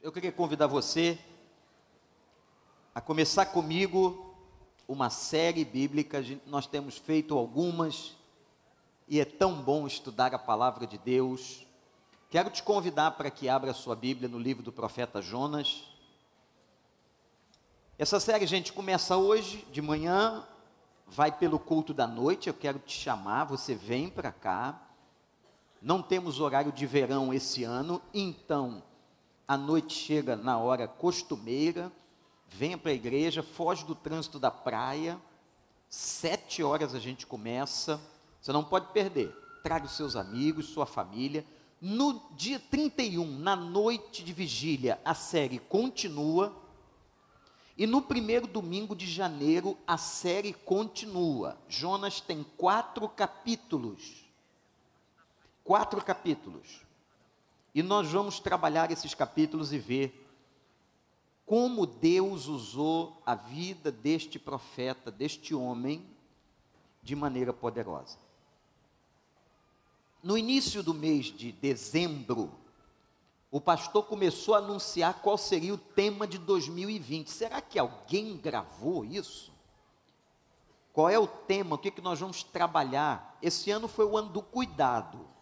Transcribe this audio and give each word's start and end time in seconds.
Eu 0.00 0.12
queria 0.12 0.30
convidar 0.30 0.68
você 0.68 1.18
a 2.94 3.00
começar 3.00 3.46
comigo 3.46 4.32
uma 4.86 5.10
série 5.10 5.64
bíblica. 5.64 6.22
Nós 6.46 6.68
temos 6.68 6.96
feito 6.96 7.36
algumas 7.36 8.14
e 9.08 9.18
é 9.18 9.24
tão 9.24 9.60
bom 9.60 9.88
estudar 9.88 10.32
a 10.32 10.38
palavra 10.38 10.86
de 10.86 10.96
Deus. 10.98 11.66
Quero 12.30 12.48
te 12.48 12.62
convidar 12.62 13.12
para 13.12 13.28
que 13.28 13.48
abra 13.48 13.74
sua 13.74 13.96
Bíblia 13.96 14.28
no 14.28 14.38
livro 14.38 14.62
do 14.62 14.70
profeta 14.70 15.20
Jonas. 15.20 15.82
Essa 17.98 18.20
série, 18.20 18.46
gente, 18.46 18.72
começa 18.72 19.16
hoje 19.16 19.66
de 19.72 19.82
manhã, 19.82 20.46
vai 21.08 21.32
pelo 21.32 21.58
culto 21.58 21.92
da 21.92 22.06
noite. 22.06 22.48
Eu 22.48 22.54
quero 22.54 22.78
te 22.78 22.96
chamar, 22.96 23.46
você 23.46 23.74
vem 23.74 24.08
para 24.08 24.30
cá. 24.30 24.80
Não 25.82 26.00
temos 26.00 26.38
horário 26.38 26.70
de 26.70 26.86
verão 26.86 27.34
esse 27.34 27.64
ano, 27.64 28.00
então 28.14 28.84
a 29.48 29.56
noite 29.56 29.94
chega 29.94 30.36
na 30.36 30.58
hora 30.58 30.86
costumeira, 30.86 31.90
venha 32.46 32.76
para 32.76 32.90
a 32.90 32.94
igreja, 32.94 33.42
foge 33.42 33.82
do 33.82 33.94
trânsito 33.94 34.38
da 34.38 34.50
praia, 34.50 35.18
sete 35.88 36.62
horas 36.62 36.94
a 36.94 36.98
gente 36.98 37.26
começa, 37.26 37.98
você 38.42 38.52
não 38.52 38.62
pode 38.62 38.92
perder, 38.92 39.34
traga 39.62 39.86
os 39.86 39.96
seus 39.96 40.16
amigos, 40.16 40.66
sua 40.66 40.84
família, 40.84 41.46
no 41.80 42.20
dia 42.36 42.60
31, 42.70 43.38
na 43.38 43.56
noite 43.56 44.22
de 44.22 44.34
vigília, 44.34 45.00
a 45.02 45.14
série 45.14 45.58
continua, 45.58 46.54
e 47.74 47.86
no 47.86 48.02
primeiro 48.02 48.46
domingo 48.46 48.94
de 48.94 49.06
janeiro, 49.06 49.78
a 49.86 49.96
série 49.96 50.52
continua, 50.52 51.56
Jonas 51.68 52.20
tem 52.20 52.44
quatro 52.58 53.08
capítulos, 53.08 54.26
quatro 55.64 56.04
capítulos, 56.04 56.87
e 57.78 57.82
nós 57.82 58.10
vamos 58.10 58.40
trabalhar 58.40 58.90
esses 58.90 59.14
capítulos 59.14 59.72
e 59.72 59.78
ver 59.78 60.28
como 61.46 61.86
Deus 61.86 62.48
usou 62.48 63.22
a 63.24 63.36
vida 63.36 63.92
deste 63.92 64.36
profeta, 64.36 65.12
deste 65.12 65.54
homem, 65.54 66.04
de 67.00 67.14
maneira 67.14 67.52
poderosa. 67.52 68.18
No 70.20 70.36
início 70.36 70.82
do 70.82 70.92
mês 70.92 71.26
de 71.26 71.52
dezembro, 71.52 72.50
o 73.48 73.60
pastor 73.60 74.06
começou 74.06 74.56
a 74.56 74.58
anunciar 74.58 75.22
qual 75.22 75.38
seria 75.38 75.72
o 75.72 75.78
tema 75.78 76.26
de 76.26 76.36
2020. 76.36 77.30
Será 77.30 77.60
que 77.60 77.78
alguém 77.78 78.36
gravou 78.38 79.04
isso? 79.04 79.52
Qual 80.92 81.08
é 81.08 81.16
o 81.16 81.28
tema? 81.28 81.76
O 81.76 81.78
que, 81.78 81.92
que 81.92 82.00
nós 82.00 82.18
vamos 82.18 82.42
trabalhar? 82.42 83.38
Esse 83.40 83.70
ano 83.70 83.86
foi 83.86 84.04
o 84.04 84.16
ano 84.18 84.30
do 84.30 84.42
cuidado. 84.42 85.37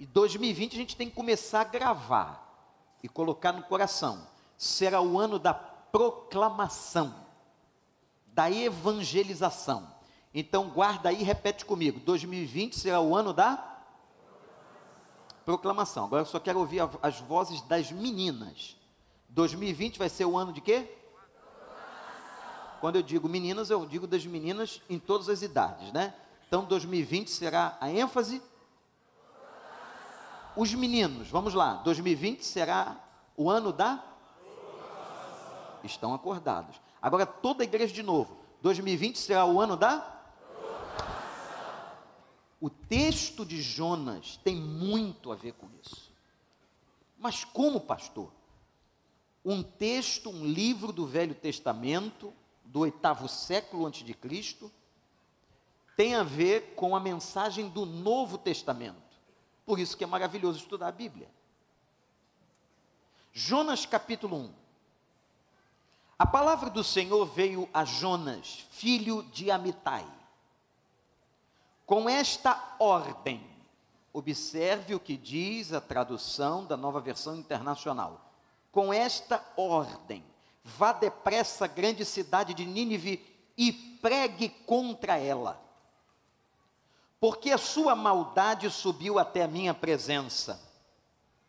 E 0.00 0.06
2020 0.06 0.72
a 0.72 0.76
gente 0.78 0.96
tem 0.96 1.10
que 1.10 1.14
começar 1.14 1.60
a 1.60 1.64
gravar 1.64 2.96
e 3.02 3.08
colocar 3.08 3.52
no 3.52 3.62
coração. 3.62 4.26
Será 4.56 5.02
o 5.02 5.18
ano 5.18 5.38
da 5.38 5.52
proclamação, 5.52 7.14
da 8.28 8.50
evangelização. 8.50 9.86
Então 10.32 10.70
guarda 10.70 11.10
aí 11.10 11.20
e 11.20 11.22
repete 11.22 11.66
comigo. 11.66 12.00
2020 12.00 12.78
será 12.78 12.98
o 12.98 13.14
ano 13.14 13.34
da 13.34 13.82
proclamação. 15.44 16.06
Agora 16.06 16.22
eu 16.22 16.26
só 16.26 16.40
quero 16.40 16.60
ouvir 16.60 16.80
as 17.02 17.20
vozes 17.20 17.60
das 17.60 17.92
meninas. 17.92 18.78
2020 19.28 19.98
vai 19.98 20.08
ser 20.08 20.24
o 20.24 20.34
ano 20.34 20.50
de 20.50 20.62
quê? 20.62 20.96
Quando 22.80 22.96
eu 22.96 23.02
digo 23.02 23.28
meninas, 23.28 23.68
eu 23.68 23.84
digo 23.84 24.06
das 24.06 24.24
meninas 24.24 24.80
em 24.88 24.98
todas 24.98 25.28
as 25.28 25.42
idades, 25.42 25.92
né? 25.92 26.14
Então 26.48 26.64
2020 26.64 27.30
será 27.30 27.76
a 27.78 27.90
ênfase 27.90 28.42
os 30.60 30.74
meninos, 30.74 31.28
vamos 31.28 31.54
lá, 31.54 31.76
2020 31.84 32.44
será 32.44 33.02
o 33.34 33.48
ano 33.48 33.72
da? 33.72 34.04
Estão 35.82 36.12
acordados. 36.12 36.78
Agora 37.00 37.24
toda 37.24 37.62
a 37.62 37.64
igreja 37.64 37.94
de 37.94 38.02
novo. 38.02 38.36
2020 38.60 39.16
será 39.16 39.46
o 39.46 39.58
ano 39.58 39.74
da? 39.74 40.22
O 42.60 42.68
texto 42.68 43.46
de 43.46 43.62
Jonas 43.62 44.38
tem 44.44 44.54
muito 44.54 45.32
a 45.32 45.34
ver 45.34 45.52
com 45.52 45.66
isso. 45.82 46.12
Mas 47.18 47.42
como, 47.42 47.80
pastor? 47.80 48.30
Um 49.42 49.62
texto, 49.62 50.28
um 50.28 50.44
livro 50.44 50.92
do 50.92 51.06
Velho 51.06 51.34
Testamento, 51.34 52.34
do 52.66 52.80
oitavo 52.80 53.26
século 53.28 53.86
antes 53.86 54.04
de 54.04 54.12
Cristo, 54.12 54.70
tem 55.96 56.16
a 56.16 56.22
ver 56.22 56.74
com 56.74 56.94
a 56.94 57.00
mensagem 57.00 57.70
do 57.70 57.86
Novo 57.86 58.36
Testamento. 58.36 59.09
Por 59.70 59.78
isso 59.78 59.96
que 59.96 60.02
é 60.02 60.06
maravilhoso 60.08 60.58
estudar 60.58 60.88
a 60.88 60.90
Bíblia. 60.90 61.30
Jonas 63.32 63.86
capítulo 63.86 64.36
1. 64.36 64.52
A 66.18 66.26
palavra 66.26 66.68
do 66.68 66.82
Senhor 66.82 67.24
veio 67.24 67.68
a 67.72 67.84
Jonas, 67.84 68.66
filho 68.72 69.22
de 69.32 69.48
Amitai. 69.48 70.04
Com 71.86 72.08
esta 72.08 72.74
ordem, 72.80 73.46
observe 74.12 74.92
o 74.96 74.98
que 74.98 75.16
diz 75.16 75.72
a 75.72 75.80
tradução 75.80 76.64
da 76.64 76.76
nova 76.76 77.00
versão 77.00 77.36
internacional. 77.36 78.28
Com 78.72 78.92
esta 78.92 79.40
ordem, 79.56 80.24
vá 80.64 80.92
depressa 80.92 81.66
à 81.66 81.68
grande 81.68 82.04
cidade 82.04 82.54
de 82.54 82.66
Nínive 82.66 83.24
e 83.56 83.72
pregue 83.72 84.48
contra 84.48 85.16
ela 85.16 85.69
porque 87.20 87.50
a 87.50 87.58
sua 87.58 87.94
maldade 87.94 88.70
subiu 88.70 89.18
até 89.18 89.42
a 89.42 89.48
minha 89.48 89.74
presença. 89.74 90.58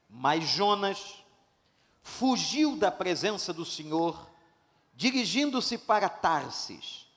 Mas 0.09 0.43
Jonas 0.43 1.23
fugiu 2.03 2.75
da 2.75 2.91
presença 2.91 3.53
do 3.53 3.63
Senhor, 3.63 4.29
dirigindo-se 4.93 5.77
para 5.77 6.09
Tarsis. 6.09 7.07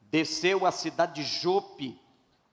Desceu 0.00 0.64
à 0.64 0.72
cidade 0.72 1.22
de 1.22 1.22
Jope, 1.22 2.00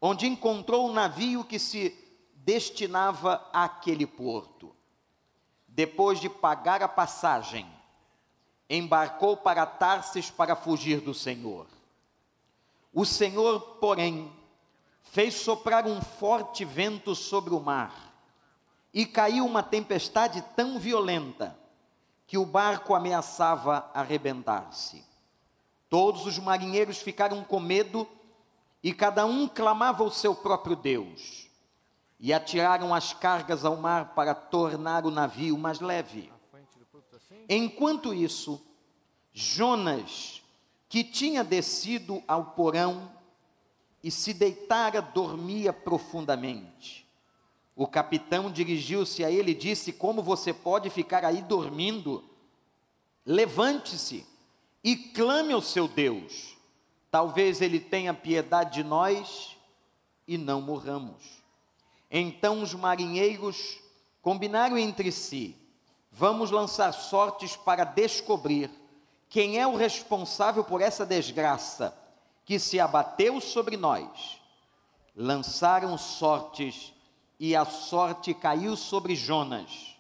onde 0.02 0.28
encontrou 0.28 0.90
um 0.90 0.94
navio 0.94 1.46
que 1.46 1.58
se 1.58 1.97
destinava 2.35 3.50
àquele 3.53 4.06
porto. 4.06 4.75
Depois 5.66 6.19
de 6.19 6.29
pagar 6.29 6.84
a 6.84 6.88
passagem, 6.90 7.66
embarcou 8.69 9.38
para 9.38 9.66
Tarsis 9.66 10.29
para 10.29 10.58
fugir 10.58 11.00
do 11.00 11.14
Senhor. 11.14 11.68
O 12.94 13.06
Senhor, 13.06 13.59
porém, 13.79 14.31
fez 15.12 15.34
soprar 15.35 15.85
um 15.88 16.01
forte 16.01 16.63
vento 16.66 17.16
sobre 17.16 17.53
o 17.53 17.59
mar, 17.59 18.13
e 18.94 19.06
caiu 19.06 19.45
uma 19.45 19.62
tempestade 19.62 20.44
tão 20.56 20.79
violenta 20.79 21.57
que 22.25 22.38
o 22.38 22.45
barco 22.45 22.94
ameaçava 22.94 23.90
arrebentar-se. 23.94 25.03
Todos 25.90 26.25
os 26.25 26.38
marinheiros 26.40 26.97
ficaram 26.97 27.44
com 27.44 27.59
medo 27.59 28.07
e 28.84 28.94
cada 28.94 29.25
um 29.25 29.47
clamava 29.47 30.03
o 30.03 30.12
seu 30.12 30.35
próprio 30.35 30.75
Deus. 30.75 31.47
E 32.19 32.34
atiraram 32.34 32.94
as 32.94 33.13
cargas 33.13 33.63
ao 33.63 33.78
mar 33.78 34.13
para 34.16 34.34
tornar 34.34 35.06
o 35.06 35.12
navio 35.12 35.57
mais 35.57 35.79
leve. 35.79 36.31
Enquanto 37.47 38.13
isso, 38.13 38.62
Jonas, 39.31 40.41
que 40.90 41.03
tinha 41.03 41.44
descido 41.44 42.23
ao 42.28 42.46
porão, 42.46 43.12
e 44.07 44.12
se 44.12 44.34
deitara, 44.34 45.01
dormia 45.01 45.73
profundamente. 45.73 47.06
O 47.75 47.85
capitão 47.85 48.50
dirigiu-se 48.50 49.22
a 49.22 49.29
ele 49.29 49.51
e 49.51 49.53
disse: 49.53 49.91
Como 49.91 50.23
você 50.23 50.53
pode 50.53 50.90
ficar 50.90 51.25
aí 51.25 51.41
dormindo? 51.41 52.23
Levante-se 53.25 54.25
e 54.81 54.96
clame 54.96 55.51
ao 55.51 55.62
seu 55.62 55.90
Deus. 55.90 56.56
Talvez 57.12 57.62
ele 57.62 57.81
tenha 57.81 58.13
piedade 58.13 58.75
de 58.75 58.84
nós 58.85 59.57
e 60.25 60.38
não 60.38 60.62
morramos. 60.62 61.44
Então 62.09 62.62
os 62.62 62.73
marinheiros 62.73 63.78
combinaram 64.22 64.78
entre 64.78 65.12
si: 65.12 65.53
Vamos 66.09 66.50
lançar 66.50 66.94
sortes 66.94 67.57
para 67.57 67.84
descobrir 67.84 68.72
quem 69.28 69.59
é 69.59 69.67
o 69.67 69.76
responsável 69.76 70.64
por 70.64 70.79
essa 70.79 71.05
desgraça 71.05 72.06
que 72.47 72.58
se 72.58 72.79
abateu 72.79 73.41
sobre 73.41 73.76
nós. 73.76 74.41
Lançaram 75.14 75.97
sortes 75.97 76.94
e 77.38 77.53
a 77.53 77.66
sorte 77.66 78.34
caiu 78.34 78.78
sobre 78.78 79.16
Jonas. 79.16 79.97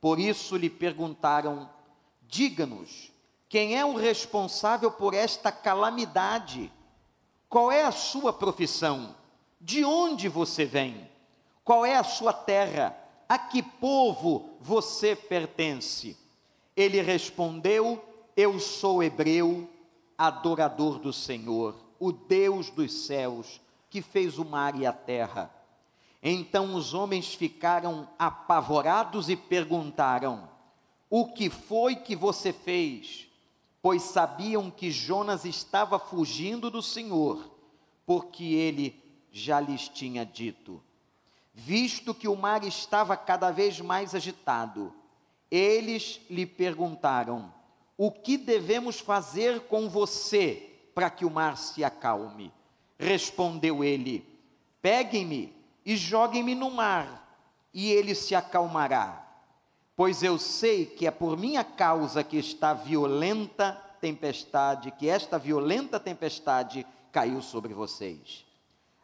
Por 0.00 0.18
isso 0.18 0.56
lhe 0.56 0.70
perguntaram: 0.70 1.68
Diga-nos, 2.22 3.12
quem 3.46 3.76
é 3.76 3.84
o 3.84 3.94
responsável 3.94 4.90
por 4.90 5.12
esta 5.12 5.52
calamidade? 5.52 6.72
Qual 7.46 7.70
é 7.70 7.82
a 7.82 7.92
sua 7.92 8.32
profissão? 8.32 9.14
De 9.60 9.84
onde 9.84 10.30
você 10.30 10.64
vem? 10.64 11.10
Qual 11.62 11.84
é 11.84 11.96
a 11.96 12.04
sua 12.04 12.32
terra? 12.32 12.96
A 13.28 13.36
que 13.36 13.62
povo 13.62 14.56
você 14.62 15.14
pertence? 15.14 16.16
Ele 16.74 17.02
respondeu: 17.02 18.02
Eu 18.34 18.58
sou 18.58 19.02
hebreu 19.02 19.68
adorador 20.18 20.98
do 20.98 21.12
Senhor, 21.12 21.74
o 21.98 22.12
Deus 22.12 22.70
dos 22.70 22.92
céus, 23.06 23.60
que 23.90 24.02
fez 24.02 24.38
o 24.38 24.44
mar 24.44 24.78
e 24.78 24.86
a 24.86 24.92
terra. 24.92 25.50
Então 26.22 26.74
os 26.74 26.94
homens 26.94 27.34
ficaram 27.34 28.08
apavorados 28.18 29.28
e 29.28 29.36
perguntaram: 29.36 30.48
O 31.08 31.32
que 31.32 31.48
foi 31.48 31.96
que 31.96 32.16
você 32.16 32.52
fez? 32.52 33.28
Pois 33.80 34.02
sabiam 34.02 34.70
que 34.70 34.90
Jonas 34.90 35.44
estava 35.44 35.98
fugindo 35.98 36.70
do 36.70 36.82
Senhor, 36.82 37.48
porque 38.04 38.44
ele 38.44 39.00
já 39.30 39.60
lhes 39.60 39.88
tinha 39.88 40.24
dito. 40.26 40.82
Visto 41.54 42.12
que 42.12 42.26
o 42.26 42.36
mar 42.36 42.64
estava 42.64 43.16
cada 43.16 43.50
vez 43.50 43.80
mais 43.80 44.14
agitado, 44.14 44.92
eles 45.50 46.20
lhe 46.28 46.44
perguntaram: 46.44 47.52
O 47.96 48.10
que 48.10 48.36
devemos 48.36 49.00
fazer 49.00 49.60
com 49.68 49.88
você 49.88 50.90
para 50.94 51.08
que 51.08 51.24
o 51.24 51.30
mar 51.30 51.56
se 51.56 51.82
acalme? 51.82 52.52
Respondeu 52.98 53.82
ele: 53.82 54.26
Peguem-me 54.82 55.54
e 55.84 55.96
joguem-me 55.96 56.54
no 56.54 56.70
mar, 56.70 57.38
e 57.72 57.90
ele 57.90 58.14
se 58.14 58.34
acalmará. 58.34 59.26
Pois 59.94 60.22
eu 60.22 60.38
sei 60.38 60.84
que 60.84 61.06
é 61.06 61.10
por 61.10 61.38
minha 61.38 61.64
causa 61.64 62.22
que 62.22 62.36
está 62.36 62.74
violenta 62.74 63.72
tempestade, 64.00 64.90
que 64.90 65.08
esta 65.08 65.38
violenta 65.38 65.98
tempestade 65.98 66.86
caiu 67.10 67.40
sobre 67.40 67.72
vocês. 67.72 68.44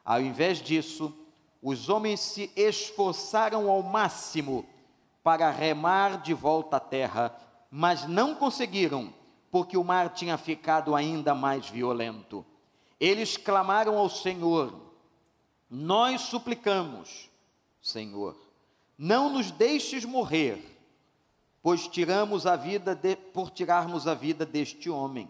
Ao 0.04 0.20
invés 0.20 0.58
disso, 0.58 1.14
os 1.62 1.88
homens 1.88 2.20
se 2.20 2.50
esforçaram 2.54 3.70
ao 3.70 3.82
máximo 3.82 4.66
para 5.22 5.50
remar 5.50 6.20
de 6.20 6.34
volta 6.34 6.76
à 6.76 6.80
terra, 6.80 7.34
mas 7.74 8.06
não 8.06 8.34
conseguiram, 8.34 9.14
porque 9.50 9.78
o 9.78 9.82
mar 9.82 10.10
tinha 10.10 10.36
ficado 10.36 10.94
ainda 10.94 11.34
mais 11.34 11.70
violento. 11.70 12.44
Eles 13.00 13.38
clamaram 13.38 13.96
ao 13.96 14.10
Senhor: 14.10 14.78
Nós 15.70 16.20
suplicamos, 16.20 17.30
Senhor, 17.80 18.36
não 18.98 19.30
nos 19.30 19.50
deixes 19.50 20.04
morrer, 20.04 20.62
pois 21.62 21.88
tiramos 21.88 22.46
a 22.46 22.56
vida 22.56 22.94
de, 22.94 23.16
por 23.16 23.48
tirarmos 23.48 24.06
a 24.06 24.12
vida 24.12 24.44
deste 24.44 24.90
homem. 24.90 25.26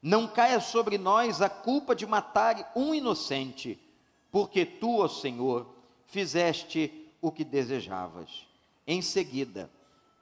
Não 0.00 0.26
caia 0.26 0.60
sobre 0.60 0.96
nós 0.96 1.42
a 1.42 1.50
culpa 1.50 1.94
de 1.94 2.06
matar 2.06 2.72
um 2.74 2.94
inocente, 2.94 3.78
porque 4.30 4.64
tu, 4.64 5.00
ó 5.00 5.08
Senhor, 5.08 5.66
fizeste 6.06 7.10
o 7.20 7.30
que 7.30 7.44
desejavas. 7.44 8.46
Em 8.86 9.02
seguida, 9.02 9.70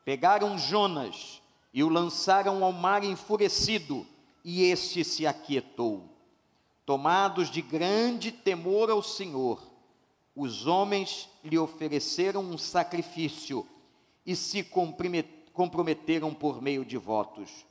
pegaram 0.06 0.56
Jonas 0.56 1.42
e 1.74 1.82
o 1.82 1.88
lançaram 1.88 2.62
ao 2.62 2.70
mar 2.70 3.02
enfurecido, 3.02 4.06
e 4.44 4.62
este 4.62 5.02
se 5.02 5.26
aquietou. 5.26 6.08
Tomados 6.86 7.50
de 7.50 7.60
grande 7.60 8.30
temor 8.30 8.88
ao 8.88 9.02
Senhor, 9.02 9.60
os 10.36 10.64
homens 10.64 11.28
lhe 11.42 11.58
ofereceram 11.58 12.40
um 12.40 12.56
sacrifício 12.56 13.66
e 14.24 14.36
se 14.36 14.62
comprometeram 15.52 16.32
por 16.32 16.62
meio 16.62 16.84
de 16.84 16.96
votos. 16.96 17.66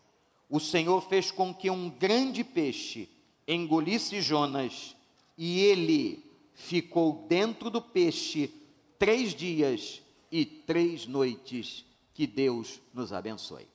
O 0.50 0.60
Senhor 0.60 1.00
fez 1.08 1.32
com 1.32 1.54
que 1.54 1.70
um 1.70 1.90
grande 1.90 2.44
peixe 2.44 3.08
engolisse 3.48 4.22
Jonas, 4.22 4.94
e 5.38 5.62
ele 5.62 6.30
ficou 6.54 7.26
dentro 7.30 7.70
do 7.70 7.82
peixe 7.82 8.54
três 9.00 9.34
dias 9.34 10.02
e 10.30 10.46
três 10.46 11.08
noites. 11.08 11.86
Que 12.16 12.26
Deus 12.26 12.82
nos 12.94 13.14
abençoe. 13.14 13.68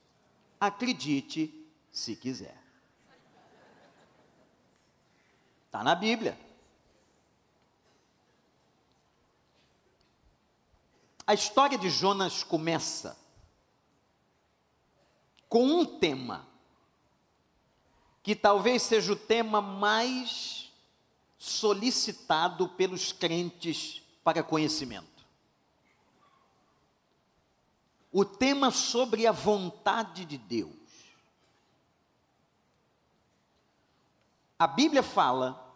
Acredite 0.58 1.54
se 1.92 2.16
quiser. 2.16 2.58
Está 5.66 5.84
na 5.84 5.94
Bíblia. 5.94 6.36
A 11.26 11.34
história 11.34 11.78
de 11.78 11.88
Jonas 11.88 12.42
começa 12.42 13.16
com 15.48 15.64
um 15.64 15.84
tema, 15.84 16.48
que 18.22 18.34
talvez 18.34 18.82
seja 18.82 19.12
o 19.12 19.16
tema 19.16 19.60
mais 19.60 20.72
solicitado 21.38 22.68
pelos 22.70 23.12
crentes 23.12 24.02
para 24.24 24.42
conhecimento. 24.42 25.09
O 28.12 28.24
tema 28.24 28.70
sobre 28.70 29.26
a 29.26 29.32
vontade 29.32 30.24
de 30.24 30.36
Deus. 30.36 30.74
A 34.58 34.66
Bíblia 34.66 35.02
fala 35.02 35.66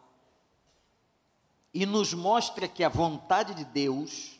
e 1.72 1.86
nos 1.86 2.12
mostra 2.12 2.68
que 2.68 2.84
a 2.84 2.88
vontade 2.88 3.54
de 3.54 3.64
Deus 3.64 4.38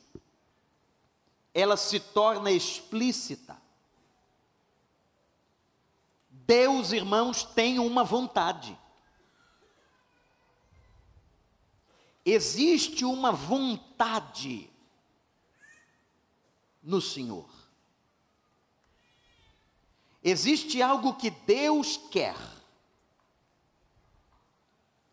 ela 1.55 1.77
se 1.77 2.01
torna 2.01 2.51
explícita. 2.51 3.57
Deus, 6.29 6.93
irmãos, 6.93 7.45
tem 7.45 7.79
uma 7.79 8.03
vontade. 8.05 8.79
Existe 12.25 13.05
uma 13.05 13.31
vontade 13.31 14.69
no 16.83 17.01
Senhor. 17.01 17.64
Existe 20.25 20.81
algo 20.81 21.13
que 21.15 21.29
Deus 21.29 21.99
quer. 22.11 22.35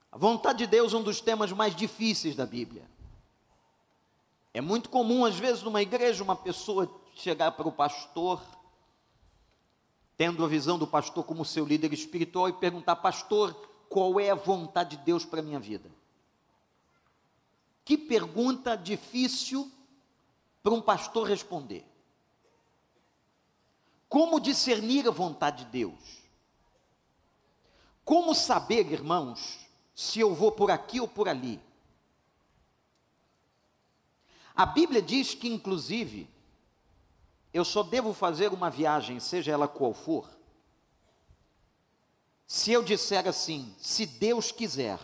A 0.09 0.17
vontade 0.17 0.59
de 0.59 0.67
Deus 0.67 0.93
é 0.93 0.97
um 0.97 1.03
dos 1.03 1.19
temas 1.19 1.51
mais 1.51 1.75
difíceis 1.75 2.33
da 2.33 2.45
Bíblia. 2.45 2.89
É 4.53 4.61
muito 4.61 4.89
comum, 4.89 5.25
às 5.25 5.37
vezes, 5.37 5.63
numa 5.63 5.81
igreja, 5.81 6.23
uma 6.23 6.35
pessoa 6.35 6.89
chegar 7.13 7.51
para 7.51 7.67
o 7.67 7.71
pastor, 7.73 8.41
tendo 10.15 10.45
a 10.45 10.47
visão 10.47 10.79
do 10.79 10.87
pastor 10.87 11.25
como 11.25 11.43
seu 11.43 11.65
líder 11.65 11.91
espiritual, 11.91 12.47
e 12.47 12.53
perguntar: 12.53 12.95
Pastor, 12.95 13.53
qual 13.89 14.17
é 14.17 14.29
a 14.29 14.35
vontade 14.35 14.95
de 14.95 15.03
Deus 15.03 15.25
para 15.25 15.41
a 15.41 15.43
minha 15.43 15.59
vida? 15.59 15.91
Que 17.83 17.97
pergunta 17.97 18.77
difícil 18.77 19.69
para 20.63 20.73
um 20.73 20.81
pastor 20.81 21.27
responder. 21.27 21.90
Como 24.11 24.41
discernir 24.41 25.07
a 25.07 25.11
vontade 25.11 25.63
de 25.63 25.71
Deus? 25.71 26.21
Como 28.03 28.35
saber, 28.35 28.91
irmãos, 28.91 29.65
se 29.95 30.19
eu 30.19 30.35
vou 30.35 30.51
por 30.51 30.69
aqui 30.69 30.99
ou 30.99 31.07
por 31.07 31.29
ali? 31.29 31.61
A 34.53 34.65
Bíblia 34.65 35.01
diz 35.01 35.33
que, 35.33 35.47
inclusive, 35.47 36.29
eu 37.53 37.63
só 37.63 37.83
devo 37.83 38.13
fazer 38.13 38.51
uma 38.51 38.69
viagem, 38.69 39.17
seja 39.17 39.53
ela 39.53 39.65
qual 39.65 39.93
for, 39.93 40.29
se 42.45 42.69
eu 42.69 42.83
disser 42.83 43.25
assim, 43.29 43.74
se 43.77 44.05
Deus 44.05 44.51
quiser. 44.51 45.00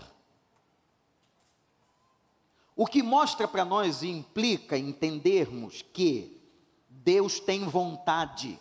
O 2.76 2.86
que 2.86 3.02
mostra 3.02 3.48
para 3.48 3.64
nós 3.64 4.02
e 4.02 4.10
implica 4.10 4.78
entendermos 4.78 5.82
que 5.94 6.42
Deus 6.90 7.40
tem 7.40 7.64
vontade 7.64 8.60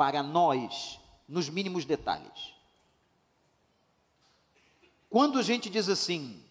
para 0.00 0.22
nós 0.22 0.98
nos 1.28 1.50
mínimos 1.50 1.84
detalhes. 1.84 2.54
Quando 5.10 5.38
a 5.38 5.42
gente 5.42 5.68
diz 5.68 5.90
assim, 5.90 6.42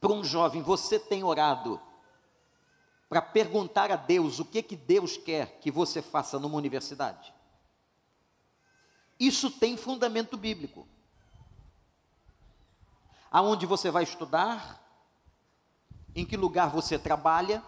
para 0.00 0.10
um 0.10 0.24
jovem, 0.24 0.62
você 0.62 0.98
tem 0.98 1.22
orado 1.22 1.78
para 3.10 3.20
perguntar 3.20 3.92
a 3.92 3.96
Deus 3.96 4.38
o 4.38 4.44
que 4.46 4.62
que 4.62 4.74
Deus 4.74 5.18
quer 5.18 5.58
que 5.60 5.70
você 5.70 6.00
faça 6.00 6.38
numa 6.38 6.56
universidade? 6.56 7.30
Isso 9.20 9.50
tem 9.50 9.76
fundamento 9.76 10.34
bíblico. 10.38 10.88
Aonde 13.30 13.66
você 13.66 13.90
vai 13.90 14.04
estudar? 14.04 14.82
Em 16.14 16.24
que 16.24 16.38
lugar 16.38 16.70
você 16.70 16.98
trabalha? 16.98 17.62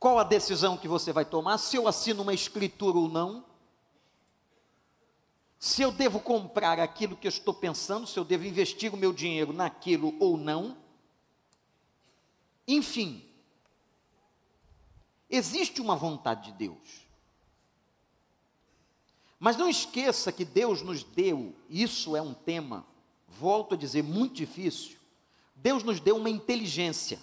Qual 0.00 0.18
a 0.18 0.24
decisão 0.24 0.78
que 0.78 0.88
você 0.88 1.12
vai 1.12 1.26
tomar? 1.26 1.58
Se 1.58 1.76
eu 1.76 1.86
assino 1.86 2.22
uma 2.22 2.32
escritura 2.32 2.96
ou 2.96 3.06
não? 3.06 3.44
Se 5.58 5.82
eu 5.82 5.92
devo 5.92 6.18
comprar 6.18 6.80
aquilo 6.80 7.14
que 7.14 7.26
eu 7.26 7.28
estou 7.28 7.52
pensando, 7.52 8.06
se 8.06 8.18
eu 8.18 8.24
devo 8.24 8.46
investir 8.46 8.94
o 8.94 8.96
meu 8.96 9.12
dinheiro 9.12 9.52
naquilo 9.52 10.16
ou 10.18 10.38
não? 10.38 10.74
Enfim, 12.66 13.22
existe 15.28 15.82
uma 15.82 15.96
vontade 15.96 16.50
de 16.50 16.52
Deus. 16.52 17.06
Mas 19.38 19.58
não 19.58 19.68
esqueça 19.68 20.32
que 20.32 20.46
Deus 20.46 20.80
nos 20.80 21.02
deu, 21.02 21.54
isso 21.68 22.16
é 22.16 22.22
um 22.22 22.32
tema, 22.32 22.86
volto 23.28 23.74
a 23.74 23.76
dizer, 23.76 24.02
muito 24.02 24.34
difícil. 24.34 24.96
Deus 25.54 25.82
nos 25.82 26.00
deu 26.00 26.16
uma 26.16 26.30
inteligência. 26.30 27.20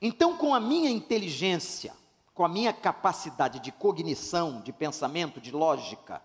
Então, 0.00 0.36
com 0.36 0.54
a 0.54 0.60
minha 0.60 0.90
inteligência, 0.90 1.94
com 2.34 2.44
a 2.44 2.48
minha 2.48 2.72
capacidade 2.72 3.60
de 3.60 3.70
cognição, 3.70 4.62
de 4.62 4.72
pensamento, 4.72 5.40
de 5.40 5.50
lógica, 5.50 6.22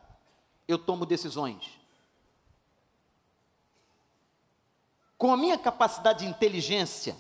eu 0.68 0.78
tomo 0.78 1.06
decisões. 1.06 1.78
Com 5.18 5.32
a 5.34 5.38
minha 5.38 5.58
capacidade 5.58 6.20
de 6.20 6.26
inteligência, 6.26 7.18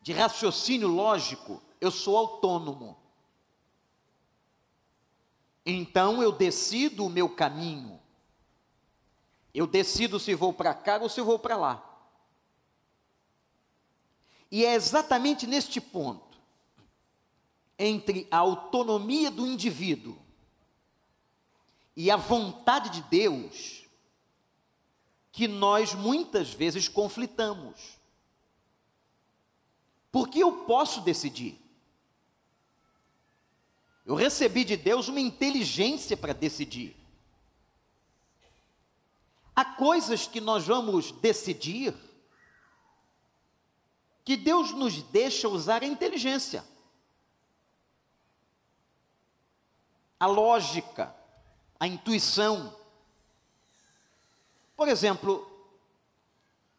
de 0.00 0.12
raciocínio 0.12 0.88
lógico, 0.88 1.62
eu 1.80 1.90
sou 1.90 2.16
autônomo. 2.16 2.96
Então 5.64 6.22
eu 6.22 6.32
decido 6.32 7.04
o 7.06 7.10
meu 7.10 7.28
caminho. 7.28 8.00
Eu 9.54 9.66
decido 9.66 10.18
se 10.18 10.34
vou 10.34 10.52
para 10.52 10.74
cá 10.74 10.98
ou 10.98 11.08
se 11.08 11.20
vou 11.20 11.38
para 11.38 11.56
lá. 11.56 11.91
E 14.52 14.66
é 14.66 14.74
exatamente 14.74 15.46
neste 15.46 15.80
ponto, 15.80 16.38
entre 17.78 18.28
a 18.30 18.36
autonomia 18.36 19.30
do 19.30 19.46
indivíduo 19.46 20.14
e 21.96 22.10
a 22.10 22.16
vontade 22.16 22.90
de 22.90 23.00
Deus, 23.08 23.84
que 25.32 25.48
nós 25.48 25.94
muitas 25.94 26.52
vezes 26.52 26.86
conflitamos. 26.86 27.98
Porque 30.10 30.40
eu 30.42 30.66
posso 30.66 31.00
decidir. 31.00 31.58
Eu 34.04 34.14
recebi 34.14 34.66
de 34.66 34.76
Deus 34.76 35.08
uma 35.08 35.20
inteligência 35.20 36.14
para 36.14 36.34
decidir. 36.34 36.94
Há 39.56 39.64
coisas 39.64 40.26
que 40.26 40.42
nós 40.42 40.66
vamos 40.66 41.10
decidir 41.10 41.94
que 44.24 44.36
Deus 44.36 44.72
nos 44.72 45.02
deixa 45.02 45.48
usar 45.48 45.82
a 45.82 45.86
inteligência, 45.86 46.64
a 50.18 50.26
lógica, 50.26 51.14
a 51.78 51.86
intuição. 51.86 52.76
Por 54.76 54.88
exemplo, 54.88 55.50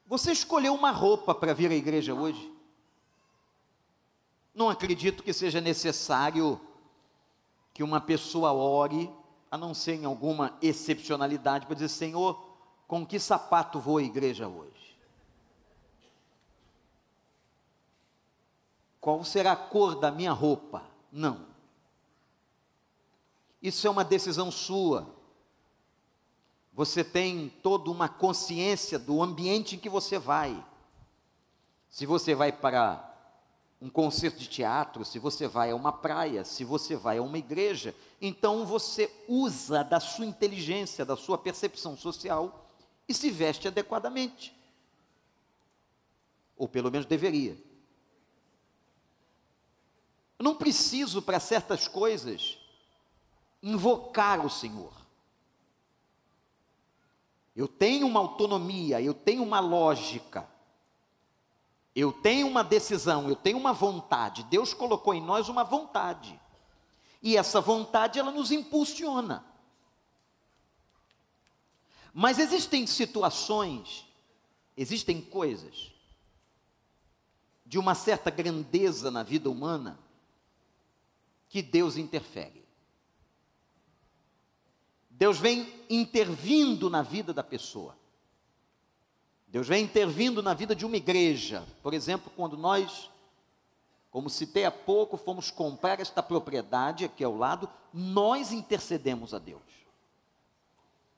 você 0.06 0.32
escolheu 0.32 0.74
uma 0.74 0.92
roupa 0.92 1.36
para 1.36 1.54
vir 1.54 1.72
à 1.72 1.76
igreja 1.76 2.14
hoje. 2.14 2.52
Não 4.54 4.70
acredito 4.70 5.24
que 5.24 5.34
seja 5.34 5.60
necessário 5.60 6.62
que 7.74 7.84
uma 7.84 8.00
pessoa 8.00 8.54
ore, 8.54 9.12
a 9.50 9.58
não 9.58 9.74
ser 9.74 9.96
em 9.96 10.06
alguma 10.06 10.58
excepcionalidade, 10.62 11.66
para 11.66 11.76
dizer: 11.76 11.90
Senhor, 11.90 12.42
com 12.88 13.06
que 13.06 13.20
sapato 13.20 13.80
vou 13.80 13.98
à 13.98 14.04
igreja 14.04 14.48
hoje? 14.48 14.73
Qual 19.03 19.22
será 19.25 19.51
a 19.51 19.57
cor 19.57 20.00
da 20.00 20.10
minha 20.10 20.31
roupa? 20.31 20.81
Não. 21.12 21.45
Isso 23.62 23.86
é 23.86 23.89
uma 23.89 24.01
decisão 24.01 24.50
sua. 24.50 25.13
Você 26.72 27.03
tem 27.03 27.50
toda 27.62 27.91
uma 27.91 28.07
consciência 28.07 28.98
do 28.98 29.22
ambiente 29.22 29.75
em 29.75 29.77
que 29.77 29.89
você 29.89 30.17
vai. 30.17 30.65
Se 31.89 32.05
você 32.05 32.33
vai 32.33 32.53
para 32.53 33.13
um 33.81 33.89
concerto 33.89 34.39
de 34.39 34.48
teatro, 34.48 35.03
se 35.03 35.19
você 35.19 35.50
vai 35.50 35.72
a 35.72 35.75
uma 35.75 35.91
praia, 35.91 36.45
se 36.45 36.63
você 36.63 36.95
vai 36.95 37.17
a 37.17 37.24
uma 37.24 37.38
igreja, 37.38 37.93
então 38.22 38.65
você 38.65 39.13
usa 39.27 39.83
da 39.83 40.00
sua 40.00 40.25
inteligência, 40.25 41.03
da 41.03 41.17
sua 41.17 41.38
percepção 41.38 41.98
social 41.98 42.69
e 43.05 43.13
se 43.13 43.29
veste 43.29 43.67
adequadamente. 43.67 44.55
Ou 46.55 46.69
pelo 46.69 46.89
menos 46.89 47.05
deveria. 47.05 47.73
Eu 50.44 50.52
não 50.52 50.56
preciso 50.56 51.22
para 51.22 51.40
certas 51.40 51.88
coisas 51.88 52.58
invocar 53.62 54.46
o 54.46 54.50
Senhor. 54.50 54.92
Eu 57.56 57.66
tenho 57.66 58.06
uma 58.06 58.20
autonomia, 58.20 59.02
eu 59.02 59.14
tenho 59.14 59.42
uma 59.42 59.62
lógica, 59.62 60.46
eu 61.96 62.12
tenho 62.12 62.46
uma 62.46 62.62
decisão, 62.62 63.30
eu 63.30 63.38
tenho 63.38 63.58
uma 63.58 63.72
vontade. 63.72 64.44
Deus 64.44 64.74
colocou 64.74 65.14
em 65.14 65.22
nós 65.22 65.48
uma 65.48 65.64
vontade. 65.64 66.38
E 67.22 67.38
essa 67.38 67.62
vontade 67.62 68.20
ela 68.20 68.30
nos 68.30 68.52
impulsiona. 68.52 69.46
Mas 72.14 72.38
existem 72.38 72.86
situações, 72.86 74.06
existem 74.76 75.22
coisas 75.22 75.90
de 77.66 77.80
uma 77.80 77.96
certa 77.96 78.30
grandeza 78.30 79.10
na 79.10 79.24
vida 79.24 79.50
humana 79.50 80.04
que 81.53 81.62
Deus 81.62 81.98
interfere. 81.98 82.65
Deus 85.07 85.38
vem 85.38 85.72
intervindo 85.88 86.89
na 86.89 87.03
vida 87.03 87.31
da 87.31 87.43
pessoa. 87.43 87.95
Deus 89.50 89.67
vem 89.67 89.83
intervindo 89.83 90.41
na 90.41 90.55
vida 90.55 90.75
de 90.75 90.83
uma 90.83 90.98
igreja. 90.98 91.63
Por 91.83 91.93
exemplo, 91.93 92.33
quando 92.36 92.57
nós, 92.57 93.07
como 94.10 94.31
citei 94.31 94.65
há 94.65 94.72
pouco, 94.72 95.15
fomos 95.15 95.51
comprar 95.51 96.00
esta 96.00 96.24
propriedade 96.24 97.05
aqui 97.05 97.24
ao 97.24 97.38
lado, 97.38 97.69
nós 97.93 98.51
intercedemos 98.51 99.31
a 99.31 99.38
Deus. 99.38 99.62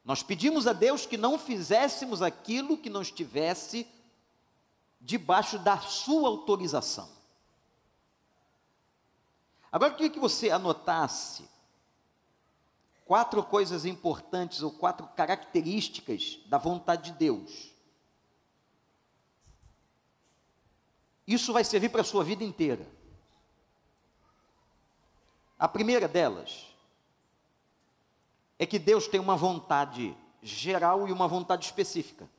Nós 0.03 0.21
pedimos 0.21 0.67
a 0.67 0.73
Deus 0.73 1.05
que 1.05 1.15
não 1.15 1.39
fizéssemos 1.39 2.21
aquilo 2.21 2.77
que 2.77 2.89
não 2.89 3.01
estivesse 3.01 3.87
debaixo 4.99 5.57
da 5.59 5.79
sua 5.79 6.27
autorização. 6.27 7.14
Agora 9.75 9.91
eu 9.91 9.98
queria 9.98 10.10
que 10.10 10.20
você 10.22 10.50
anotasse 10.50 11.50
quatro 13.03 13.44
coisas 13.44 13.84
importantes 13.84 14.62
ou 14.62 14.72
quatro 14.72 15.05
características 15.05 16.39
da 16.46 16.58
vontade 16.58 17.12
de 17.12 17.17
Deus. 17.17 17.74
Isso 21.27 21.51
vai 21.51 21.65
servir 21.65 21.89
para 21.89 22.00
a 22.00 22.05
sua 22.05 22.24
vida 22.24 22.41
inteira. 22.41 22.88
A 25.60 25.67
primeira 25.67 26.08
delas 26.08 26.74
é 28.58 28.65
que 28.65 28.79
Deus 28.79 29.10
tem 29.10 29.20
uma 29.20 29.36
vontade 29.36 30.15
geral 30.41 31.05
e 31.05 31.12
uma 31.12 31.27
vontade 31.27 31.65
específica. 31.65 32.29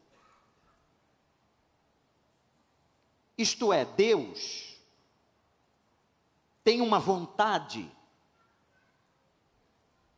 Isto 3.36 3.74
é, 3.74 3.84
Deus 3.84 4.75
tem 6.66 6.80
uma 6.80 6.98
vontade 6.98 7.88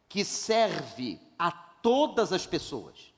que 0.09 0.25
serve 0.25 1.21
a 1.39 1.53
todas 1.53 2.33
as 2.33 2.47
pessoas, 2.47 3.13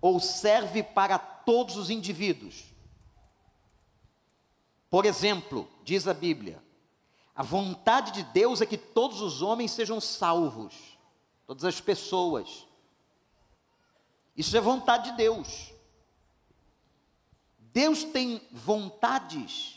ou 0.00 0.20
serve 0.20 0.84
para 0.84 1.18
todos 1.18 1.76
os 1.76 1.90
indivíduos. 1.90 2.72
Por 4.88 5.04
exemplo, 5.04 5.68
diz 5.82 6.06
a 6.06 6.14
Bíblia, 6.14 6.62
a 7.34 7.42
vontade 7.42 8.12
de 8.12 8.22
Deus 8.22 8.60
é 8.60 8.66
que 8.66 8.78
todos 8.78 9.20
os 9.20 9.42
homens 9.42 9.72
sejam 9.72 10.00
salvos, 10.00 10.96
todas 11.44 11.64
as 11.64 11.80
pessoas. 11.80 12.68
Isso 14.36 14.56
é 14.56 14.60
vontade 14.60 15.10
de 15.10 15.16
Deus. 15.16 15.72
Deus 17.58 18.04
tem 18.04 18.40
vontades 18.52 19.73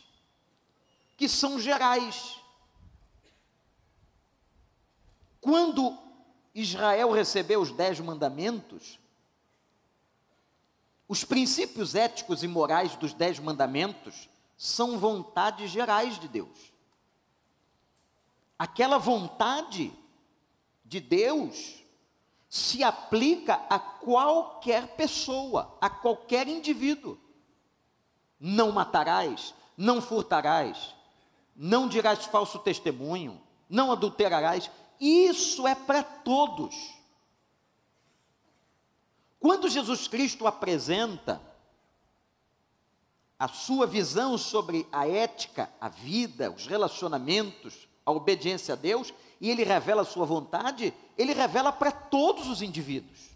que 1.18 1.28
são 1.28 1.60
gerais. 1.60 2.40
Quando 5.42 5.98
Israel 6.54 7.12
recebeu 7.12 7.60
os 7.60 7.72
dez 7.72 8.00
mandamentos, 8.00 9.00
os 11.08 11.24
princípios 11.24 11.96
éticos 11.96 12.44
e 12.44 12.48
morais 12.48 12.96
dos 12.96 13.14
dez 13.14 13.40
mandamentos 13.40 14.30
são 14.56 15.00
vontades 15.00 15.72
gerais 15.72 16.20
de 16.20 16.28
Deus. 16.28 16.72
Aquela 18.60 18.98
vontade 18.98 19.94
de 20.84 21.00
Deus 21.00 21.84
se 22.50 22.84
aplica 22.84 23.56
a 23.70 23.80
qualquer 23.80 24.96
pessoa, 24.96 25.78
a 25.82 25.90
qualquer 25.90 26.48
indivíduo. 26.48 27.18
Não 28.40 28.72
matarás, 28.72 29.54
não 29.76 30.02
furtarás, 30.02 30.96
não 31.58 31.90
dirás 31.90 32.26
falso 32.26 32.60
testemunho, 32.60 33.42
não 33.68 33.92
adulterarás. 33.92 34.70
Isso 35.00 35.68
é 35.68 35.74
para 35.74 36.04
todos. 36.04 36.76
Quando 39.40 39.68
Jesus 39.68 40.08
Cristo 40.08 40.46
apresenta 40.46 41.42
a 43.40 43.48
sua 43.48 43.88
visão 43.88 44.38
sobre 44.38 44.88
a 44.92 45.08
ética, 45.08 45.72
a 45.82 45.90
vida, 45.90 46.52
os 46.52 46.68
relacionamentos, 46.68 47.88
a 48.06 48.12
obediência 48.12 48.74
a 48.74 48.78
Deus, 48.78 49.14
e 49.42 49.50
ele 49.50 49.64
revela 49.64 50.04
a 50.04 50.06
sua 50.06 50.26
vontade, 50.26 50.94
ele 51.18 51.34
revela 51.34 51.72
para 51.72 51.92
todos 51.92 52.48
os 52.48 52.62
indivíduos. 52.62 53.36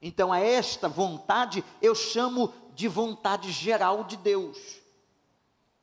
Então, 0.00 0.32
a 0.32 0.40
esta 0.40 0.88
vontade 0.88 1.64
eu 1.80 1.94
chamo 1.94 2.52
de 2.74 2.88
vontade 2.88 3.52
geral 3.52 4.02
de 4.04 4.16
Deus 4.16 4.81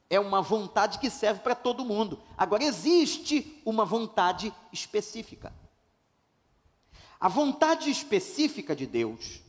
é 0.10 0.20
uma 0.20 0.42
vontade 0.42 0.98
que 0.98 1.10
serve 1.10 1.42
para 1.42 1.54
todo 1.54 1.86
mundo. 1.86 2.20
Agora, 2.38 2.63
existe 2.63 3.62
uma 3.63 3.86
vontade 3.86 4.54
específica. 4.72 5.54
A 7.20 7.28
vontade 7.28 7.92
específica 7.92 8.75
de 8.75 8.88
Deus 8.88 9.42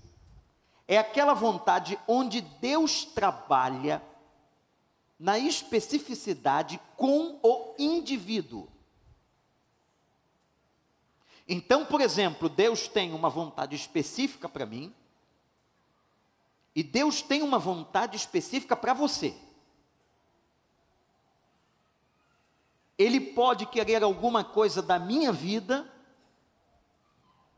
é 0.87 0.99
aquela 0.99 1.35
vontade 1.35 1.99
onde 2.07 2.41
Deus 2.41 3.05
trabalha 3.05 4.03
na 5.19 5.39
especificidade 5.39 6.81
com 6.97 7.39
o 7.43 7.75
indivíduo. 7.79 8.69
Então, 11.49 11.85
por 11.85 12.01
exemplo, 12.01 12.49
Deus 12.49 12.87
tem 12.87 13.13
uma 13.13 13.29
vontade 13.29 13.77
específica 13.77 14.49
para 14.49 14.67
mim, 14.67 14.95
e 16.75 16.83
Deus 16.83 17.23
tem 17.23 17.43
uma 17.43 17.59
vontade 17.59 18.17
específica 18.17 18.77
para 18.77 18.95
você. 18.95 19.35
Ele 23.01 23.19
pode 23.19 23.65
querer 23.65 24.03
alguma 24.03 24.45
coisa 24.45 24.83
da 24.83 24.99
minha 24.99 25.33
vida, 25.33 25.91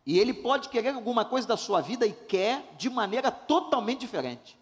e 0.06 0.16
ele 0.16 0.32
pode 0.32 0.68
querer 0.68 0.90
alguma 0.90 1.25
coisa 1.25 1.49
da 1.49 1.56
sua 1.56 1.80
vida 1.80 2.06
e 2.06 2.12
quer 2.12 2.72
de 2.78 2.88
maneira 2.88 3.28
totalmente 3.28 3.99
diferente. 3.99 4.56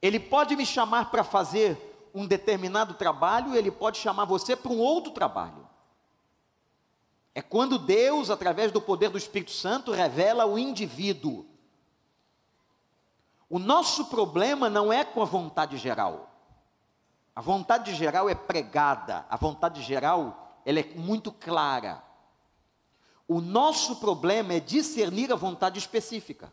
Ele 0.00 0.18
pode 0.18 0.56
me 0.56 0.64
chamar 0.64 1.10
para 1.10 1.22
fazer 1.22 2.10
um 2.14 2.26
determinado 2.26 2.94
trabalho, 2.94 3.54
ele 3.54 3.70
pode 3.70 3.98
chamar 3.98 4.24
você 4.24 4.56
para 4.56 4.72
um 4.72 4.78
outro 4.78 5.12
trabalho. 5.12 5.68
É 7.34 7.42
quando 7.42 7.78
Deus, 7.78 8.30
através 8.30 8.72
do 8.72 8.80
poder 8.80 9.10
do 9.10 9.18
Espírito 9.18 9.50
Santo, 9.50 9.92
revela 9.92 10.46
o 10.46 10.58
indivíduo. 10.58 11.44
O 13.46 13.58
nosso 13.58 14.06
problema 14.06 14.70
não 14.70 14.90
é 14.90 15.04
com 15.04 15.20
a 15.20 15.26
vontade 15.26 15.76
geral. 15.76 16.29
A 17.34 17.40
vontade 17.40 17.94
geral 17.94 18.28
é 18.28 18.34
pregada, 18.34 19.24
a 19.28 19.36
vontade 19.36 19.82
geral 19.82 20.60
ela 20.64 20.80
é 20.80 20.84
muito 20.94 21.32
clara. 21.32 22.02
O 23.26 23.40
nosso 23.40 23.96
problema 23.96 24.54
é 24.54 24.60
discernir 24.60 25.32
a 25.32 25.36
vontade 25.36 25.78
específica. 25.78 26.52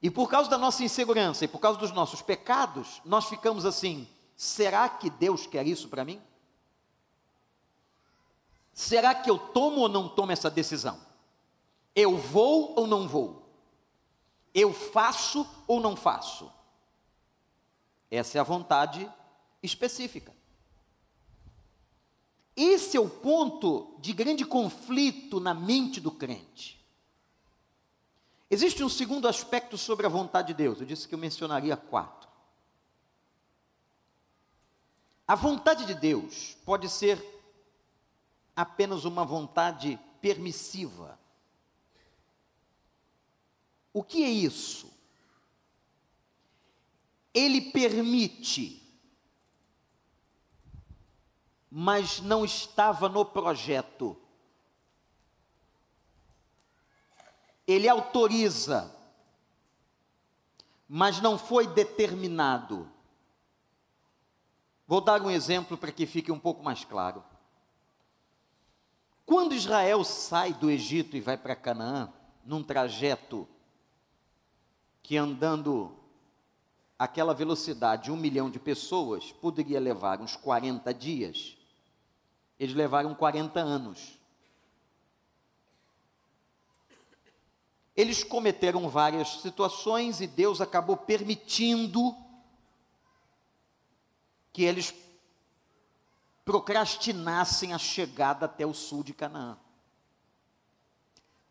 E 0.00 0.10
por 0.10 0.28
causa 0.28 0.50
da 0.50 0.58
nossa 0.58 0.84
insegurança 0.84 1.44
e 1.44 1.48
por 1.48 1.58
causa 1.58 1.78
dos 1.78 1.90
nossos 1.90 2.22
pecados, 2.22 3.00
nós 3.04 3.24
ficamos 3.24 3.64
assim: 3.64 4.06
será 4.36 4.88
que 4.88 5.10
Deus 5.10 5.46
quer 5.46 5.66
isso 5.66 5.88
para 5.88 6.04
mim? 6.04 6.20
Será 8.72 9.14
que 9.14 9.30
eu 9.30 9.38
tomo 9.38 9.80
ou 9.80 9.88
não 9.88 10.08
tomo 10.08 10.32
essa 10.32 10.50
decisão? 10.50 11.00
Eu 11.94 12.18
vou 12.18 12.74
ou 12.78 12.86
não 12.86 13.08
vou? 13.08 13.48
Eu 14.52 14.72
faço 14.72 15.48
ou 15.66 15.80
não 15.80 15.96
faço? 15.96 16.52
Essa 18.14 18.38
é 18.38 18.40
a 18.40 18.44
vontade 18.44 19.10
específica. 19.62 20.32
Esse 22.56 22.96
é 22.96 23.00
o 23.00 23.08
ponto 23.08 23.96
de 23.98 24.12
grande 24.12 24.44
conflito 24.44 25.40
na 25.40 25.52
mente 25.52 26.00
do 26.00 26.12
crente. 26.12 26.80
Existe 28.48 28.84
um 28.84 28.88
segundo 28.88 29.26
aspecto 29.26 29.76
sobre 29.76 30.06
a 30.06 30.08
vontade 30.08 30.48
de 30.48 30.54
Deus. 30.54 30.80
Eu 30.80 30.86
disse 30.86 31.08
que 31.08 31.14
eu 31.14 31.18
mencionaria 31.18 31.76
quatro. 31.76 32.28
A 35.26 35.34
vontade 35.34 35.84
de 35.86 35.94
Deus 35.94 36.56
pode 36.64 36.88
ser 36.88 37.20
apenas 38.54 39.04
uma 39.04 39.24
vontade 39.24 39.98
permissiva. 40.20 41.18
O 43.92 44.04
que 44.04 44.22
é 44.22 44.28
isso? 44.28 44.93
Ele 47.34 47.60
permite, 47.60 48.80
mas 51.68 52.20
não 52.20 52.44
estava 52.44 53.08
no 53.08 53.24
projeto. 53.24 54.16
ele 57.66 57.88
autoriza, 57.88 58.94
mas 60.88 61.20
não 61.20 61.38
foi 61.38 61.66
determinado. 61.66 62.90
Vou 64.86 65.00
dar 65.00 65.22
um 65.22 65.30
exemplo 65.30 65.78
para 65.78 65.92
que 65.92 66.06
fique 66.06 66.30
um 66.30 66.38
pouco 66.38 66.62
mais 66.62 66.84
claro. 66.84 67.24
Quando 69.24 69.54
Israel 69.54 70.04
sai 70.04 70.52
do 70.52 70.70
Egito 70.70 71.16
e 71.16 71.20
vai 71.20 71.38
para 71.38 71.56
Canaã, 71.56 72.12
num 72.44 72.62
trajeto 72.62 73.48
que 75.02 75.16
andando 75.16 75.98
aquela 76.98 77.34
velocidade, 77.34 78.10
um 78.10 78.16
milhão 78.16 78.50
de 78.50 78.58
pessoas, 78.58 79.32
poderia 79.32 79.80
levar 79.80 80.20
uns 80.20 80.36
40 80.36 80.92
dias, 80.94 81.56
eles 82.58 82.74
levaram 82.74 83.14
40 83.14 83.60
anos. 83.60 84.18
Eles 87.96 88.24
cometeram 88.24 88.88
várias 88.88 89.40
situações 89.40 90.20
e 90.20 90.26
Deus 90.26 90.60
acabou 90.60 90.96
permitindo 90.96 92.16
que 94.52 94.64
eles 94.64 94.94
procrastinassem 96.44 97.72
a 97.72 97.78
chegada 97.78 98.46
até 98.46 98.66
o 98.66 98.74
sul 98.74 99.02
de 99.02 99.14
Canaã. 99.14 99.56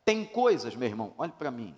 Tem 0.06 0.25
coisas, 0.25 0.75
meu 0.75 0.88
irmão, 0.88 1.13
olhe 1.17 1.32
para 1.32 1.49
mim, 1.49 1.75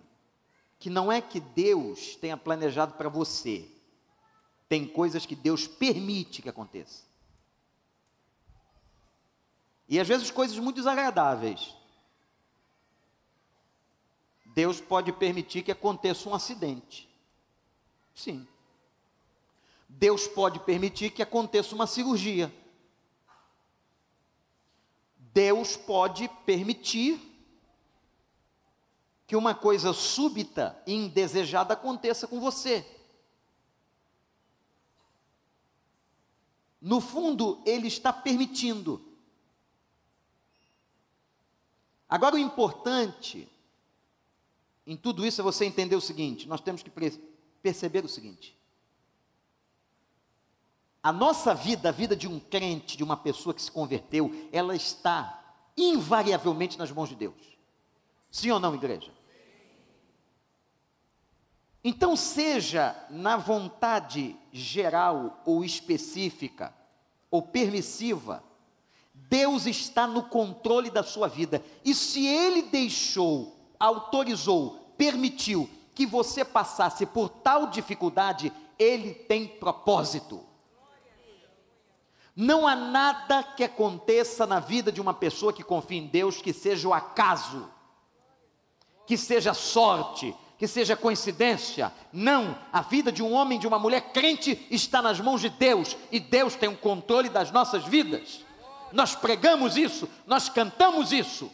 que 0.80 0.90
não 0.90 1.12
é 1.12 1.22
que 1.22 1.40
Deus 1.40 2.16
tenha 2.16 2.38
planejado 2.38 2.94
para 2.94 3.10
você. 3.10 3.70
Tem 4.68 4.88
coisas 4.88 5.26
que 5.26 5.36
Deus 5.36 5.68
permite 5.68 6.42
que 6.42 6.50
aconteça. 6.50 7.04
E 9.88 10.00
às 10.00 10.08
vezes 10.08 10.32
coisas 10.32 10.58
muito 10.58 10.78
desagradáveis. 10.78 11.76
Deus 14.46 14.80
pode 14.80 15.12
permitir 15.12 15.64
que 15.64 15.72
aconteça 15.72 16.30
um 16.30 16.34
acidente. 16.34 17.10
Sim. 18.14 18.48
Deus 19.88 20.28
pode 20.28 20.60
permitir 20.60 21.12
que 21.12 21.22
aconteça 21.22 21.76
uma 21.76 21.86
cirurgia. 21.86 22.54
Deus 25.18 25.76
pode 25.76 26.30
permitir 26.46 27.35
que 29.28 29.36
uma 29.36 29.56
coisa 29.56 29.94
súbita 29.94 30.82
e 30.86 30.94
indesejada 30.94 31.74
aconteça 31.74 32.28
com 32.28 32.40
você. 32.40 32.86
No 36.80 37.02
fundo, 37.02 37.62
Ele 37.66 37.88
está 37.88 38.14
permitindo. 38.14 39.04
Agora, 42.08 42.36
o 42.36 42.40
importante 42.40 43.50
em 44.86 44.96
tudo 44.96 45.26
isso 45.26 45.42
é 45.42 45.44
você 45.44 45.66
entender 45.66 45.96
o 45.96 46.02
seguinte: 46.02 46.48
nós 46.48 46.62
temos 46.62 46.84
que 46.84 46.92
perceber 47.62 48.06
o 48.06 48.10
seguinte. 48.10 48.56
A 51.02 51.12
nossa 51.12 51.54
vida, 51.54 51.90
a 51.90 51.92
vida 51.92 52.16
de 52.16 52.28
um 52.28 52.40
crente, 52.40 52.98
de 52.98 53.04
uma 53.04 53.18
pessoa 53.18 53.54
que 53.54 53.62
se 53.62 53.72
converteu, 53.72 54.50
ela 54.52 54.76
está 54.76 55.44
invariavelmente 55.78 56.78
nas 56.78 56.92
mãos 56.92 57.10
de 57.10 57.16
Deus. 57.16 57.58
Sim 58.32 58.52
ou 58.52 58.60
não, 58.60 58.76
igreja? 58.76 59.12
Então, 61.88 62.16
seja 62.16 62.96
na 63.12 63.38
vontade 63.38 64.36
geral 64.52 65.40
ou 65.46 65.64
específica, 65.64 66.74
ou 67.30 67.44
permissiva, 67.44 68.44
Deus 69.14 69.68
está 69.68 70.08
no 70.08 70.24
controle 70.24 70.90
da 70.90 71.04
sua 71.04 71.28
vida. 71.28 71.64
E 71.84 71.94
se 71.94 72.26
Ele 72.26 72.64
deixou 72.64 73.56
autorizou, 73.80 74.94
permitiu 74.98 75.70
que 75.94 76.06
você 76.06 76.44
passasse 76.44 77.06
por 77.06 77.30
tal 77.30 77.68
dificuldade, 77.68 78.52
ele 78.78 79.14
tem 79.14 79.48
propósito. 79.48 80.44
Não 82.36 82.68
há 82.68 82.76
nada 82.76 83.44
que 83.44 83.64
aconteça 83.64 84.46
na 84.46 84.60
vida 84.60 84.92
de 84.92 85.00
uma 85.00 85.14
pessoa 85.14 85.54
que 85.54 85.64
confia 85.64 86.00
em 86.00 86.08
Deus 86.08 86.42
que 86.42 86.52
seja 86.52 86.88
o 86.88 86.94
acaso, 86.94 87.70
que 89.06 89.16
seja 89.18 89.54
sorte, 89.54 90.36
que 90.58 90.68
seja 90.68 90.96
coincidência. 90.96 91.92
Não, 92.12 92.58
a 92.72 92.82
vida 92.82 93.12
de 93.12 93.22
um 93.22 93.34
homem, 93.34 93.60
de 93.60 93.68
uma 93.68 93.80
mulher 93.80 94.14
crente 94.14 94.66
está 94.72 95.02
nas 95.02 95.20
mãos 95.20 95.42
de 95.42 95.50
Deus 95.50 95.96
e 96.12 96.20
Deus 96.20 96.56
tem 96.56 96.70
o 96.70 96.78
controle 96.78 97.30
das 97.30 97.52
nossas 97.52 97.86
vidas. 97.86 98.46
Nós 98.92 99.16
pregamos 99.16 99.78
isso, 99.78 100.08
nós 100.26 100.48
cantamos 100.50 101.12
isso. 101.12 101.52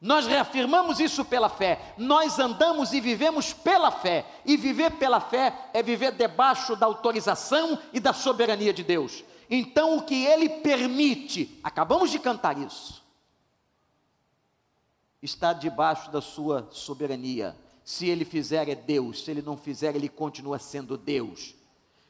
Nós 0.00 0.26
reafirmamos 0.26 1.00
isso 1.00 1.24
pela 1.24 1.48
fé. 1.48 1.94
Nós 1.96 2.38
andamos 2.38 2.92
e 2.92 3.00
vivemos 3.00 3.54
pela 3.54 3.90
fé. 3.90 4.26
E 4.44 4.54
viver 4.54 4.90
pela 4.92 5.18
fé 5.18 5.70
é 5.72 5.82
viver 5.82 6.12
debaixo 6.12 6.76
da 6.76 6.84
autorização 6.84 7.78
e 7.90 7.98
da 7.98 8.12
soberania 8.12 8.72
de 8.72 8.84
Deus. 8.84 9.24
Então, 9.48 9.96
o 9.96 10.02
que 10.02 10.26
Ele 10.26 10.48
permite, 10.48 11.58
acabamos 11.62 12.10
de 12.10 12.18
cantar 12.18 12.58
isso, 12.58 13.02
está 15.24 15.52
debaixo 15.52 16.10
da 16.10 16.20
Sua 16.20 16.68
soberania. 16.70 17.56
Se 17.82 18.08
Ele 18.08 18.24
fizer, 18.24 18.68
é 18.68 18.74
Deus. 18.74 19.24
Se 19.24 19.30
Ele 19.30 19.42
não 19.42 19.56
fizer, 19.56 19.96
Ele 19.96 20.08
continua 20.08 20.58
sendo 20.58 20.96
Deus. 20.96 21.54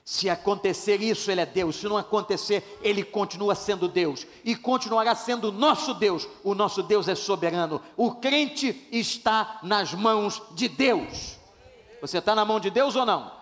Se 0.05 0.29
acontecer 0.29 1.01
isso, 1.01 1.31
Ele 1.31 1.41
é 1.41 1.47
Deus. 1.47 1.77
Se 1.77 1.87
não 1.87 1.97
acontecer, 1.97 2.79
Ele 2.83 3.03
continua 3.03 3.55
sendo 3.55 3.89
Deus. 3.89 4.27
E 4.45 4.55
continuará 4.55 5.15
sendo 5.15 5.51
nosso 5.51 5.95
Deus. 5.95 6.29
O 6.43 6.55
nosso 6.55 6.83
Deus 6.83 7.09
é 7.09 7.15
soberano. 7.15 7.81
O 7.97 8.17
crente 8.17 8.87
está 8.93 9.61
nas 9.63 9.95
mãos 9.95 10.43
de 10.53 10.69
Deus. 10.69 11.39
Você 12.01 12.19
está 12.19 12.35
na 12.35 12.45
mão 12.45 12.61
de 12.61 12.69
Deus 12.69 12.97
ou 12.97 13.07
não? 13.07 13.33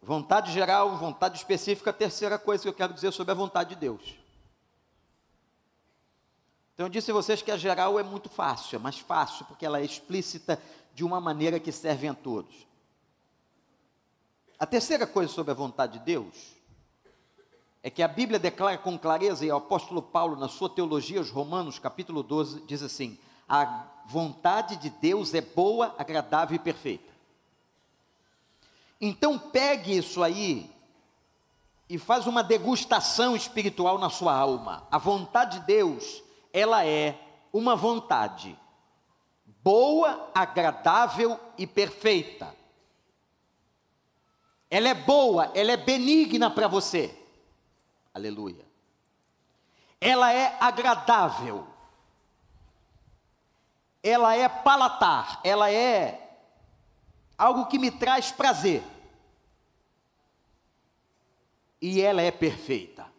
Vontade 0.00 0.52
geral, 0.52 0.96
vontade 0.98 1.38
específica, 1.38 1.90
a 1.90 1.92
terceira 1.92 2.38
coisa 2.38 2.62
que 2.62 2.68
eu 2.68 2.74
quero 2.74 2.92
dizer 2.92 3.10
sobre 3.12 3.32
a 3.32 3.34
vontade 3.34 3.70
de 3.70 3.76
Deus. 3.76 4.23
Então 6.74 6.86
eu 6.86 6.90
disse 6.90 7.10
a 7.10 7.14
vocês 7.14 7.40
que 7.40 7.50
a 7.50 7.56
geral 7.56 7.98
é 7.98 8.02
muito 8.02 8.28
fácil, 8.28 8.76
é 8.76 8.78
mais 8.78 8.98
fácil 8.98 9.44
porque 9.46 9.64
ela 9.64 9.78
é 9.78 9.84
explícita 9.84 10.60
de 10.94 11.04
uma 11.04 11.20
maneira 11.20 11.60
que 11.60 11.70
serve 11.70 12.08
a 12.08 12.14
todos. 12.14 12.66
A 14.58 14.66
terceira 14.66 15.06
coisa 15.06 15.32
sobre 15.32 15.52
a 15.52 15.54
vontade 15.54 15.98
de 15.98 16.04
Deus 16.04 16.54
é 17.82 17.90
que 17.90 18.02
a 18.02 18.08
Bíblia 18.08 18.38
declara 18.38 18.78
com 18.78 18.98
clareza, 18.98 19.44
e 19.44 19.50
o 19.50 19.56
apóstolo 19.56 20.00
Paulo, 20.00 20.36
na 20.36 20.48
sua 20.48 20.70
teologia, 20.70 21.20
os 21.20 21.30
Romanos, 21.30 21.78
capítulo 21.78 22.22
12, 22.22 22.62
diz 22.62 22.82
assim: 22.82 23.18
a 23.48 23.84
vontade 24.06 24.76
de 24.76 24.88
Deus 24.88 25.34
é 25.34 25.42
boa, 25.42 25.94
agradável 25.98 26.56
e 26.56 26.58
perfeita. 26.58 27.12
Então 29.00 29.38
pegue 29.38 29.96
isso 29.96 30.22
aí 30.22 30.70
e 31.88 31.98
faz 31.98 32.26
uma 32.26 32.42
degustação 32.42 33.36
espiritual 33.36 33.98
na 33.98 34.08
sua 34.08 34.34
alma. 34.34 34.88
A 34.90 34.96
vontade 34.96 35.60
de 35.60 35.66
Deus, 35.66 36.23
ela 36.54 36.86
é 36.86 37.18
uma 37.52 37.74
vontade 37.74 38.56
boa, 39.44 40.30
agradável 40.32 41.38
e 41.58 41.66
perfeita. 41.66 42.54
Ela 44.70 44.90
é 44.90 44.94
boa, 44.94 45.50
ela 45.52 45.72
é 45.72 45.76
benigna 45.76 46.48
para 46.48 46.68
você. 46.68 47.12
Aleluia. 48.14 48.64
Ela 50.00 50.32
é 50.32 50.56
agradável. 50.60 51.66
Ela 54.00 54.36
é 54.36 54.48
palatar, 54.48 55.40
ela 55.42 55.72
é 55.72 56.38
algo 57.36 57.66
que 57.66 57.80
me 57.80 57.90
traz 57.90 58.30
prazer. 58.30 58.84
E 61.80 62.00
ela 62.00 62.22
é 62.22 62.30
perfeita. 62.30 63.13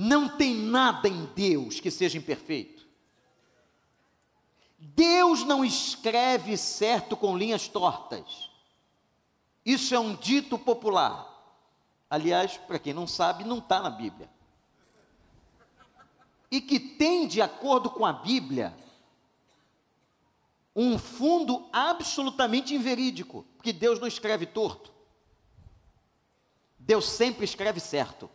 Não 0.00 0.28
tem 0.28 0.54
nada 0.54 1.08
em 1.08 1.24
Deus 1.34 1.80
que 1.80 1.90
seja 1.90 2.16
imperfeito. 2.16 2.86
Deus 4.78 5.42
não 5.42 5.64
escreve 5.64 6.56
certo 6.56 7.16
com 7.16 7.36
linhas 7.36 7.66
tortas. 7.66 8.48
Isso 9.66 9.96
é 9.96 9.98
um 9.98 10.14
dito 10.14 10.56
popular. 10.56 11.26
Aliás, 12.08 12.56
para 12.56 12.78
quem 12.78 12.94
não 12.94 13.08
sabe, 13.08 13.42
não 13.42 13.58
está 13.58 13.80
na 13.80 13.90
Bíblia. 13.90 14.30
E 16.48 16.60
que 16.60 16.78
tem, 16.78 17.26
de 17.26 17.42
acordo 17.42 17.90
com 17.90 18.06
a 18.06 18.12
Bíblia, 18.12 18.78
um 20.76 20.96
fundo 20.96 21.68
absolutamente 21.72 22.72
inverídico, 22.72 23.44
porque 23.56 23.72
Deus 23.72 23.98
não 23.98 24.06
escreve 24.06 24.46
torto. 24.46 24.92
Deus 26.78 27.08
sempre 27.08 27.44
escreve 27.44 27.80
certo. 27.80 28.30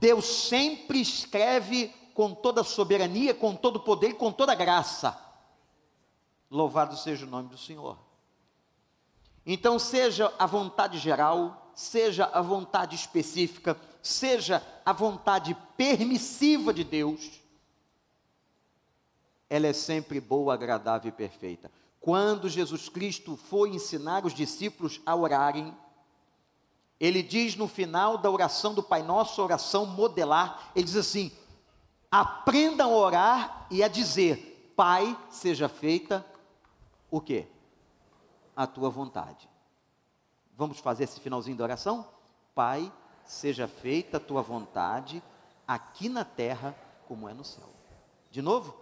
Deus 0.00 0.24
sempre 0.24 1.00
escreve 1.00 1.88
com 2.14 2.34
toda 2.34 2.64
soberania, 2.64 3.34
com 3.34 3.54
todo 3.54 3.80
poder 3.80 4.10
e 4.10 4.14
com 4.14 4.32
toda 4.32 4.54
graça. 4.54 5.18
Louvado 6.50 6.96
seja 6.96 7.26
o 7.26 7.28
nome 7.28 7.48
do 7.48 7.58
Senhor. 7.58 7.98
Então, 9.44 9.78
seja 9.78 10.32
a 10.38 10.46
vontade 10.46 10.98
geral, 10.98 11.72
seja 11.74 12.26
a 12.26 12.40
vontade 12.42 12.94
específica, 12.96 13.76
seja 14.02 14.62
a 14.84 14.92
vontade 14.92 15.56
permissiva 15.76 16.72
de 16.72 16.84
Deus, 16.84 17.40
ela 19.48 19.66
é 19.66 19.72
sempre 19.72 20.20
boa, 20.20 20.54
agradável 20.54 21.08
e 21.08 21.12
perfeita. 21.12 21.70
Quando 22.00 22.48
Jesus 22.48 22.88
Cristo 22.88 23.36
foi 23.36 23.70
ensinar 23.70 24.26
os 24.26 24.34
discípulos 24.34 25.00
a 25.06 25.16
orarem, 25.16 25.74
ele 27.00 27.22
diz 27.22 27.54
no 27.54 27.68
final 27.68 28.18
da 28.18 28.30
oração 28.30 28.74
do 28.74 28.82
Pai 28.82 29.02
Nosso, 29.02 29.42
oração 29.42 29.86
modelar, 29.86 30.70
ele 30.74 30.84
diz 30.84 30.96
assim: 30.96 31.32
aprendam 32.10 32.92
a 32.92 32.96
orar 32.96 33.66
e 33.70 33.82
a 33.82 33.88
dizer: 33.88 34.72
Pai, 34.76 35.16
seja 35.30 35.68
feita 35.68 36.24
o 37.10 37.20
quê? 37.20 37.46
A 38.56 38.66
tua 38.66 38.90
vontade. 38.90 39.48
Vamos 40.56 40.80
fazer 40.80 41.04
esse 41.04 41.20
finalzinho 41.20 41.56
da 41.56 41.64
oração? 41.64 42.06
Pai, 42.54 42.92
seja 43.24 43.68
feita 43.68 44.16
a 44.16 44.20
tua 44.20 44.42
vontade, 44.42 45.22
aqui 45.66 46.08
na 46.08 46.24
terra 46.24 46.74
como 47.06 47.28
é 47.28 47.34
no 47.34 47.44
céu. 47.44 47.68
De 48.30 48.42
novo, 48.42 48.74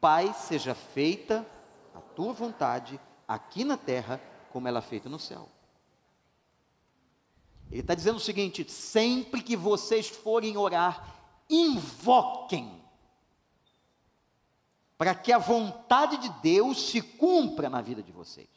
Pai, 0.00 0.34
seja 0.34 0.74
feita 0.74 1.46
a 1.94 2.00
tua 2.00 2.32
vontade, 2.32 2.98
aqui 3.28 3.62
na 3.62 3.76
terra 3.76 4.20
como 4.52 4.66
ela 4.66 4.80
é 4.80 4.82
feita 4.82 5.08
no 5.08 5.18
céu. 5.18 5.48
Ele 7.70 7.80
está 7.80 7.94
dizendo 7.94 8.16
o 8.16 8.20
seguinte: 8.20 8.68
sempre 8.70 9.42
que 9.42 9.56
vocês 9.56 10.08
forem 10.08 10.56
orar, 10.56 11.14
invoquem, 11.48 12.82
para 14.98 15.14
que 15.14 15.32
a 15.32 15.38
vontade 15.38 16.16
de 16.18 16.28
Deus 16.40 16.90
se 16.90 17.00
cumpra 17.00 17.70
na 17.70 17.80
vida 17.80 18.02
de 18.02 18.12
vocês. 18.12 18.48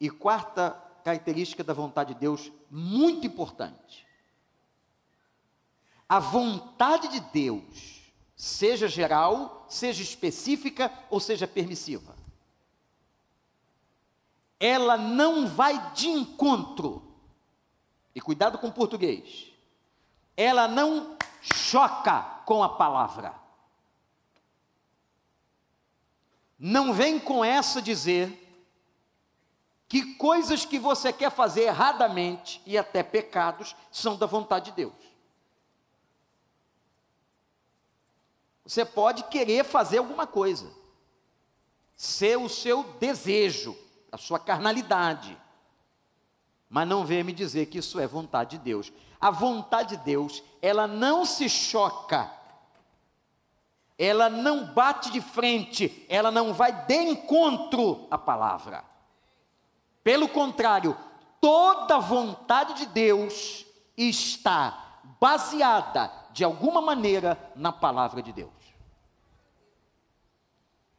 E 0.00 0.10
quarta 0.10 0.70
característica 1.04 1.62
da 1.62 1.72
vontade 1.72 2.14
de 2.14 2.20
Deus, 2.20 2.50
muito 2.70 3.26
importante. 3.26 4.04
A 6.08 6.18
vontade 6.18 7.08
de 7.08 7.20
Deus, 7.20 8.12
seja 8.34 8.88
geral, 8.88 9.64
seja 9.68 10.02
específica 10.02 10.92
ou 11.08 11.20
seja 11.20 11.46
permissiva, 11.46 12.15
ela 14.58 14.96
não 14.96 15.46
vai 15.46 15.92
de 15.92 16.08
encontro, 16.08 17.02
e 18.14 18.20
cuidado 18.20 18.58
com 18.58 18.68
o 18.68 18.72
português, 18.72 19.52
ela 20.36 20.66
não 20.66 21.16
choca 21.40 22.22
com 22.44 22.62
a 22.62 22.68
palavra. 22.68 23.34
Não 26.58 26.94
vem 26.94 27.20
com 27.20 27.44
essa 27.44 27.82
dizer 27.82 28.42
que 29.88 30.14
coisas 30.14 30.64
que 30.64 30.78
você 30.78 31.12
quer 31.12 31.30
fazer 31.30 31.64
erradamente 31.64 32.60
e 32.66 32.76
até 32.76 33.02
pecados 33.02 33.76
são 33.92 34.16
da 34.16 34.26
vontade 34.26 34.66
de 34.66 34.72
Deus. 34.72 34.94
Você 38.64 38.84
pode 38.84 39.24
querer 39.24 39.64
fazer 39.64 39.98
alguma 39.98 40.26
coisa, 40.26 40.72
ser 41.94 42.36
o 42.36 42.48
seu 42.48 42.82
desejo, 42.94 43.76
a 44.10 44.16
sua 44.16 44.38
carnalidade, 44.38 45.36
mas 46.68 46.86
não 46.88 47.04
venha 47.04 47.24
me 47.24 47.32
dizer 47.32 47.66
que 47.66 47.78
isso 47.78 47.98
é 48.00 48.06
vontade 48.06 48.58
de 48.58 48.64
Deus. 48.64 48.92
A 49.20 49.30
vontade 49.30 49.96
de 49.96 50.04
Deus, 50.04 50.42
ela 50.60 50.86
não 50.86 51.24
se 51.24 51.48
choca, 51.48 52.30
ela 53.98 54.28
não 54.28 54.66
bate 54.66 55.10
de 55.10 55.20
frente, 55.20 56.04
ela 56.08 56.30
não 56.30 56.52
vai 56.52 56.72
de 56.86 56.94
encontro 56.94 58.06
à 58.10 58.18
palavra. 58.18 58.84
Pelo 60.02 60.28
contrário, 60.28 60.96
toda 61.40 61.98
vontade 61.98 62.74
de 62.74 62.86
Deus 62.86 63.64
está 63.96 65.00
baseada, 65.18 66.12
de 66.32 66.44
alguma 66.44 66.82
maneira, 66.82 67.38
na 67.56 67.72
palavra 67.72 68.22
de 68.22 68.32
Deus. 68.32 68.52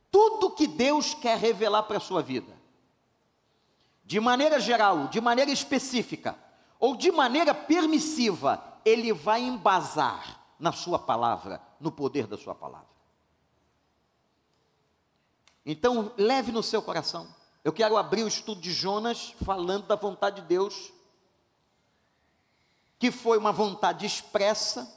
Tudo 0.09 0.51
que 0.51 0.65
Deus 0.65 1.13
quer 1.13 1.37
revelar 1.37 1.83
para 1.83 1.97
a 1.97 2.01
sua 2.01 2.23
vida, 2.23 2.56
de 4.07 4.21
maneira 4.21 4.57
geral, 4.57 5.09
de 5.09 5.19
maneira 5.19 5.51
específica, 5.51 6.33
ou 6.79 6.95
de 6.95 7.11
maneira 7.11 7.53
permissiva, 7.53 8.79
Ele 8.85 9.11
vai 9.11 9.41
embasar 9.41 10.39
na 10.57 10.71
Sua 10.71 10.97
palavra, 10.97 11.61
no 11.77 11.91
poder 11.91 12.25
da 12.25 12.37
Sua 12.37 12.55
palavra. 12.55 12.87
Então, 15.65 16.13
leve 16.17 16.53
no 16.53 16.63
seu 16.63 16.81
coração 16.81 17.27
eu 17.65 17.73
quero 17.73 17.97
abrir 17.97 18.23
o 18.23 18.29
estudo 18.29 18.61
de 18.61 18.71
Jonas 18.71 19.35
falando 19.43 19.87
da 19.87 19.95
vontade 19.97 20.39
de 20.39 20.47
Deus, 20.47 20.93
que 22.97 23.11
foi 23.11 23.37
uma 23.37 23.51
vontade 23.51 24.05
expressa, 24.05 24.89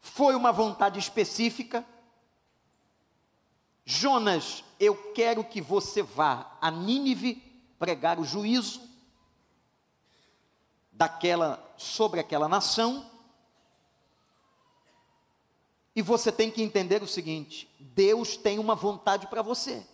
foi 0.00 0.34
uma 0.34 0.50
vontade 0.50 0.98
específica. 0.98 1.86
Jonas, 3.84 4.64
eu 4.82 4.96
quero 5.12 5.44
que 5.44 5.60
você 5.60 6.02
vá 6.02 6.58
a 6.60 6.68
Nínive 6.68 7.36
pregar 7.78 8.18
o 8.18 8.24
juízo 8.24 8.82
daquela 10.90 11.72
sobre 11.76 12.18
aquela 12.18 12.48
nação. 12.48 13.08
E 15.94 16.02
você 16.02 16.32
tem 16.32 16.50
que 16.50 16.62
entender 16.62 17.00
o 17.00 17.06
seguinte: 17.06 17.72
Deus 17.78 18.36
tem 18.36 18.58
uma 18.58 18.74
vontade 18.74 19.28
para 19.28 19.40
você. 19.40 19.86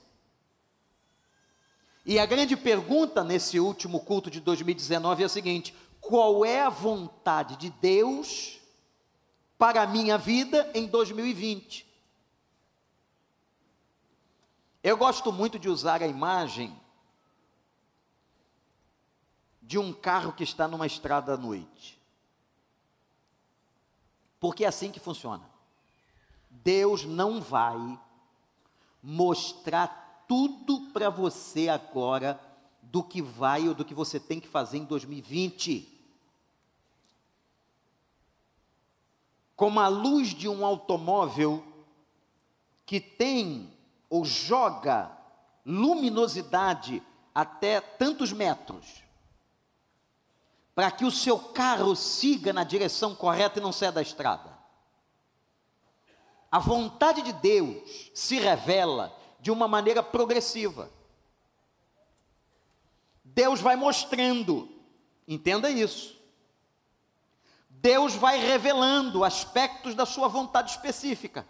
E 2.06 2.18
a 2.18 2.24
grande 2.24 2.56
pergunta 2.56 3.22
nesse 3.22 3.60
último 3.60 4.00
culto 4.00 4.30
de 4.30 4.40
2019 4.40 5.22
é 5.22 5.26
a 5.26 5.28
seguinte: 5.28 5.74
qual 6.00 6.46
é 6.46 6.62
a 6.62 6.70
vontade 6.70 7.56
de 7.56 7.68
Deus 7.68 8.58
para 9.58 9.82
a 9.82 9.86
minha 9.86 10.16
vida 10.16 10.70
em 10.72 10.86
2020. 10.86 11.87
Eu 14.82 14.96
gosto 14.96 15.32
muito 15.32 15.58
de 15.58 15.68
usar 15.68 16.02
a 16.02 16.06
imagem 16.06 16.78
de 19.60 19.78
um 19.78 19.92
carro 19.92 20.32
que 20.32 20.44
está 20.44 20.66
numa 20.66 20.86
estrada 20.86 21.34
à 21.34 21.36
noite. 21.36 22.00
Porque 24.40 24.64
é 24.64 24.68
assim 24.68 24.90
que 24.90 25.00
funciona. 25.00 25.44
Deus 26.48 27.04
não 27.04 27.40
vai 27.40 28.00
mostrar 29.02 30.24
tudo 30.28 30.90
para 30.92 31.10
você 31.10 31.68
agora 31.68 32.40
do 32.82 33.02
que 33.02 33.20
vai 33.20 33.68
ou 33.68 33.74
do 33.74 33.84
que 33.84 33.94
você 33.94 34.18
tem 34.18 34.40
que 34.40 34.48
fazer 34.48 34.78
em 34.78 34.84
2020. 34.84 35.86
Como 39.56 39.80
a 39.80 39.88
luz 39.88 40.28
de 40.28 40.48
um 40.48 40.64
automóvel 40.64 41.64
que 42.86 43.00
tem 43.00 43.76
ou 44.08 44.24
joga 44.24 45.10
luminosidade 45.64 47.02
até 47.34 47.80
tantos 47.80 48.32
metros, 48.32 49.02
para 50.74 50.90
que 50.90 51.04
o 51.04 51.10
seu 51.10 51.38
carro 51.38 51.94
siga 51.94 52.52
na 52.52 52.64
direção 52.64 53.14
correta 53.14 53.58
e 53.58 53.62
não 53.62 53.72
saia 53.72 53.92
da 53.92 54.02
estrada. 54.02 54.56
A 56.50 56.58
vontade 56.58 57.22
de 57.22 57.32
Deus 57.32 58.10
se 58.14 58.38
revela 58.38 59.14
de 59.40 59.50
uma 59.50 59.68
maneira 59.68 60.02
progressiva. 60.02 60.90
Deus 63.22 63.60
vai 63.60 63.76
mostrando, 63.76 64.68
entenda 65.26 65.70
isso. 65.70 66.18
Deus 67.68 68.14
vai 68.14 68.38
revelando 68.38 69.22
aspectos 69.22 69.94
da 69.94 70.06
sua 70.06 70.26
vontade 70.26 70.70
específica. 70.70 71.46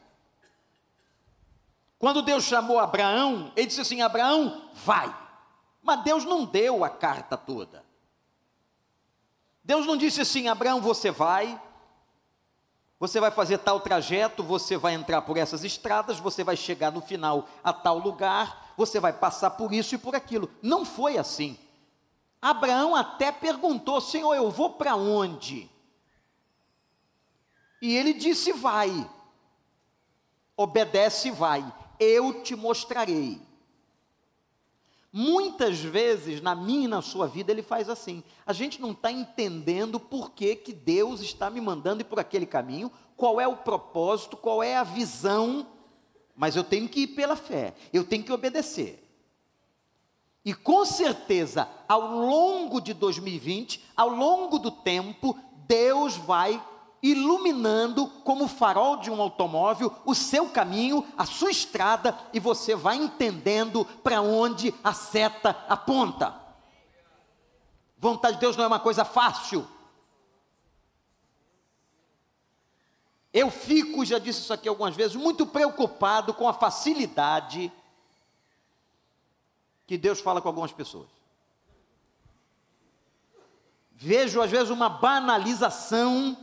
Quando 1.98 2.22
Deus 2.22 2.44
chamou 2.44 2.78
Abraão, 2.78 3.52
ele 3.56 3.66
disse 3.66 3.80
assim: 3.80 4.02
Abraão, 4.02 4.70
vai. 4.84 5.14
Mas 5.82 6.02
Deus 6.04 6.24
não 6.24 6.44
deu 6.44 6.84
a 6.84 6.90
carta 6.90 7.36
toda. 7.36 7.84
Deus 9.64 9.84
não 9.84 9.96
disse 9.96 10.20
assim: 10.20 10.48
Abraão, 10.48 10.80
você 10.80 11.10
vai, 11.10 11.60
você 13.00 13.18
vai 13.18 13.32
fazer 13.32 13.58
tal 13.58 13.80
trajeto, 13.80 14.44
você 14.44 14.76
vai 14.76 14.94
entrar 14.94 15.22
por 15.22 15.36
essas 15.36 15.64
estradas, 15.64 16.20
você 16.20 16.44
vai 16.44 16.56
chegar 16.56 16.92
no 16.92 17.00
final 17.00 17.48
a 17.64 17.72
tal 17.72 17.98
lugar, 17.98 18.72
você 18.76 19.00
vai 19.00 19.12
passar 19.12 19.50
por 19.50 19.72
isso 19.72 19.96
e 19.96 19.98
por 19.98 20.14
aquilo. 20.14 20.48
Não 20.62 20.84
foi 20.84 21.18
assim. 21.18 21.58
Abraão 22.40 22.94
até 22.94 23.32
perguntou: 23.32 24.00
Senhor, 24.00 24.34
eu 24.34 24.52
vou 24.52 24.74
para 24.74 24.94
onde? 24.94 25.68
E 27.82 27.96
ele 27.96 28.12
disse: 28.12 28.52
Vai. 28.52 29.10
Obedece 30.56 31.30
vai 31.30 31.72
eu 31.98 32.42
te 32.42 32.54
mostrarei. 32.54 33.40
Muitas 35.12 35.78
vezes 35.78 36.40
na 36.40 36.54
minha 36.54 36.84
e 36.84 36.88
na 36.88 37.00
sua 37.00 37.26
vida 37.26 37.50
ele 37.50 37.62
faz 37.62 37.88
assim. 37.88 38.22
A 38.44 38.52
gente 38.52 38.80
não 38.80 38.92
está 38.92 39.10
entendendo 39.10 39.98
por 39.98 40.32
que, 40.32 40.54
que 40.54 40.72
Deus 40.72 41.20
está 41.20 41.48
me 41.48 41.60
mandando 41.60 42.02
ir 42.02 42.04
por 42.04 42.20
aquele 42.20 42.46
caminho, 42.46 42.92
qual 43.16 43.40
é 43.40 43.48
o 43.48 43.56
propósito, 43.56 44.36
qual 44.36 44.62
é 44.62 44.76
a 44.76 44.84
visão, 44.84 45.66
mas 46.36 46.54
eu 46.54 46.62
tenho 46.62 46.88
que 46.88 47.00
ir 47.00 47.08
pela 47.08 47.36
fé, 47.36 47.74
eu 47.92 48.04
tenho 48.04 48.22
que 48.22 48.32
obedecer. 48.32 49.04
E 50.44 50.54
com 50.54 50.84
certeza, 50.84 51.68
ao 51.88 52.16
longo 52.16 52.80
de 52.80 52.94
2020, 52.94 53.84
ao 53.96 54.08
longo 54.08 54.58
do 54.58 54.70
tempo, 54.70 55.36
Deus 55.66 56.16
vai 56.16 56.62
iluminando 57.02 58.08
como 58.24 58.48
farol 58.48 58.96
de 58.96 59.10
um 59.10 59.20
automóvel 59.20 59.94
o 60.04 60.14
seu 60.14 60.48
caminho, 60.48 61.06
a 61.16 61.24
sua 61.24 61.50
estrada, 61.50 62.18
e 62.32 62.40
você 62.40 62.74
vai 62.74 62.96
entendendo 62.96 63.84
para 64.02 64.20
onde 64.20 64.74
a 64.82 64.92
seta 64.92 65.56
aponta. 65.68 66.34
Vontade 67.98 68.34
de 68.34 68.40
Deus 68.40 68.56
não 68.56 68.64
é 68.64 68.68
uma 68.68 68.80
coisa 68.80 69.04
fácil. 69.04 69.66
Eu 73.32 73.50
fico, 73.50 74.04
já 74.04 74.18
disse 74.18 74.40
isso 74.40 74.52
aqui 74.52 74.68
algumas 74.68 74.96
vezes, 74.96 75.14
muito 75.14 75.46
preocupado 75.46 76.32
com 76.32 76.48
a 76.48 76.52
facilidade 76.52 77.70
que 79.86 79.96
Deus 79.96 80.20
fala 80.20 80.40
com 80.40 80.48
algumas 80.48 80.72
pessoas. 80.72 81.08
Vejo 83.92 84.40
às 84.40 84.50
vezes 84.50 84.70
uma 84.70 84.88
banalização 84.88 86.36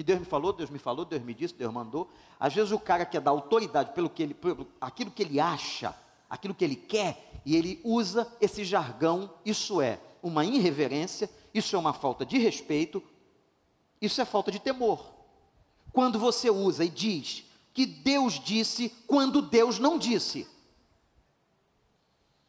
que 0.00 0.04
Deus 0.04 0.20
me 0.20 0.24
falou, 0.24 0.50
Deus 0.50 0.70
me 0.70 0.78
falou, 0.78 1.04
Deus 1.04 1.22
me 1.22 1.34
disse, 1.34 1.52
Deus 1.52 1.70
mandou. 1.70 2.10
Às 2.38 2.54
vezes 2.54 2.72
o 2.72 2.78
cara 2.78 3.04
quer 3.04 3.20
dar 3.20 3.32
autoridade 3.32 3.92
pelo 3.92 4.08
que 4.08 4.22
ele, 4.22 4.32
pelo, 4.32 4.66
aquilo 4.80 5.10
que 5.10 5.22
ele 5.22 5.38
acha, 5.38 5.94
aquilo 6.28 6.54
que 6.54 6.64
ele 6.64 6.74
quer, 6.74 7.42
e 7.44 7.54
ele 7.54 7.78
usa 7.84 8.26
esse 8.40 8.64
jargão. 8.64 9.30
Isso 9.44 9.82
é 9.82 10.00
uma 10.22 10.42
irreverência, 10.42 11.28
isso 11.52 11.76
é 11.76 11.78
uma 11.78 11.92
falta 11.92 12.24
de 12.24 12.38
respeito, 12.38 13.02
isso 14.00 14.22
é 14.22 14.24
falta 14.24 14.50
de 14.50 14.58
temor. 14.58 15.04
Quando 15.92 16.18
você 16.18 16.48
usa 16.48 16.82
e 16.82 16.88
diz 16.88 17.44
que 17.74 17.84
Deus 17.84 18.40
disse 18.40 18.88
quando 19.06 19.42
Deus 19.42 19.78
não 19.78 19.98
disse. 19.98 20.48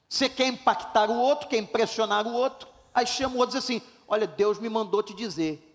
Você 0.07 0.29
quer 0.29 0.47
impactar 0.47 1.09
o 1.09 1.17
outro, 1.17 1.49
quer 1.49 1.57
impressionar 1.57 2.25
o 2.25 2.31
outro, 2.31 2.69
aí 2.93 3.05
chama 3.05 3.35
o 3.35 3.39
outro 3.39 3.57
e 3.57 3.59
diz 3.59 3.65
assim: 3.65 3.81
Olha, 4.07 4.25
Deus 4.25 4.57
me 4.57 4.69
mandou 4.69 5.03
te 5.03 5.13
dizer. 5.13 5.67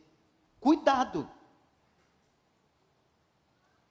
Cuidado 0.58 1.35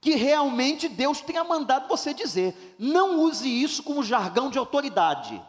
que 0.06 0.14
realmente 0.14 0.88
Deus 0.88 1.20
tenha 1.20 1.44
mandado 1.44 1.88
você 1.88 2.14
dizer. 2.14 2.76
Não 2.78 3.22
use 3.22 3.50
isso 3.50 3.82
como 3.82 4.04
jargão 4.04 4.52
de 4.52 4.60
autoridade. 4.60 5.44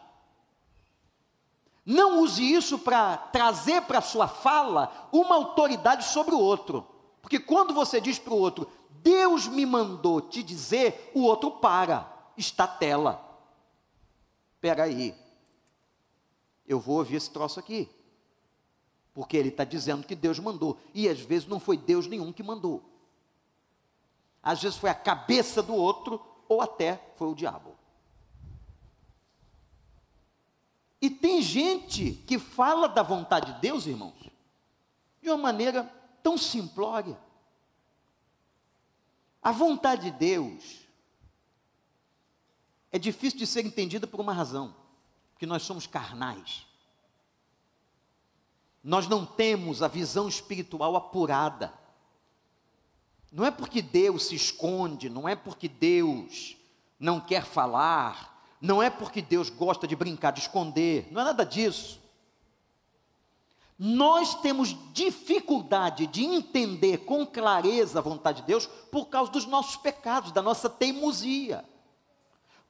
Não 1.85 2.21
use 2.21 2.43
isso 2.43 2.79
para 2.79 3.17
trazer 3.17 3.83
para 3.83 3.99
a 3.99 4.01
sua 4.01 4.27
fala 4.27 5.09
uma 5.11 5.35
autoridade 5.35 6.05
sobre 6.05 6.33
o 6.33 6.39
outro. 6.39 6.87
Porque 7.21 7.37
quando 7.37 7.71
você 7.71 8.01
diz 8.01 8.17
para 8.17 8.33
o 8.33 8.39
outro, 8.39 8.67
Deus 9.03 9.47
me 9.47 9.63
mandou 9.63 10.21
te 10.21 10.41
dizer, 10.41 11.11
o 11.13 11.21
outro 11.21 11.51
para, 11.51 12.11
está 12.35 12.65
tela. 12.65 13.23
Espera 14.55 14.85
aí, 14.85 15.13
eu 16.67 16.79
vou 16.79 16.97
ouvir 16.97 17.17
esse 17.17 17.29
troço 17.29 17.59
aqui. 17.59 17.87
Porque 19.13 19.37
ele 19.37 19.49
está 19.49 19.63
dizendo 19.63 20.07
que 20.07 20.15
Deus 20.15 20.39
mandou. 20.39 20.79
E 20.95 21.07
às 21.07 21.19
vezes 21.19 21.47
não 21.47 21.59
foi 21.59 21.77
Deus 21.77 22.07
nenhum 22.07 22.33
que 22.33 22.41
mandou 22.41 22.96
às 24.47 24.61
vezes 24.61 24.77
foi 24.77 24.89
a 24.89 24.95
cabeça 24.95 25.61
do 25.61 25.75
outro, 25.75 26.25
ou 26.47 26.61
até 26.61 26.95
foi 27.17 27.27
o 27.27 27.35
diabo. 27.35 27.75
E 31.01 31.09
tem 31.09 31.41
gente 31.41 32.13
que 32.25 32.39
fala 32.39 32.87
da 32.87 33.03
vontade 33.03 33.53
de 33.53 33.59
Deus, 33.59 33.85
irmãos, 33.85 34.15
de 35.21 35.29
uma 35.29 35.37
maneira 35.37 35.83
tão 36.23 36.37
simplória. 36.37 37.19
A 39.43 39.51
vontade 39.51 40.03
de 40.03 40.17
Deus 40.17 40.79
é 42.89 42.97
difícil 42.97 43.39
de 43.39 43.45
ser 43.45 43.65
entendida 43.65 44.07
por 44.07 44.21
uma 44.21 44.31
razão, 44.31 44.73
porque 45.33 45.45
nós 45.45 45.63
somos 45.63 45.85
carnais. 45.85 46.65
Nós 48.81 49.09
não 49.09 49.25
temos 49.25 49.83
a 49.83 49.89
visão 49.89 50.29
espiritual 50.29 50.95
apurada. 50.95 51.73
Não 53.31 53.45
é 53.45 53.51
porque 53.51 53.81
Deus 53.81 54.25
se 54.27 54.35
esconde, 54.35 55.09
não 55.09 55.27
é 55.27 55.35
porque 55.35 55.67
Deus 55.67 56.55
não 56.99 57.19
quer 57.19 57.43
falar, 57.43 58.37
não 58.61 58.81
é 58.81 58.89
porque 58.89 59.21
Deus 59.21 59.49
gosta 59.49 59.87
de 59.87 59.95
brincar 59.95 60.31
de 60.31 60.39
esconder, 60.39 61.07
não 61.11 61.21
é 61.21 61.25
nada 61.25 61.45
disso. 61.45 62.01
Nós 63.77 64.33
temos 64.35 64.75
dificuldade 64.91 66.07
de 66.07 66.23
entender 66.23 66.99
com 66.99 67.25
clareza 67.25 67.99
a 67.99 68.01
vontade 68.01 68.41
de 68.41 68.47
Deus 68.47 68.65
por 68.65 69.05
causa 69.05 69.31
dos 69.31 69.45
nossos 69.45 69.75
pecados, 69.75 70.31
da 70.31 70.41
nossa 70.41 70.67
teimosia, 70.67 71.63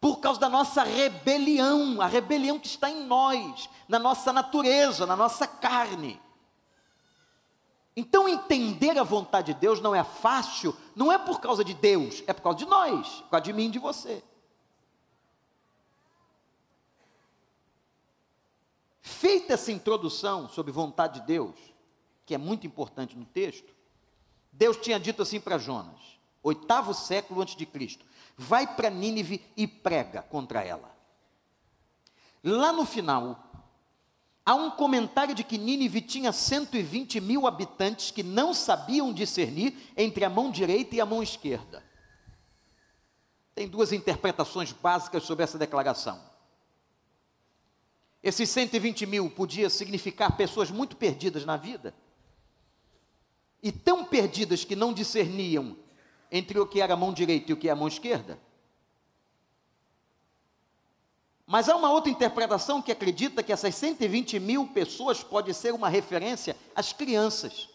por 0.02 0.18
causa 0.20 0.40
da 0.40 0.50
nossa 0.50 0.84
rebelião, 0.84 2.02
a 2.02 2.08
rebelião 2.08 2.60
que 2.60 2.68
está 2.68 2.90
em 2.90 3.06
nós, 3.06 3.70
na 3.88 3.98
nossa 3.98 4.34
natureza, 4.34 5.06
na 5.06 5.16
nossa 5.16 5.48
carne. 5.48 6.20
Então, 8.00 8.30
entender 8.30 8.96
a 9.00 9.04
vontade 9.04 9.56
de 9.56 9.60
Deus 9.60 9.82
não 9.82 9.96
é 9.96 10.04
fácil, 10.04 10.78
não 10.96 11.12
é 11.12 11.18
por 11.18 11.42
causa 11.42 11.64
de 11.64 11.74
Deus, 11.74 12.24
é 12.28 12.32
por 12.32 12.44
causa 12.44 12.60
de 12.60 12.66
nós, 12.66 13.22
por 13.22 13.30
causa 13.32 13.46
de 13.46 13.52
mim 13.52 13.66
e 13.66 13.72
de 13.72 13.80
você. 13.80 14.24
Feita 19.02 19.56
essa 19.56 19.72
introdução 19.72 20.48
sobre 20.48 20.72
vontade 20.72 21.22
de 21.22 21.26
Deus, 21.26 21.56
que 22.24 22.36
é 22.36 22.38
muito 22.38 22.68
importante 22.68 23.18
no 23.18 23.26
texto, 23.26 23.74
Deus 24.52 24.78
tinha 24.78 25.00
dito 25.00 25.24
assim 25.24 25.40
para 25.40 25.58
Jonas, 25.58 26.20
oitavo 26.44 26.94
século 26.94 27.42
antes 27.42 27.56
de 27.56 27.66
Cristo: 27.66 28.06
vai 28.38 28.76
para 28.76 28.92
Nínive 28.92 29.44
e 29.58 29.66
prega 29.66 30.22
contra 30.22 30.64
ela. 30.64 30.96
Lá 32.44 32.72
no 32.72 32.86
final, 32.86 33.47
há 34.48 34.56
um 34.56 34.72
comentário 34.72 35.36
de 35.36 35.44
que 35.44 35.58
Nínive 35.58 36.00
tinha 36.00 36.32
120 36.32 37.20
mil 37.20 37.46
habitantes 37.46 38.12
que 38.12 38.24
não 38.24 38.54
sabiam 38.54 39.12
discernir 39.12 39.76
entre 39.98 40.24
a 40.24 40.30
mão 40.30 40.50
direita 40.50 40.96
e 40.96 41.02
a 41.02 41.06
mão 41.06 41.22
esquerda. 41.22 41.84
Tem 43.54 43.68
duas 43.68 43.92
interpretações 43.92 44.72
básicas 44.72 45.24
sobre 45.24 45.44
essa 45.44 45.58
declaração. 45.58 46.18
Esses 48.24 48.50
120 48.50 49.06
mil 49.06 49.30
podia 49.30 49.70
significar 49.70 50.38
pessoas 50.38 50.72
muito 50.72 50.96
perdidas 50.96 51.44
na 51.44 51.58
vida 51.58 51.94
e 53.62 53.70
tão 53.70 54.06
perdidas 54.06 54.64
que 54.64 54.78
não 54.78 54.94
discerniam 54.94 55.76
entre 56.32 56.58
o 56.58 56.66
que 56.66 56.80
era 56.80 56.94
a 56.94 56.98
mão 56.98 57.12
direita 57.12 57.52
e 57.52 57.54
o 57.54 57.58
que 57.58 57.68
é 57.68 57.72
a 57.72 57.76
mão 57.76 57.90
esquerda. 57.90 58.40
Mas 61.50 61.70
há 61.70 61.78
uma 61.78 61.90
outra 61.90 62.12
interpretação 62.12 62.82
que 62.82 62.92
acredita 62.92 63.42
que 63.42 63.54
essas 63.54 63.74
120 63.74 64.38
mil 64.38 64.68
pessoas 64.68 65.24
pode 65.24 65.54
ser 65.54 65.74
uma 65.74 65.88
referência 65.88 66.58
às 66.76 66.92
crianças. 66.92 67.70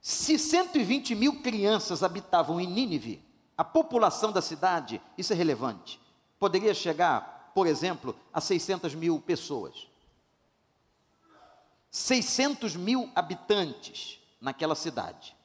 Se 0.00 0.38
120 0.38 1.14
mil 1.14 1.42
crianças 1.42 2.02
habitavam 2.02 2.58
em 2.58 2.66
Nínive, 2.66 3.22
a 3.56 3.62
população 3.62 4.32
da 4.32 4.40
cidade, 4.40 4.98
isso 5.18 5.34
é 5.34 5.36
relevante, 5.36 6.00
poderia 6.38 6.72
chegar, 6.72 7.52
por 7.54 7.66
exemplo, 7.66 8.16
a 8.32 8.40
600 8.40 8.94
mil 8.94 9.20
pessoas. 9.20 9.86
600 11.90 12.74
mil 12.76 13.12
habitantes 13.14 14.18
naquela 14.40 14.74
cidade. 14.74 15.36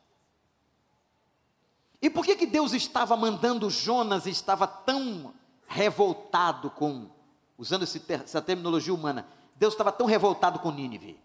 E 2.01 2.10
por 2.10 2.25
que, 2.25 2.36
que 2.36 2.45
Deus 2.45 2.73
estava 2.73 3.15
mandando 3.17 3.69
Jonas 3.69 4.27
estava 4.27 4.67
tão 4.67 5.33
revoltado 5.67 6.69
com, 6.69 7.10
usando 7.57 7.83
essa 7.83 8.41
terminologia 8.41 8.93
humana, 8.93 9.27
Deus 9.55 9.73
estava 9.73 9.91
tão 9.91 10.05
revoltado 10.05 10.60
com 10.60 10.71
Nínive? 10.71 11.19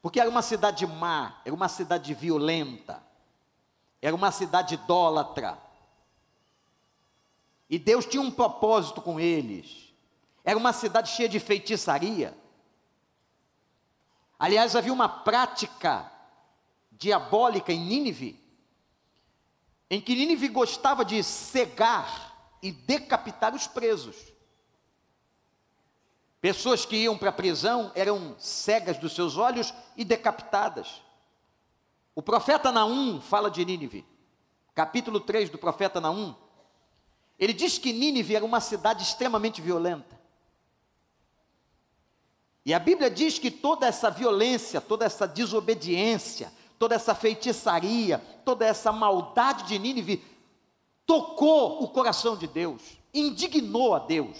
Porque 0.00 0.18
era 0.18 0.30
uma 0.30 0.40
cidade 0.40 0.86
má, 0.86 1.40
era 1.44 1.54
uma 1.54 1.68
cidade 1.68 2.14
violenta, 2.14 3.02
era 4.00 4.16
uma 4.16 4.32
cidade 4.32 4.74
idólatra. 4.74 5.58
E 7.68 7.78
Deus 7.78 8.06
tinha 8.06 8.22
um 8.22 8.30
propósito 8.30 9.02
com 9.02 9.20
eles. 9.20 9.92
Era 10.42 10.58
uma 10.58 10.72
cidade 10.72 11.10
cheia 11.10 11.28
de 11.28 11.38
feitiçaria. 11.38 12.36
Aliás, 14.38 14.74
havia 14.74 14.92
uma 14.92 15.08
prática 15.08 16.10
diabólica 16.90 17.70
em 17.72 17.78
Nínive, 17.78 18.39
em 19.90 20.00
que 20.00 20.14
Nínive 20.14 20.46
gostava 20.46 21.04
de 21.04 21.20
cegar 21.24 22.54
e 22.62 22.70
decapitar 22.70 23.54
os 23.54 23.66
presos. 23.66 24.16
Pessoas 26.40 26.86
que 26.86 26.96
iam 26.96 27.18
para 27.18 27.30
a 27.30 27.32
prisão 27.32 27.90
eram 27.94 28.36
cegas 28.38 28.96
dos 28.98 29.14
seus 29.14 29.36
olhos 29.36 29.74
e 29.96 30.04
decapitadas. 30.04 31.02
O 32.14 32.22
profeta 32.22 32.70
Naum 32.70 33.20
fala 33.20 33.50
de 33.50 33.64
Nínive, 33.64 34.06
capítulo 34.74 35.18
3 35.20 35.50
do 35.50 35.58
profeta 35.58 36.00
Naum. 36.00 36.34
Ele 37.38 37.52
diz 37.52 37.76
que 37.76 37.92
Nínive 37.92 38.36
era 38.36 38.44
uma 38.44 38.60
cidade 38.60 39.02
extremamente 39.02 39.60
violenta. 39.60 40.18
E 42.64 42.72
a 42.72 42.78
Bíblia 42.78 43.10
diz 43.10 43.38
que 43.38 43.50
toda 43.50 43.86
essa 43.86 44.10
violência, 44.10 44.80
toda 44.80 45.04
essa 45.04 45.26
desobediência, 45.26 46.52
toda 46.80 46.94
essa 46.94 47.14
feitiçaria, 47.14 48.18
toda 48.42 48.64
essa 48.64 48.90
maldade 48.90 49.64
de 49.64 49.78
Nínive 49.78 50.24
tocou 51.04 51.84
o 51.84 51.88
coração 51.88 52.38
de 52.38 52.46
Deus, 52.46 52.98
indignou 53.12 53.94
a 53.94 53.98
Deus. 53.98 54.38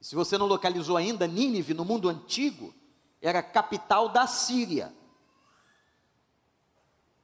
Se 0.00 0.16
você 0.16 0.36
não 0.36 0.46
localizou 0.46 0.96
ainda, 0.96 1.28
Nínive 1.28 1.72
no 1.72 1.84
mundo 1.84 2.08
antigo 2.08 2.74
era 3.20 3.38
a 3.38 3.44
capital 3.44 4.08
da 4.08 4.26
Síria, 4.26 4.92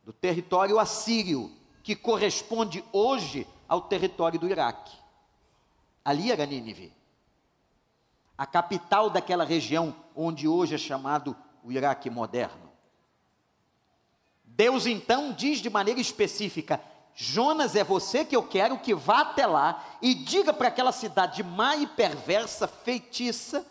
do 0.04 0.12
território 0.12 0.78
assírio, 0.78 1.50
que 1.82 1.96
corresponde 1.96 2.84
hoje 2.92 3.44
ao 3.66 3.82
território 3.82 4.38
do 4.38 4.48
Iraque. 4.48 4.96
Ali 6.04 6.30
era 6.30 6.46
Nínive 6.46 6.96
a 8.38 8.46
capital 8.46 9.10
daquela 9.10 9.42
região 9.42 9.92
onde 10.14 10.46
hoje 10.46 10.76
é 10.76 10.78
chamado 10.78 11.36
o 11.64 11.72
Iraque 11.72 12.08
moderno. 12.08 12.67
Deus 14.58 14.86
então 14.86 15.32
diz 15.32 15.60
de 15.60 15.70
maneira 15.70 16.00
específica: 16.00 16.82
Jonas, 17.14 17.76
é 17.76 17.84
você 17.84 18.24
que 18.24 18.34
eu 18.34 18.42
quero 18.42 18.76
que 18.80 18.92
vá 18.92 19.20
até 19.20 19.46
lá 19.46 19.98
e 20.02 20.16
diga 20.16 20.52
para 20.52 20.66
aquela 20.66 20.90
cidade 20.90 21.44
má 21.44 21.76
e 21.76 21.86
perversa, 21.86 22.66
feitiça 22.66 23.64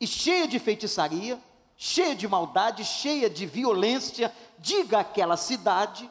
e 0.00 0.06
cheia 0.06 0.48
de 0.48 0.58
feitiçaria, 0.58 1.38
cheia 1.76 2.16
de 2.16 2.26
maldade, 2.26 2.82
cheia 2.82 3.28
de 3.28 3.44
violência, 3.44 4.34
diga 4.58 5.00
àquela 5.00 5.36
cidade 5.36 6.10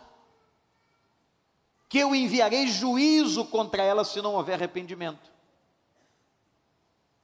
que 1.90 1.98
eu 1.98 2.14
enviarei 2.14 2.68
juízo 2.68 3.44
contra 3.46 3.82
ela 3.82 4.06
se 4.06 4.22
não 4.22 4.36
houver 4.36 4.54
arrependimento. 4.54 5.32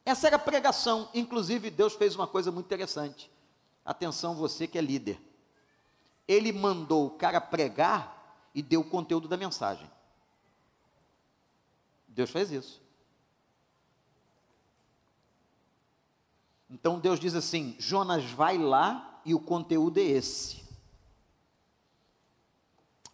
Essa 0.04 0.26
era 0.26 0.38
a 0.38 0.40
pregação. 0.40 1.10
Inclusive, 1.14 1.70
Deus 1.70 1.94
fez 1.94 2.16
uma 2.16 2.26
coisa 2.26 2.52
muito 2.52 2.66
interessante. 2.66 3.30
Atenção, 3.86 4.34
você 4.34 4.66
que 4.66 4.80
é 4.80 4.82
líder. 4.82 5.22
Ele 6.32 6.54
mandou 6.54 7.08
o 7.08 7.10
cara 7.10 7.42
pregar 7.42 8.48
e 8.56 8.62
deu 8.62 8.80
o 8.80 8.90
conteúdo 8.90 9.28
da 9.28 9.36
mensagem. 9.36 9.92
Deus 12.08 12.30
fez 12.30 12.50
isso. 12.52 12.82
Então 16.70 17.02
Deus 17.02 17.20
diz 17.20 17.36
assim: 17.36 17.76
Jonas 17.78 18.24
vai 18.32 18.58
lá 18.58 19.20
e 19.26 19.34
o 19.34 19.42
conteúdo 19.42 19.98
é 19.98 20.04
esse. 20.04 20.64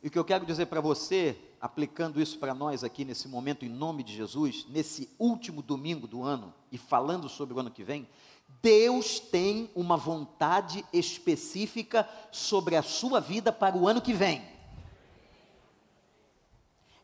E 0.03 0.10
o 0.10 0.12
que 0.12 0.19
eu 0.19 0.23
quero 0.23 0.45
dizer 0.45 0.67
para 0.67 0.80
você, 0.80 1.36
aplicando 1.60 2.21
isso 2.21 2.38
para 2.38 2.53
nós 2.53 2.84
aqui 2.84 3.03
nesse 3.03 3.27
momento, 3.27 3.65
em 3.65 3.69
nome 3.69 4.03
de 4.03 4.13
Jesus, 4.13 4.63
nesse 4.69 5.10
último 5.17 5.63
domingo 5.63 6.06
do 6.06 6.21
ano, 6.21 6.53
e 6.71 6.77
falando 6.77 7.27
sobre 7.27 7.56
o 7.56 7.60
ano 7.60 7.71
que 7.71 7.84
vem, 7.84 8.08
Deus 8.48 9.20
tem 9.20 9.70
uma 9.76 9.96
vontade 9.96 10.86
específica 10.92 12.08
sobre 12.32 12.76
a 12.76 12.82
sua 12.82 13.20
vida 13.20 13.52
para 13.52 13.78
o 13.78 13.88
ano 13.88 14.02
que 14.02 14.14
vem. 14.14 14.44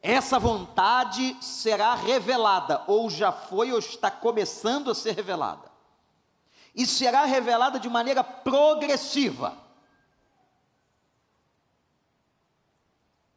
Essa 0.02 0.38
vontade 0.38 1.38
será 1.40 1.96
revelada, 1.96 2.84
ou 2.88 3.10
já 3.10 3.32
foi, 3.32 3.72
ou 3.72 3.80
está 3.80 4.12
começando 4.12 4.92
a 4.92 4.96
ser 4.96 5.16
revelada. 5.16 5.72
E 6.76 6.86
será 6.86 7.24
revelada 7.24 7.80
de 7.80 7.88
maneira 7.88 8.24
progressiva. 8.24 9.58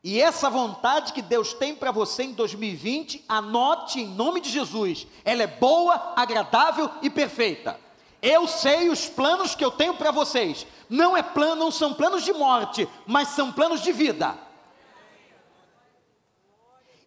E 0.03 0.21
essa 0.21 0.49
vontade 0.49 1.13
que 1.13 1.23
Deus 1.23 1.53
tem 1.53 1.75
para 1.75 1.93
você 1.93 2.25
em 2.25 2.33
2020, 2.33 3.25
anote 3.29 4.01
em 4.01 4.07
nome 4.07 4.41
de 4.41 4.49
Jesus. 4.51 5.07
Ela 5.25 5.43
é 5.45 5.47
boa, 5.47 6.15
agradável 6.17 6.91
e 7.03 7.11
perfeita. 7.11 7.86
Eu 8.29 8.49
sei 8.49 8.89
os 8.89 9.09
planos 9.09 9.55
que 9.55 9.65
eu 9.65 9.71
tenho 9.71 9.95
para 9.95 10.11
vocês. 10.11 10.67
Não 10.91 11.17
é 11.17 11.23
plano, 11.23 11.55
não 11.55 11.71
são 11.71 11.95
planos 11.95 12.25
de 12.25 12.33
morte, 12.33 12.89
mas 13.07 13.29
são 13.29 13.53
planos 13.53 13.81
de 13.81 13.93
vida. 13.93 14.37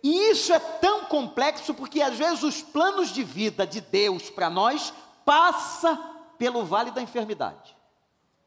E 0.01 0.29
isso 0.29 0.53
é 0.53 0.59
tão 0.59 1.03
complexo 1.03 1.73
porque 1.73 2.01
às 2.01 2.17
vezes 2.17 2.41
os 2.41 2.61
planos 2.61 3.11
de 3.11 3.21
vida 3.21 3.67
de 3.67 3.81
Deus 3.81 4.29
para 4.29 4.49
nós 4.49 4.93
passa 5.25 5.97
pelo 6.37 6.63
vale 6.63 6.89
da 6.89 7.01
enfermidade. 7.01 7.75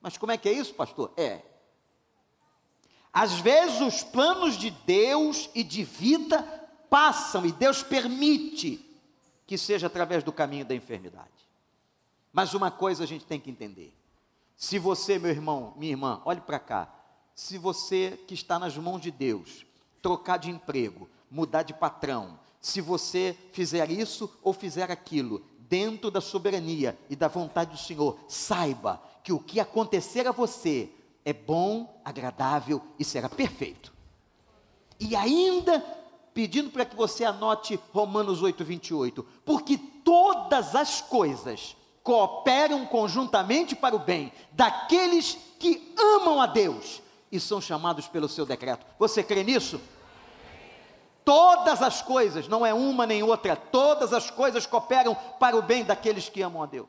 Mas 0.00 0.16
como 0.16 0.32
é 0.32 0.38
que 0.38 0.48
é 0.48 0.52
isso, 0.52 0.72
pastor? 0.72 1.12
É, 1.14 1.42
às 3.12 3.34
vezes 3.34 3.82
os 3.82 4.02
planos 4.02 4.56
de 4.56 4.70
Deus 4.70 5.50
e 5.54 5.62
de 5.62 5.84
vida 5.84 6.42
passam 6.88 7.44
e 7.44 7.52
Deus 7.52 7.82
permite 7.82 8.80
que 9.46 9.58
seja 9.58 9.88
através 9.88 10.24
do 10.24 10.32
caminho 10.32 10.64
da 10.64 10.74
enfermidade. 10.74 11.41
Mas 12.32 12.54
uma 12.54 12.70
coisa 12.70 13.04
a 13.04 13.06
gente 13.06 13.26
tem 13.26 13.38
que 13.38 13.50
entender: 13.50 13.94
se 14.56 14.78
você, 14.78 15.18
meu 15.18 15.30
irmão, 15.30 15.74
minha 15.76 15.92
irmã, 15.92 16.22
olhe 16.24 16.40
para 16.40 16.58
cá, 16.58 16.92
se 17.34 17.58
você 17.58 18.18
que 18.26 18.34
está 18.34 18.58
nas 18.58 18.76
mãos 18.76 19.00
de 19.00 19.10
Deus, 19.10 19.66
trocar 20.00 20.38
de 20.38 20.50
emprego, 20.50 21.08
mudar 21.30 21.62
de 21.62 21.74
patrão, 21.74 22.38
se 22.60 22.80
você 22.80 23.36
fizer 23.52 23.90
isso 23.90 24.30
ou 24.42 24.52
fizer 24.52 24.90
aquilo, 24.90 25.44
dentro 25.68 26.10
da 26.10 26.20
soberania 26.20 26.98
e 27.08 27.16
da 27.16 27.28
vontade 27.28 27.72
do 27.72 27.78
Senhor, 27.78 28.18
saiba 28.28 29.02
que 29.24 29.32
o 29.32 29.38
que 29.38 29.58
acontecer 29.58 30.26
a 30.26 30.32
você 30.32 30.90
é 31.24 31.32
bom, 31.32 32.00
agradável 32.04 32.82
e 32.98 33.04
será 33.04 33.28
perfeito. 33.28 33.92
E 34.98 35.16
ainda 35.16 35.80
pedindo 36.34 36.70
para 36.70 36.84
que 36.84 36.96
você 36.96 37.24
anote 37.24 37.78
Romanos 37.92 38.42
8, 38.42 38.64
28, 38.64 39.26
porque 39.44 39.78
todas 40.04 40.74
as 40.74 41.00
coisas 41.00 41.76
cooperam 42.02 42.84
conjuntamente 42.86 43.76
para 43.76 43.94
o 43.94 43.98
bem 43.98 44.32
daqueles 44.52 45.38
que 45.58 45.94
amam 45.96 46.40
a 46.40 46.46
Deus 46.46 47.00
e 47.30 47.38
são 47.38 47.60
chamados 47.60 48.08
pelo 48.08 48.28
seu 48.28 48.44
decreto. 48.44 48.84
Você 48.98 49.22
crê 49.22 49.42
nisso? 49.42 49.80
Todas 51.24 51.80
as 51.80 52.02
coisas, 52.02 52.48
não 52.48 52.66
é 52.66 52.74
uma 52.74 53.06
nem 53.06 53.22
outra, 53.22 53.54
todas 53.54 54.12
as 54.12 54.30
coisas 54.30 54.66
cooperam 54.66 55.14
para 55.38 55.56
o 55.56 55.62
bem 55.62 55.84
daqueles 55.84 56.28
que 56.28 56.42
amam 56.42 56.62
a 56.62 56.66
Deus. 56.66 56.88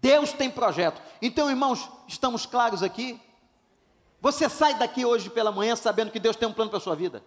Deus 0.00 0.32
tem 0.32 0.50
projeto. 0.50 1.00
Então, 1.20 1.50
irmãos, 1.50 1.88
estamos 2.08 2.46
claros 2.46 2.82
aqui? 2.82 3.20
Você 4.20 4.48
sai 4.48 4.74
daqui 4.74 5.04
hoje 5.04 5.28
pela 5.28 5.52
manhã 5.52 5.76
sabendo 5.76 6.10
que 6.10 6.18
Deus 6.18 6.36
tem 6.36 6.48
um 6.48 6.52
plano 6.52 6.70
para 6.70 6.78
a 6.78 6.82
sua 6.82 6.96
vida. 6.96 7.22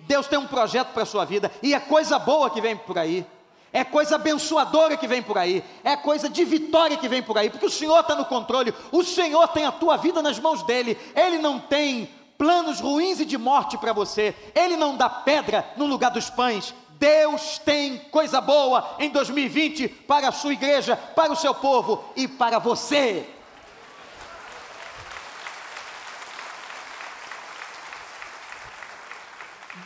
Deus 0.00 0.26
tem 0.26 0.38
um 0.38 0.46
projeto 0.46 0.92
para 0.92 1.02
a 1.02 1.06
sua 1.06 1.24
vida. 1.24 1.50
E 1.62 1.74
é 1.74 1.80
coisa 1.80 2.18
boa 2.18 2.50
que 2.50 2.60
vem 2.60 2.76
por 2.76 2.98
aí. 2.98 3.26
É 3.74 3.82
coisa 3.82 4.14
abençoadora 4.14 4.96
que 4.96 5.08
vem 5.08 5.20
por 5.20 5.36
aí. 5.36 5.60
É 5.82 5.96
coisa 5.96 6.28
de 6.28 6.44
vitória 6.44 6.96
que 6.96 7.08
vem 7.08 7.20
por 7.20 7.36
aí. 7.36 7.50
Porque 7.50 7.66
o 7.66 7.70
Senhor 7.70 7.98
está 7.98 8.14
no 8.14 8.24
controle. 8.24 8.72
O 8.92 9.02
Senhor 9.02 9.48
tem 9.48 9.66
a 9.66 9.72
tua 9.72 9.96
vida 9.96 10.22
nas 10.22 10.38
mãos 10.38 10.62
dele. 10.62 10.96
Ele 11.16 11.38
não 11.38 11.58
tem 11.58 12.08
planos 12.38 12.78
ruins 12.78 13.18
e 13.18 13.24
de 13.24 13.36
morte 13.36 13.76
para 13.76 13.92
você. 13.92 14.32
Ele 14.54 14.76
não 14.76 14.96
dá 14.96 15.10
pedra 15.10 15.68
no 15.76 15.86
lugar 15.86 16.12
dos 16.12 16.30
pães. 16.30 16.72
Deus 17.00 17.58
tem 17.58 17.98
coisa 18.12 18.40
boa 18.40 18.94
em 19.00 19.10
2020 19.10 19.88
para 19.88 20.28
a 20.28 20.32
sua 20.32 20.52
igreja, 20.52 20.96
para 20.96 21.32
o 21.32 21.36
seu 21.36 21.52
povo 21.52 22.04
e 22.14 22.28
para 22.28 22.60
você. 22.60 23.28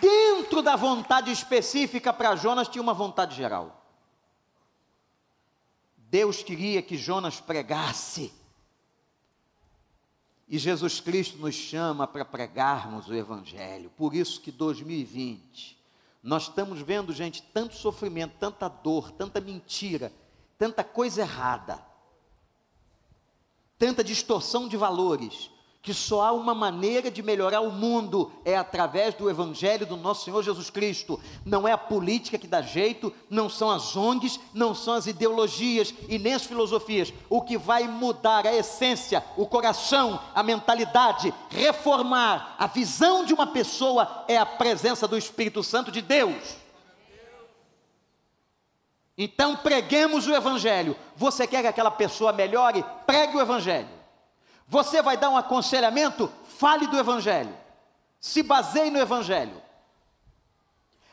Dentro 0.01 0.63
da 0.63 0.77
vontade 0.77 1.31
específica 1.31 2.13
para 2.13 2.37
Jonas 2.37 2.69
tinha 2.69 2.83
uma 2.83 2.95
vontade 2.95 3.35
geral. 3.35 3.85
Deus 5.97 6.43
queria 6.43 6.81
que 6.81 6.97
Jonas 6.97 7.41
pregasse 7.41 8.33
e 10.49 10.59
Jesus 10.59 10.99
Cristo 10.99 11.37
nos 11.37 11.55
chama 11.55 12.07
para 12.07 12.25
pregarmos 12.25 13.07
o 13.09 13.15
Evangelho. 13.15 13.91
Por 13.91 14.15
isso 14.15 14.41
que 14.41 14.51
2020, 14.51 15.79
nós 16.23 16.45
estamos 16.45 16.81
vendo, 16.81 17.13
gente, 17.13 17.43
tanto 17.43 17.75
sofrimento, 17.75 18.35
tanta 18.41 18.67
dor, 18.67 19.11
tanta 19.11 19.41
mentira, 19.41 20.11
tanta 20.57 20.83
coisa 20.83 21.21
errada, 21.21 21.85
tanta 23.79 24.03
distorção 24.03 24.67
de 24.67 24.77
valores 24.77 25.51
que 25.81 25.95
só 25.95 26.23
há 26.23 26.33
uma 26.33 26.55
maneira 26.55 27.11
de 27.11 27.23
melhorar 27.23 27.61
o 27.61 27.71
mundo, 27.71 28.33
é 28.45 28.57
através 28.57 29.15
do 29.15 29.31
Evangelho 29.31 29.87
do 29.87 29.97
nosso 29.97 30.25
Senhor 30.25 30.43
Jesus 30.43 30.69
Cristo. 30.71 31.21
Não 31.45 31.67
é 31.67 31.73
a 31.73 31.79
política 31.79 32.37
que 32.37 32.47
dá 32.47 32.61
jeito, 32.61 33.13
não 33.31 33.49
são 33.49 33.71
as 33.71 33.97
ONGs, 33.97 34.41
não 34.53 34.75
são 34.75 34.95
as 34.95 35.07
ideologias 35.07 35.95
e 36.09 36.19
nem 36.19 36.35
as 36.35 36.45
filosofias. 36.45 37.13
O 37.31 37.41
que 37.41 37.57
vai 37.57 37.87
mudar 37.87 38.47
a 38.47 38.55
essência, 38.55 39.25
o 39.37 39.47
coração, 39.47 40.21
a 40.35 40.43
mentalidade, 40.43 41.33
reformar 41.49 42.57
a 42.59 42.67
visão 42.67 43.25
de 43.25 43.33
uma 43.33 43.47
pessoa 43.47 44.25
é 44.27 44.37
a 44.37 44.47
presença 44.47 45.07
do 45.07 45.17
Espírito 45.17 45.63
Santo 45.63 45.93
de 45.93 46.03
Deus. 46.03 46.57
Então 49.17 49.57
preguemos 49.57 50.27
o 50.27 50.35
Evangelho. 50.35 50.97
Você 51.17 51.47
quer 51.47 51.63
que 51.63 51.69
aquela 51.69 51.91
pessoa 51.91 52.33
melhore? 52.33 52.85
Pregue 53.07 53.37
o 53.37 53.41
Evangelho. 53.41 53.98
Você 54.69 55.01
vai 55.01 55.17
dar 55.17 55.31
um 55.31 55.37
aconselhamento? 55.37 56.31
Fale 56.59 56.87
do 56.87 56.99
Evangelho. 56.99 57.57
Se 58.21 58.43
baseie 58.43 58.91
no 58.91 58.99
Evangelho. 58.99 59.63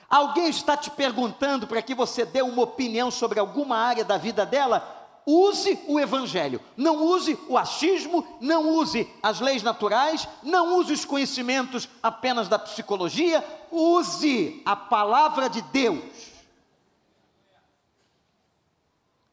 Alguém 0.09 0.49
está 0.49 0.75
te 0.75 0.91
perguntando 0.91 1.65
para 1.65 1.81
que 1.81 1.95
você 1.95 2.25
dê 2.25 2.41
uma 2.41 2.63
opinião 2.63 3.09
sobre 3.09 3.39
alguma 3.39 3.77
área 3.77 4.03
da 4.03 4.17
vida 4.17 4.45
dela? 4.45 4.91
Use 5.25 5.79
o 5.87 5.99
Evangelho. 5.99 6.61
Não 6.75 6.97
use 6.97 7.39
o 7.47 7.57
achismo, 7.57 8.27
não 8.39 8.69
use 8.75 9.09
as 9.23 9.39
leis 9.39 9.63
naturais, 9.63 10.27
não 10.43 10.77
use 10.77 10.93
os 10.93 11.05
conhecimentos 11.05 11.89
apenas 12.03 12.47
da 12.47 12.59
psicologia. 12.59 13.43
Use 13.71 14.61
a 14.65 14.75
palavra 14.75 15.49
de 15.49 15.61
Deus. 15.63 16.34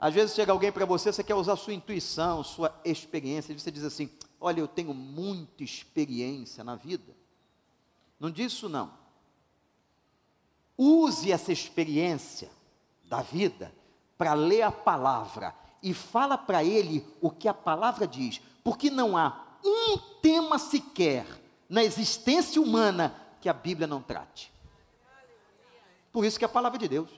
Às 0.02 0.14
vezes 0.14 0.34
chega 0.34 0.50
alguém 0.50 0.72
para 0.72 0.84
você, 0.84 1.12
você 1.12 1.22
quer 1.22 1.36
usar 1.36 1.54
sua 1.54 1.72
intuição, 1.72 2.42
sua 2.42 2.76
experiência, 2.84 3.52
e 3.52 3.60
você 3.60 3.70
diz 3.70 3.84
assim: 3.84 4.10
Olha, 4.40 4.58
eu 4.58 4.66
tenho 4.66 4.92
muita 4.92 5.62
experiência 5.62 6.64
na 6.64 6.74
vida. 6.74 7.14
Não 8.18 8.28
diz 8.28 8.52
isso, 8.52 8.68
não. 8.68 8.92
Use 10.76 11.30
essa 11.30 11.52
experiência 11.52 12.50
da 13.04 13.22
vida 13.22 13.72
para 14.18 14.34
ler 14.34 14.62
a 14.62 14.72
palavra 14.72 15.54
e 15.80 15.94
fala 15.94 16.36
para 16.36 16.64
ele 16.64 17.06
o 17.20 17.30
que 17.30 17.46
a 17.46 17.54
palavra 17.54 18.04
diz, 18.04 18.40
porque 18.64 18.90
não 18.90 19.16
há 19.16 19.40
um 19.64 19.96
tema 20.20 20.58
sequer 20.58 21.24
na 21.68 21.84
existência 21.84 22.60
humana 22.60 23.14
que 23.40 23.48
a 23.48 23.52
Bíblia 23.52 23.86
não 23.86 24.02
trate. 24.02 24.52
Por 26.10 26.24
isso 26.24 26.40
que 26.40 26.44
é 26.44 26.46
a 26.46 26.48
palavra 26.48 26.76
de 26.76 26.88
Deus. 26.88 27.08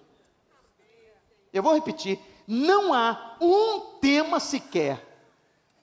Eu 1.50 1.62
vou 1.62 1.72
repetir: 1.72 2.20
não 2.46 2.92
há 2.92 3.36
um 3.40 3.98
tema 4.00 4.38
sequer 4.38 5.14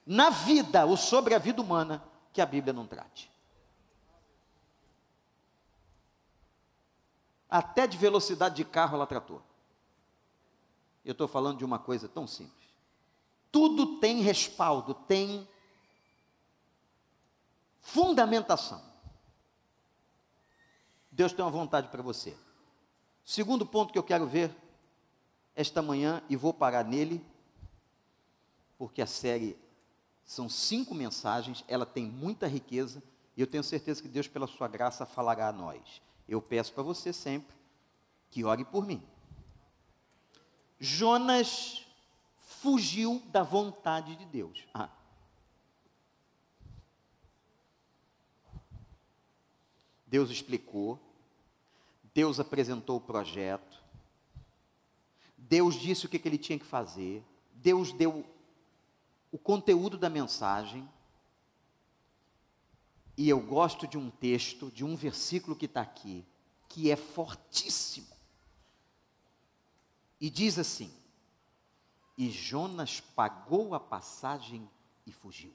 na 0.05 0.29
vida 0.29 0.85
ou 0.85 0.97
sobre 0.97 1.33
a 1.33 1.39
vida 1.39 1.61
humana 1.61 2.03
que 2.33 2.41
a 2.41 2.45
Bíblia 2.45 2.73
não 2.73 2.87
trate. 2.87 3.31
Até 7.49 7.85
de 7.85 7.97
velocidade 7.97 8.55
de 8.55 8.65
carro 8.65 8.95
ela 8.95 9.07
tratou. 9.07 9.41
Eu 11.03 11.11
estou 11.11 11.27
falando 11.27 11.57
de 11.57 11.65
uma 11.65 11.79
coisa 11.79 12.07
tão 12.07 12.25
simples. 12.25 12.69
Tudo 13.51 13.99
tem 13.99 14.21
respaldo, 14.21 14.93
tem 14.93 15.47
fundamentação. 17.81 18.81
Deus 21.11 21.33
tem 21.33 21.43
uma 21.43 21.51
vontade 21.51 21.89
para 21.89 22.01
você. 22.01 22.37
Segundo 23.25 23.65
ponto 23.65 23.91
que 23.91 23.99
eu 23.99 24.03
quero 24.03 24.25
ver 24.25 24.55
esta 25.55 25.81
manhã 25.81 26.21
e 26.29 26.35
vou 26.35 26.53
parar 26.53 26.83
nele, 26.83 27.23
porque 28.77 29.01
a 29.01 29.07
série 29.07 29.57
são 30.23 30.47
cinco 30.47 30.95
mensagens, 30.95 31.63
ela 31.67 31.85
tem 31.85 32.05
muita 32.05 32.47
riqueza 32.47 33.03
e 33.35 33.41
eu 33.41 33.47
tenho 33.47 33.63
certeza 33.63 34.01
que 34.01 34.07
Deus, 34.07 34.27
pela 34.27 34.47
sua 34.47 34.67
graça, 34.67 35.05
falará 35.05 35.47
a 35.47 35.51
nós. 35.51 36.01
Eu 36.27 36.41
peço 36.41 36.73
para 36.73 36.83
você 36.83 37.11
sempre 37.11 37.55
que 38.29 38.43
ore 38.43 38.63
por 38.63 38.85
mim. 38.85 39.03
Jonas 40.79 41.85
fugiu 42.39 43.21
da 43.27 43.43
vontade 43.43 44.15
de 44.15 44.25
Deus. 44.25 44.65
Ah. 44.73 44.89
Deus 50.07 50.29
explicou, 50.29 50.99
Deus 52.13 52.39
apresentou 52.39 52.97
o 52.97 53.01
projeto, 53.01 53.80
Deus 55.51 55.75
disse 55.75 56.05
o 56.05 56.09
que, 56.09 56.17
que 56.17 56.29
ele 56.29 56.37
tinha 56.37 56.57
que 56.57 56.65
fazer, 56.65 57.21
Deus 57.55 57.91
deu 57.91 58.25
o 59.29 59.37
conteúdo 59.37 59.97
da 59.97 60.09
mensagem, 60.09 60.89
e 63.17 63.27
eu 63.27 63.37
gosto 63.41 63.85
de 63.85 63.97
um 63.97 64.09
texto, 64.09 64.71
de 64.71 64.85
um 64.85 64.95
versículo 64.95 65.53
que 65.53 65.65
está 65.65 65.81
aqui, 65.81 66.25
que 66.69 66.89
é 66.89 66.95
fortíssimo. 66.95 68.07
E 70.21 70.29
diz 70.29 70.57
assim: 70.57 70.89
E 72.17 72.29
Jonas 72.29 73.01
pagou 73.01 73.75
a 73.75 73.79
passagem 73.79 74.69
e 75.05 75.11
fugiu. 75.11 75.53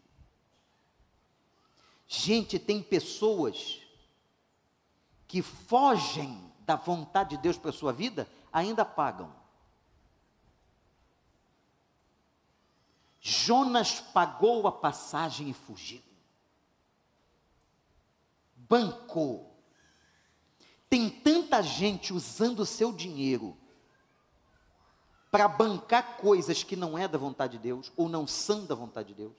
Gente, 2.07 2.59
tem 2.59 2.83
pessoas 2.83 3.81
que 5.27 5.41
fogem 5.41 6.53
da 6.67 6.77
vontade 6.77 7.37
de 7.37 7.43
Deus 7.43 7.57
para 7.57 7.71
a 7.71 7.73
sua 7.73 7.95
vida, 7.95 8.29
ainda 8.53 8.85
pagam. 8.85 9.35
Jonas 13.29 13.99
pagou 13.99 14.69
a 14.69 14.73
passagem 14.73 15.51
e 15.51 15.53
fugiu. 15.53 16.01
Bancou. 18.55 19.53
Tem 20.89 21.11
tanta 21.11 21.61
gente 21.61 22.13
usando 22.13 22.61
o 22.61 22.67
seu 22.67 22.93
dinheiro 22.93 23.57
para 25.29 25.49
bancar 25.49 26.19
coisas 26.19 26.63
que 26.63 26.77
não 26.77 26.97
é 26.97 27.09
da 27.09 27.19
vontade 27.19 27.57
de 27.57 27.65
Deus 27.65 27.91
ou 27.97 28.09
não 28.09 28.29
são 28.29 28.65
da 28.65 28.77
vontade 28.77 29.09
de 29.09 29.15
Deus. 29.15 29.37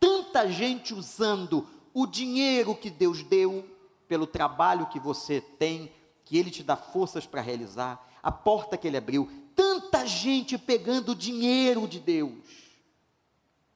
Tanta 0.00 0.50
gente 0.50 0.94
usando 0.94 1.68
o 1.92 2.06
dinheiro 2.06 2.74
que 2.74 2.88
Deus 2.88 3.22
deu 3.22 3.68
pelo 4.08 4.26
trabalho 4.26 4.88
que 4.88 4.98
você 4.98 5.42
tem, 5.42 5.92
que 6.24 6.38
Ele 6.38 6.50
te 6.50 6.62
dá 6.62 6.74
forças 6.74 7.26
para 7.26 7.42
realizar, 7.42 8.02
a 8.22 8.32
porta 8.32 8.78
que 8.78 8.88
Ele 8.88 8.96
abriu, 8.96 9.45
tanta 9.80 10.06
gente 10.06 10.56
pegando 10.56 11.14
dinheiro 11.14 11.86
de 11.86 12.00
Deus, 12.00 12.44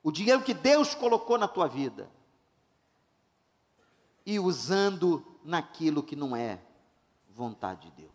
o 0.02 0.10
dinheiro 0.10 0.42
que 0.42 0.54
Deus 0.54 0.94
colocou 0.94 1.36
na 1.36 1.46
tua 1.46 1.66
vida, 1.66 2.10
e 4.24 4.38
usando 4.38 5.24
naquilo 5.44 6.02
que 6.02 6.16
não 6.16 6.34
é 6.34 6.60
vontade 7.28 7.88
de 7.88 8.02
Deus. 8.02 8.10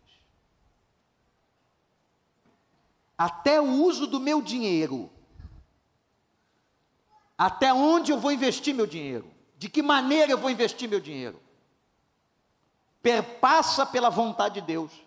Até 3.18 3.60
o 3.60 3.82
uso 3.82 4.06
do 4.06 4.20
meu 4.20 4.42
dinheiro, 4.42 5.10
até 7.38 7.72
onde 7.72 8.12
eu 8.12 8.18
vou 8.18 8.32
investir 8.32 8.74
meu 8.74 8.86
dinheiro, 8.86 9.30
de 9.56 9.68
que 9.68 9.82
maneira 9.82 10.32
eu 10.32 10.38
vou 10.38 10.50
investir 10.50 10.88
meu 10.88 11.00
dinheiro. 11.00 11.40
perpassa 13.02 13.86
pela 13.86 14.10
vontade 14.10 14.60
de 14.60 14.66
Deus. 14.66 15.05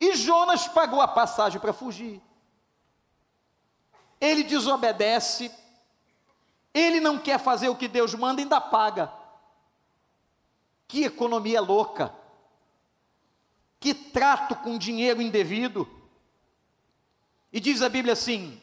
E 0.00 0.16
Jonas 0.16 0.68
pagou 0.68 1.00
a 1.00 1.08
passagem 1.08 1.60
para 1.60 1.72
fugir. 1.72 2.20
Ele 4.20 4.42
desobedece, 4.42 5.50
ele 6.72 7.00
não 7.00 7.18
quer 7.18 7.38
fazer 7.38 7.68
o 7.68 7.76
que 7.76 7.88
Deus 7.88 8.14
manda, 8.14 8.40
ainda 8.40 8.60
paga. 8.60 9.12
Que 10.88 11.04
economia 11.04 11.60
louca! 11.60 12.14
Que 13.78 13.94
trato 13.94 14.56
com 14.56 14.78
dinheiro 14.78 15.20
indevido! 15.20 15.88
E 17.52 17.60
diz 17.60 17.82
a 17.82 17.88
Bíblia 17.88 18.14
assim: 18.14 18.60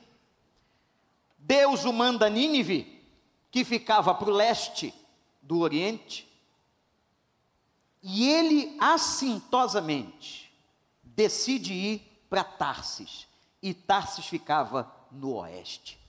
Deus 1.37 1.85
o 1.85 1.93
manda 1.93 2.25
a 2.25 2.29
Nínive, 2.29 3.01
que 3.49 3.63
ficava 3.63 4.13
para 4.13 4.29
o 4.29 4.33
leste 4.33 4.93
do 5.41 5.59
Oriente, 5.59 6.27
e 8.01 8.27
ele 8.27 8.75
assintosamente 8.79 10.50
decide 11.21 11.73
ir 11.73 12.25
para 12.29 12.43
Tarsis, 12.43 13.27
e 13.61 13.73
Tarsis 13.73 14.25
ficava 14.25 14.91
no 15.11 15.35
oeste. 15.35 15.99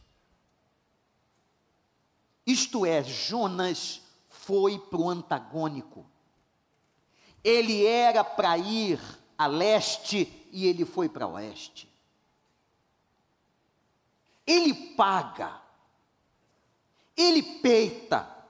Isto 2.47 2.87
é, 2.87 3.03
Jonas 3.03 4.01
foi 4.29 4.79
para 4.79 4.99
o 4.99 5.11
antagônico. 5.11 6.07
Ele 7.45 7.85
era 7.85 8.25
para 8.25 8.57
ir 8.57 9.01
a 9.37 9.47
leste 9.47 10.49
e 10.51 10.67
ele 10.67 10.85
foi 10.85 11.09
para 11.09 11.27
oeste. 11.27 11.89
Ele 14.47 14.75
paga, 14.95 15.61
ele 17.17 17.43
peita. 17.43 18.42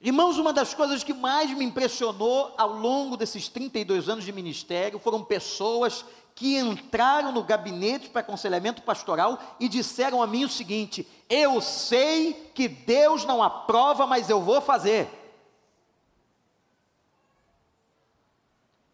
Irmãos, 0.00 0.38
uma 0.38 0.52
das 0.52 0.74
coisas 0.74 1.02
que 1.02 1.14
mais 1.14 1.50
me 1.50 1.64
impressionou 1.64 2.54
ao 2.58 2.72
longo 2.72 3.16
desses 3.16 3.48
32 3.48 4.08
anos 4.08 4.24
de 4.24 4.32
ministério 4.32 4.98
foram 4.98 5.24
pessoas 5.24 6.04
que 6.34 6.58
entraram 6.58 7.32
no 7.32 7.42
gabinete 7.42 8.10
para 8.10 8.20
aconselhamento 8.20 8.82
pastoral 8.82 9.56
e 9.58 9.68
disseram 9.68 10.22
a 10.22 10.26
mim 10.26 10.44
o 10.44 10.50
seguinte: 10.50 11.08
Eu 11.30 11.62
sei 11.62 12.50
que 12.54 12.68
Deus 12.68 13.24
não 13.24 13.42
aprova, 13.42 14.06
mas 14.06 14.28
eu 14.28 14.42
vou 14.42 14.60
fazer. 14.60 15.08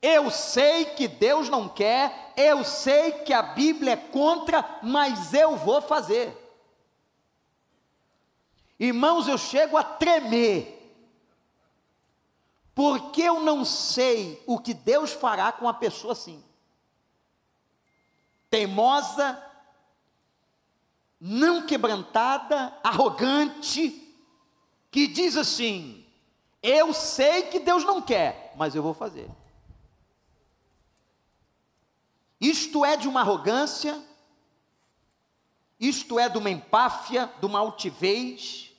Eu 0.00 0.30
sei 0.30 0.84
que 0.84 1.06
Deus 1.06 1.48
não 1.48 1.68
quer, 1.68 2.32
eu 2.36 2.64
sei 2.64 3.12
que 3.12 3.32
a 3.32 3.42
Bíblia 3.42 3.92
é 3.92 3.96
contra, 3.96 4.78
mas 4.82 5.32
eu 5.32 5.56
vou 5.56 5.80
fazer. 5.80 6.36
Irmãos, 8.80 9.28
eu 9.28 9.38
chego 9.38 9.76
a 9.76 9.84
tremer, 9.84 10.81
porque 12.74 13.22
eu 13.22 13.40
não 13.40 13.64
sei 13.64 14.42
o 14.46 14.58
que 14.58 14.72
Deus 14.72 15.12
fará 15.12 15.52
com 15.52 15.66
uma 15.66 15.74
pessoa 15.74 16.12
assim. 16.12 16.42
Teimosa, 18.48 19.42
não 21.20 21.66
quebrantada, 21.66 22.76
arrogante, 22.82 23.98
que 24.90 25.06
diz 25.06 25.36
assim: 25.36 26.06
Eu 26.62 26.92
sei 26.92 27.44
que 27.44 27.60
Deus 27.60 27.84
não 27.84 28.00
quer, 28.00 28.54
mas 28.56 28.74
eu 28.74 28.82
vou 28.82 28.94
fazer. 28.94 29.30
Isto 32.40 32.84
é 32.84 32.96
de 32.96 33.06
uma 33.06 33.20
arrogância, 33.20 34.02
isto 35.78 36.18
é 36.18 36.28
de 36.28 36.38
uma 36.38 36.50
empáfia, 36.50 37.32
de 37.38 37.46
uma 37.46 37.60
altivez, 37.60 38.72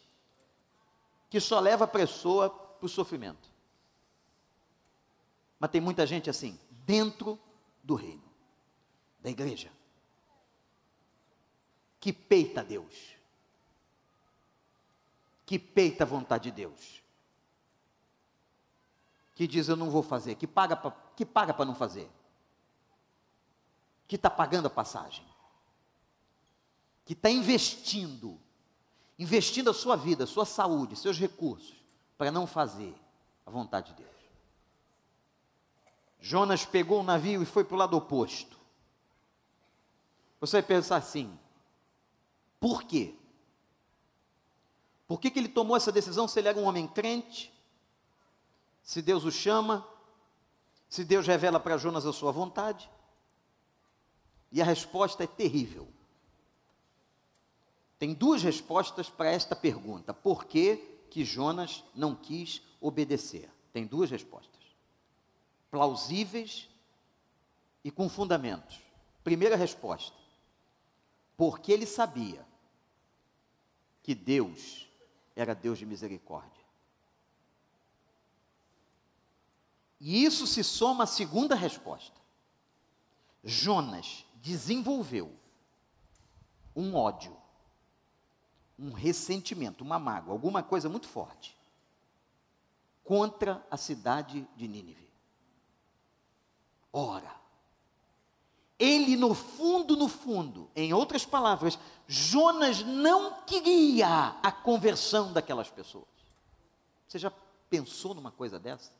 que 1.29 1.39
só 1.39 1.59
leva 1.59 1.85
a 1.85 1.87
pessoa 1.87 2.49
para 2.49 2.85
o 2.85 2.89
sofrimento. 2.89 3.52
Mas 5.63 5.71
tem 5.71 5.79
muita 5.79 6.05
gente 6.05 6.29
assim, 6.29 6.59
dentro 6.85 7.39
do 7.81 7.95
reino, 7.95 8.29
da 9.21 9.29
igreja, 9.29 9.71
que 12.01 12.11
peita 12.11 12.61
Deus, 12.61 13.15
que 15.45 15.57
peita 15.57 16.03
a 16.03 16.05
vontade 16.05 16.51
de 16.51 16.51
Deus, 16.51 17.01
que 19.35 19.47
diz 19.47 19.69
eu 19.69 19.77
não 19.77 19.89
vou 19.89 20.03
fazer, 20.03 20.35
que 20.35 20.45
paga 20.45 20.75
para 20.75 21.65
não 21.65 21.73
fazer 21.73 22.11
que 24.05 24.17
está 24.17 24.29
pagando 24.29 24.65
a 24.65 24.69
passagem, 24.69 25.25
que 27.05 27.13
está 27.13 27.29
investindo, 27.29 28.37
investindo 29.17 29.69
a 29.69 29.73
sua 29.73 29.95
vida, 29.95 30.25
a 30.25 30.27
sua 30.27 30.45
saúde, 30.45 30.97
seus 30.97 31.17
recursos, 31.17 31.77
para 32.17 32.29
não 32.33 32.45
fazer 32.45 32.93
a 33.45 33.49
vontade 33.49 33.93
de 33.93 34.03
Deus. 34.03 34.22
Jonas 36.25 36.65
pegou 36.65 37.01
o 37.01 37.03
navio 37.03 37.43
e 37.43 37.45
foi 37.45 37.65
para 37.65 37.75
o 37.75 37.77
lado 37.77 37.97
oposto. 37.97 38.57
Você 40.39 40.55
vai 40.55 40.63
pensar 40.63 40.95
assim: 40.95 41.37
por 42.61 42.83
quê? 42.83 43.13
Por 45.05 45.19
que, 45.19 45.29
que 45.29 45.37
ele 45.37 45.49
tomou 45.49 45.75
essa 45.75 45.91
decisão 45.91 46.25
se 46.25 46.39
ele 46.39 46.47
era 46.47 46.57
um 46.57 46.63
homem 46.63 46.87
crente? 46.87 47.53
Se 48.81 49.01
Deus 49.01 49.25
o 49.25 49.31
chama? 49.31 49.85
Se 50.87 51.03
Deus 51.03 51.27
revela 51.27 51.59
para 51.59 51.77
Jonas 51.77 52.05
a 52.05 52.13
sua 52.13 52.31
vontade? 52.31 52.89
E 54.49 54.61
a 54.61 54.65
resposta 54.65 55.25
é 55.25 55.27
terrível. 55.27 55.89
Tem 57.99 58.13
duas 58.13 58.41
respostas 58.41 59.09
para 59.09 59.29
esta 59.29 59.57
pergunta: 59.57 60.13
por 60.13 60.45
que, 60.45 60.77
que 61.09 61.25
Jonas 61.25 61.83
não 61.93 62.15
quis 62.15 62.61
obedecer? 62.79 63.51
Tem 63.73 63.85
duas 63.85 64.09
respostas. 64.09 64.62
Plausíveis 65.73 66.69
e 67.83 67.89
com 67.89 68.07
fundamentos. 68.07 68.79
Primeira 69.23 69.55
resposta: 69.55 70.15
porque 71.35 71.71
ele 71.71 71.87
sabia 71.87 72.45
que 74.03 74.13
Deus 74.13 74.87
era 75.35 75.55
Deus 75.55 75.79
de 75.79 75.85
misericórdia. 75.87 76.63
E 79.99 80.23
isso 80.23 80.45
se 80.45 80.63
soma 80.63 81.05
à 81.05 81.07
segunda 81.07 81.55
resposta. 81.55 82.21
Jonas 83.43 84.27
desenvolveu 84.35 85.35
um 86.75 86.93
ódio, 86.93 87.35
um 88.77 88.91
ressentimento, 88.91 89.83
uma 89.83 89.97
mágoa, 89.97 90.33
alguma 90.33 90.61
coisa 90.61 90.87
muito 90.87 91.07
forte 91.07 91.57
contra 93.03 93.65
a 93.71 93.75
cidade 93.75 94.47
de 94.55 94.67
Nínive. 94.67 95.02
Ora, 96.93 97.35
ele 98.77 99.15
no 99.15 99.33
fundo, 99.33 99.97
no 99.97 100.07
fundo, 100.07 100.69
em 100.75 100.93
outras 100.93 101.25
palavras, 101.25 101.79
Jonas 102.07 102.83
não 102.83 103.41
queria 103.43 104.37
a 104.43 104.51
conversão 104.51 105.33
daquelas 105.33 105.71
pessoas. 105.71 106.05
Você 107.07 107.17
já 107.17 107.31
pensou 107.69 108.13
numa 108.13 108.31
coisa 108.31 108.59
dessa? 108.59 108.91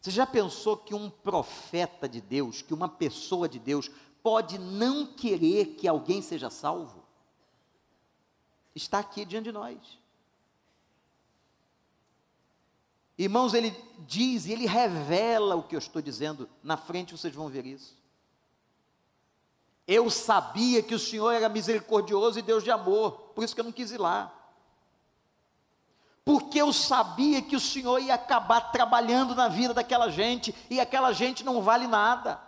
Você 0.00 0.10
já 0.10 0.26
pensou 0.26 0.76
que 0.76 0.94
um 0.94 1.10
profeta 1.10 2.08
de 2.08 2.20
Deus, 2.20 2.62
que 2.62 2.72
uma 2.72 2.88
pessoa 2.88 3.48
de 3.48 3.58
Deus, 3.58 3.90
pode 4.22 4.58
não 4.58 5.06
querer 5.06 5.76
que 5.76 5.86
alguém 5.86 6.22
seja 6.22 6.48
salvo? 6.48 7.04
Está 8.74 8.98
aqui 8.98 9.24
diante 9.24 9.44
de 9.44 9.52
nós. 9.52 9.98
Irmãos, 13.16 13.54
ele 13.54 13.74
diz 14.00 14.46
e 14.46 14.52
ele 14.52 14.66
revela 14.66 15.54
o 15.56 15.62
que 15.62 15.74
eu 15.74 15.78
estou 15.78 16.02
dizendo, 16.02 16.48
na 16.62 16.76
frente 16.76 17.16
vocês 17.16 17.34
vão 17.34 17.48
ver 17.48 17.64
isso. 17.64 17.96
Eu 19.86 20.08
sabia 20.10 20.82
que 20.82 20.94
o 20.94 20.98
Senhor 20.98 21.30
era 21.30 21.48
misericordioso 21.48 22.38
e 22.38 22.42
Deus 22.42 22.64
de 22.64 22.70
amor, 22.70 23.12
por 23.34 23.44
isso 23.44 23.54
que 23.54 23.60
eu 23.60 23.64
não 23.64 23.72
quis 23.72 23.90
ir 23.90 23.98
lá 23.98 24.44
porque 26.24 26.60
eu 26.60 26.72
sabia 26.72 27.42
que 27.42 27.54
o 27.54 27.60
Senhor 27.60 27.98
ia 27.98 28.14
acabar 28.14 28.72
trabalhando 28.72 29.34
na 29.34 29.46
vida 29.46 29.74
daquela 29.74 30.08
gente, 30.08 30.54
e 30.70 30.80
aquela 30.80 31.12
gente 31.12 31.44
não 31.44 31.60
vale 31.60 31.86
nada. 31.86 32.40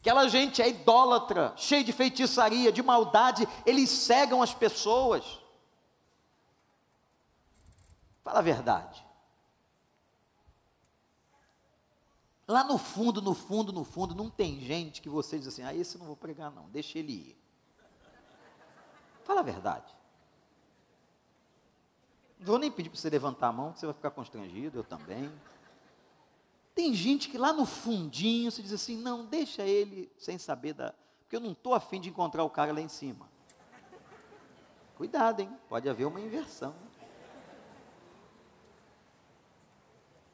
Aquela 0.00 0.28
gente 0.28 0.60
é 0.60 0.68
idólatra, 0.68 1.54
cheia 1.56 1.84
de 1.84 1.92
feitiçaria, 1.92 2.72
de 2.72 2.82
maldade, 2.82 3.48
eles 3.64 3.88
cegam 3.88 4.42
as 4.42 4.52
pessoas. 4.52 5.24
Fala 8.24 8.40
a 8.40 8.42
verdade. 8.42 9.03
Lá 12.46 12.62
no 12.62 12.76
fundo, 12.76 13.22
no 13.22 13.34
fundo, 13.34 13.72
no 13.72 13.84
fundo, 13.84 14.14
não 14.14 14.28
tem 14.28 14.60
gente 14.60 15.00
que 15.00 15.08
você 15.08 15.38
diz 15.38 15.48
assim: 15.48 15.62
ah, 15.62 15.74
esse 15.74 15.96
eu 15.96 16.00
não 16.00 16.06
vou 16.06 16.16
pregar, 16.16 16.50
não, 16.50 16.68
deixa 16.68 16.98
ele 16.98 17.12
ir. 17.12 17.38
Fala 19.24 19.40
a 19.40 19.42
verdade. 19.42 19.94
Não 22.38 22.46
vou 22.46 22.58
nem 22.58 22.70
pedir 22.70 22.90
para 22.90 22.98
você 22.98 23.08
levantar 23.08 23.48
a 23.48 23.52
mão, 23.52 23.72
que 23.72 23.80
você 23.80 23.86
vai 23.86 23.94
ficar 23.94 24.10
constrangido, 24.10 24.78
eu 24.78 24.84
também. 24.84 25.32
Tem 26.74 26.92
gente 26.92 27.28
que 27.28 27.38
lá 27.38 27.52
no 27.52 27.64
fundinho 27.64 28.50
se 28.50 28.62
diz 28.62 28.72
assim: 28.72 28.96
não, 28.96 29.24
deixa 29.24 29.62
ele 29.62 30.12
sem 30.18 30.36
saber 30.36 30.74
da. 30.74 30.92
Porque 31.20 31.36
eu 31.36 31.40
não 31.40 31.52
estou 31.52 31.72
afim 31.72 32.00
de 32.00 32.10
encontrar 32.10 32.44
o 32.44 32.50
cara 32.50 32.72
lá 32.72 32.80
em 32.80 32.88
cima. 32.88 33.26
Cuidado, 34.96 35.40
hein? 35.40 35.50
Pode 35.68 35.88
haver 35.88 36.04
uma 36.04 36.20
inversão. 36.20 36.74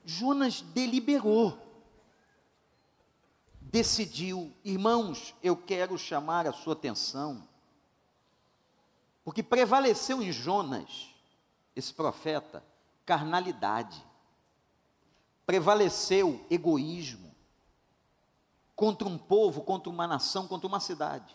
Jonas 0.04 0.60
deliberou, 0.60 1.56
decidiu, 3.70 4.52
irmãos, 4.64 5.34
eu 5.42 5.56
quero 5.56 5.96
chamar 5.96 6.46
a 6.46 6.52
sua 6.52 6.72
atenção, 6.72 7.46
porque 9.24 9.42
prevaleceu 9.42 10.20
em 10.20 10.32
Jonas, 10.32 11.08
esse 11.76 11.94
profeta, 11.94 12.64
carnalidade, 13.06 14.04
prevaleceu 15.46 16.44
egoísmo 16.50 17.32
contra 18.74 19.06
um 19.06 19.16
povo, 19.16 19.62
contra 19.62 19.88
uma 19.88 20.06
nação, 20.06 20.48
contra 20.48 20.66
uma 20.66 20.80
cidade. 20.80 21.34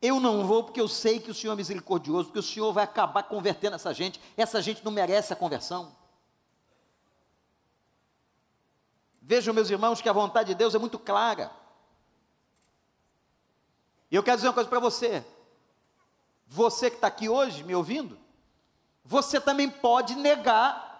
Eu 0.00 0.18
não 0.18 0.46
vou 0.46 0.64
porque 0.64 0.80
eu 0.80 0.88
sei 0.88 1.20
que 1.20 1.30
o 1.30 1.34
Senhor 1.34 1.52
é 1.52 1.56
misericordioso, 1.56 2.26
porque 2.26 2.38
o 2.38 2.42
Senhor 2.42 2.72
vai 2.72 2.84
acabar 2.84 3.22
convertendo 3.24 3.76
essa 3.76 3.92
gente. 3.92 4.20
Essa 4.36 4.60
gente 4.62 4.84
não 4.84 4.90
merece 4.90 5.32
a 5.32 5.36
conversão. 5.36 5.94
Vejam, 9.24 9.54
meus 9.54 9.70
irmãos, 9.70 10.02
que 10.02 10.08
a 10.08 10.12
vontade 10.12 10.48
de 10.48 10.54
Deus 10.56 10.74
é 10.74 10.78
muito 10.78 10.98
clara. 10.98 11.50
E 14.10 14.16
eu 14.16 14.22
quero 14.22 14.36
dizer 14.36 14.48
uma 14.48 14.54
coisa 14.54 14.68
para 14.68 14.80
você. 14.80 15.24
Você 16.48 16.90
que 16.90 16.96
está 16.96 17.06
aqui 17.06 17.28
hoje 17.28 17.62
me 17.62 17.74
ouvindo, 17.74 18.18
você 19.04 19.40
também 19.40 19.70
pode 19.70 20.16
negar 20.16 20.90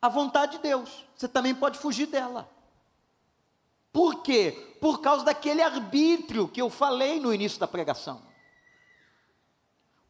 a 0.00 0.08
vontade 0.08 0.52
de 0.52 0.58
Deus. 0.58 1.04
Você 1.14 1.28
também 1.28 1.54
pode 1.54 1.78
fugir 1.78 2.06
dela. 2.06 2.50
Por 3.92 4.22
quê? 4.22 4.76
Por 4.80 5.00
causa 5.00 5.24
daquele 5.24 5.62
arbítrio 5.62 6.48
que 6.48 6.60
eu 6.60 6.68
falei 6.68 7.20
no 7.20 7.32
início 7.32 7.60
da 7.60 7.68
pregação. 7.68 8.20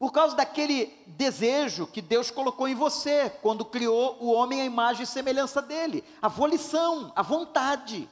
Por 0.04 0.12
causa 0.12 0.36
daquele 0.36 1.02
desejo 1.06 1.86
que 1.86 2.02
Deus 2.02 2.30
colocou 2.30 2.68
em 2.68 2.74
você 2.74 3.30
quando 3.40 3.64
criou 3.64 4.18
o 4.20 4.30
homem 4.30 4.60
à 4.60 4.64
imagem 4.66 5.04
e 5.04 5.06
semelhança 5.06 5.62
dele, 5.62 6.04
a 6.20 6.28
volição, 6.28 7.10
a 7.16 7.22
vontade. 7.22 8.06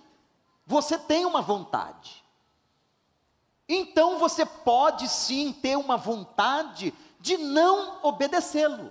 Você 0.66 0.96
tem 0.96 1.26
uma 1.26 1.42
vontade. 1.42 2.24
Então 3.68 4.18
você 4.18 4.46
pode 4.46 5.06
sim 5.06 5.52
ter 5.52 5.76
uma 5.76 5.98
vontade 5.98 6.94
de 7.20 7.36
não 7.36 7.98
obedecê-lo. 8.02 8.90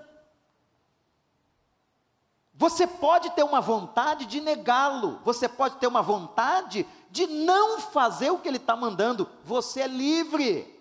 Você 2.54 2.86
pode 2.86 3.32
ter 3.32 3.42
uma 3.42 3.62
vontade 3.62 4.28
de 4.28 4.40
negá-lo, 4.40 5.20
você 5.26 5.50
pode 5.50 5.78
ter 5.78 5.88
uma 5.88 6.04
vontade 6.04 6.86
de 7.10 7.26
não 7.26 7.80
fazer 7.80 8.30
o 8.30 8.38
que 8.38 8.48
ele 8.48 8.58
está 8.58 8.76
mandando, 8.76 9.28
você 9.44 9.82
é 9.82 9.88
livre. 9.88 10.81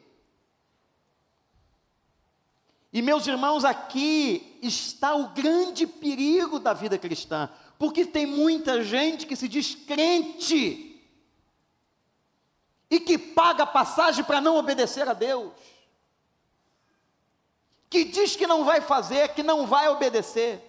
E 2.92 3.00
meus 3.00 3.26
irmãos, 3.26 3.64
aqui 3.64 4.58
está 4.62 5.14
o 5.14 5.28
grande 5.28 5.86
perigo 5.86 6.58
da 6.58 6.72
vida 6.72 6.98
cristã, 6.98 7.48
porque 7.78 8.04
tem 8.04 8.26
muita 8.26 8.82
gente 8.82 9.26
que 9.26 9.36
se 9.36 9.48
diz 9.48 9.74
crente 9.74 11.00
e 12.90 12.98
que 12.98 13.16
paga 13.16 13.64
passagem 13.64 14.24
para 14.24 14.40
não 14.40 14.56
obedecer 14.56 15.08
a 15.08 15.12
Deus, 15.12 15.52
que 17.88 18.04
diz 18.04 18.34
que 18.34 18.46
não 18.46 18.64
vai 18.64 18.80
fazer, 18.80 19.34
que 19.34 19.42
não 19.42 19.66
vai 19.66 19.88
obedecer 19.88 20.60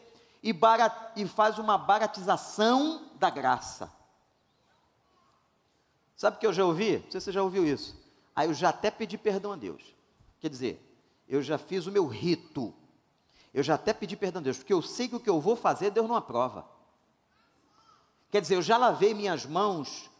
e, 0.43 0.53
barat, 0.53 0.93
e 1.15 1.27
faz 1.27 1.57
uma 1.57 1.77
baratização 1.77 3.09
da 3.15 3.31
graça. 3.31 3.91
Sabe 6.15 6.37
o 6.37 6.39
que 6.39 6.45
eu 6.45 6.53
já 6.53 6.63
ouvi? 6.63 6.97
Não 6.97 7.11
sei 7.11 7.19
se 7.19 7.25
você 7.25 7.31
já 7.31 7.41
ouviu 7.41 7.65
isso. 7.65 7.99
Aí 8.35 8.47
eu 8.47 8.53
já 8.53 8.69
até 8.69 8.91
pedi 8.91 9.17
perdão 9.17 9.53
a 9.53 9.55
Deus. 9.55 9.81
Quer 10.39 10.49
dizer, 10.49 10.90
eu 11.31 11.41
já 11.41 11.57
fiz 11.57 11.87
o 11.87 11.91
meu 11.91 12.05
rito. 12.07 12.73
Eu 13.53 13.63
já 13.63 13.75
até 13.75 13.93
pedi 13.93 14.17
perdão 14.17 14.41
a 14.41 14.43
Deus, 14.43 14.57
porque 14.57 14.73
eu 14.73 14.81
sei 14.81 15.07
que 15.07 15.15
o 15.15 15.19
que 15.19 15.29
eu 15.29 15.39
vou 15.39 15.55
fazer, 15.55 15.89
Deus 15.89 16.07
não 16.07 16.15
aprova. 16.17 16.67
Quer 18.29 18.41
dizer, 18.41 18.55
eu 18.55 18.61
já 18.61 18.77
lavei 18.77 19.13
minhas 19.13 19.45
mãos. 19.45 20.11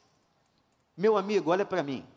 Meu 0.95 1.17
amigo, 1.17 1.51
olha 1.51 1.65
para 1.65 1.83
mim. 1.83 2.07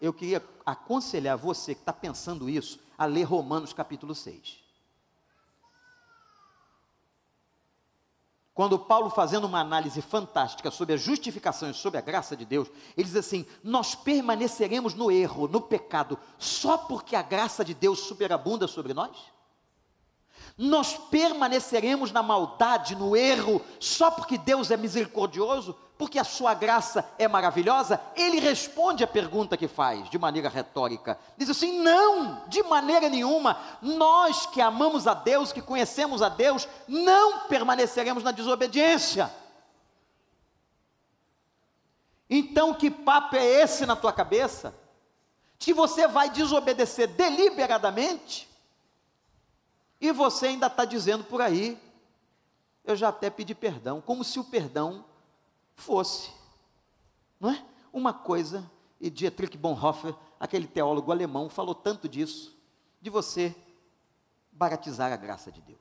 Eu 0.00 0.12
queria 0.12 0.44
aconselhar 0.66 1.38
você 1.38 1.76
que 1.76 1.80
está 1.82 1.92
pensando 1.92 2.50
isso 2.50 2.80
a 2.98 3.04
ler 3.04 3.22
Romanos 3.22 3.72
capítulo 3.72 4.16
6. 4.16 4.63
Quando 8.54 8.78
Paulo, 8.78 9.10
fazendo 9.10 9.48
uma 9.48 9.58
análise 9.58 10.00
fantástica 10.00 10.70
sobre 10.70 10.94
a 10.94 10.96
justificação 10.96 11.68
e 11.70 11.74
sobre 11.74 11.98
a 11.98 12.00
graça 12.00 12.36
de 12.36 12.44
Deus, 12.44 12.68
ele 12.96 13.08
diz 13.08 13.16
assim: 13.16 13.44
Nós 13.64 13.96
permaneceremos 13.96 14.94
no 14.94 15.10
erro, 15.10 15.48
no 15.48 15.60
pecado, 15.60 16.16
só 16.38 16.78
porque 16.78 17.16
a 17.16 17.22
graça 17.22 17.64
de 17.64 17.74
Deus 17.74 17.98
superabunda 17.98 18.68
sobre 18.68 18.94
nós? 18.94 19.33
Nós 20.56 20.96
permaneceremos 21.10 22.12
na 22.12 22.22
maldade, 22.22 22.94
no 22.94 23.16
erro, 23.16 23.60
só 23.80 24.10
porque 24.10 24.38
Deus 24.38 24.70
é 24.70 24.76
misericordioso? 24.76 25.76
porque 25.96 26.18
a 26.18 26.24
sua 26.24 26.54
graça 26.54 27.08
é 27.18 27.28
maravilhosa, 27.28 28.00
ele 28.16 28.40
responde 28.40 29.04
a 29.04 29.06
pergunta 29.06 29.56
que 29.56 29.68
faz, 29.68 30.10
de 30.10 30.18
maneira 30.18 30.48
retórica. 30.48 31.18
Diz 31.36 31.48
assim: 31.48 31.80
não, 31.80 32.42
de 32.48 32.62
maneira 32.64 33.08
nenhuma, 33.08 33.58
nós 33.80 34.46
que 34.46 34.60
amamos 34.60 35.06
a 35.06 35.14
Deus, 35.14 35.52
que 35.52 35.62
conhecemos 35.62 36.20
a 36.20 36.28
Deus, 36.28 36.68
não 36.88 37.46
permaneceremos 37.48 38.24
na 38.24 38.32
desobediência. 38.32 39.32
Então, 42.28 42.74
que 42.74 42.90
papo 42.90 43.36
é 43.36 43.62
esse 43.62 43.86
na 43.86 43.94
tua 43.94 44.12
cabeça? 44.12 44.74
Que 45.58 45.72
você 45.72 46.08
vai 46.08 46.28
desobedecer 46.28 47.06
deliberadamente 47.08 48.48
e 50.04 50.12
você 50.12 50.48
ainda 50.48 50.66
está 50.66 50.84
dizendo 50.84 51.24
por 51.24 51.40
aí, 51.40 51.80
eu 52.84 52.94
já 52.94 53.08
até 53.08 53.30
pedi 53.30 53.54
perdão, 53.54 54.02
como 54.02 54.22
se 54.22 54.38
o 54.38 54.44
perdão 54.44 55.02
fosse, 55.74 56.30
não 57.40 57.50
é? 57.50 57.64
Uma 57.90 58.12
coisa, 58.12 58.70
e 59.00 59.08
Dietrich 59.08 59.56
Bonhoeffer, 59.56 60.14
aquele 60.38 60.66
teólogo 60.66 61.10
alemão, 61.10 61.48
falou 61.48 61.74
tanto 61.74 62.06
disso, 62.06 62.54
de 63.00 63.08
você 63.08 63.56
baratizar 64.52 65.10
a 65.10 65.16
graça 65.16 65.50
de 65.50 65.62
Deus. 65.62 65.80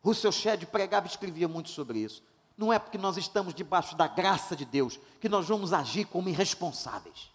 Russell 0.00 0.30
Shedd 0.30 0.64
pregava 0.66 1.08
e 1.08 1.10
escrevia 1.10 1.48
muito 1.48 1.70
sobre 1.70 1.98
isso. 1.98 2.22
Não 2.56 2.72
é 2.72 2.78
porque 2.78 2.98
nós 2.98 3.16
estamos 3.16 3.52
debaixo 3.52 3.96
da 3.96 4.06
graça 4.06 4.54
de 4.54 4.64
Deus 4.64 5.00
que 5.20 5.28
nós 5.28 5.48
vamos 5.48 5.72
agir 5.72 6.04
como 6.04 6.28
irresponsáveis. 6.28 7.32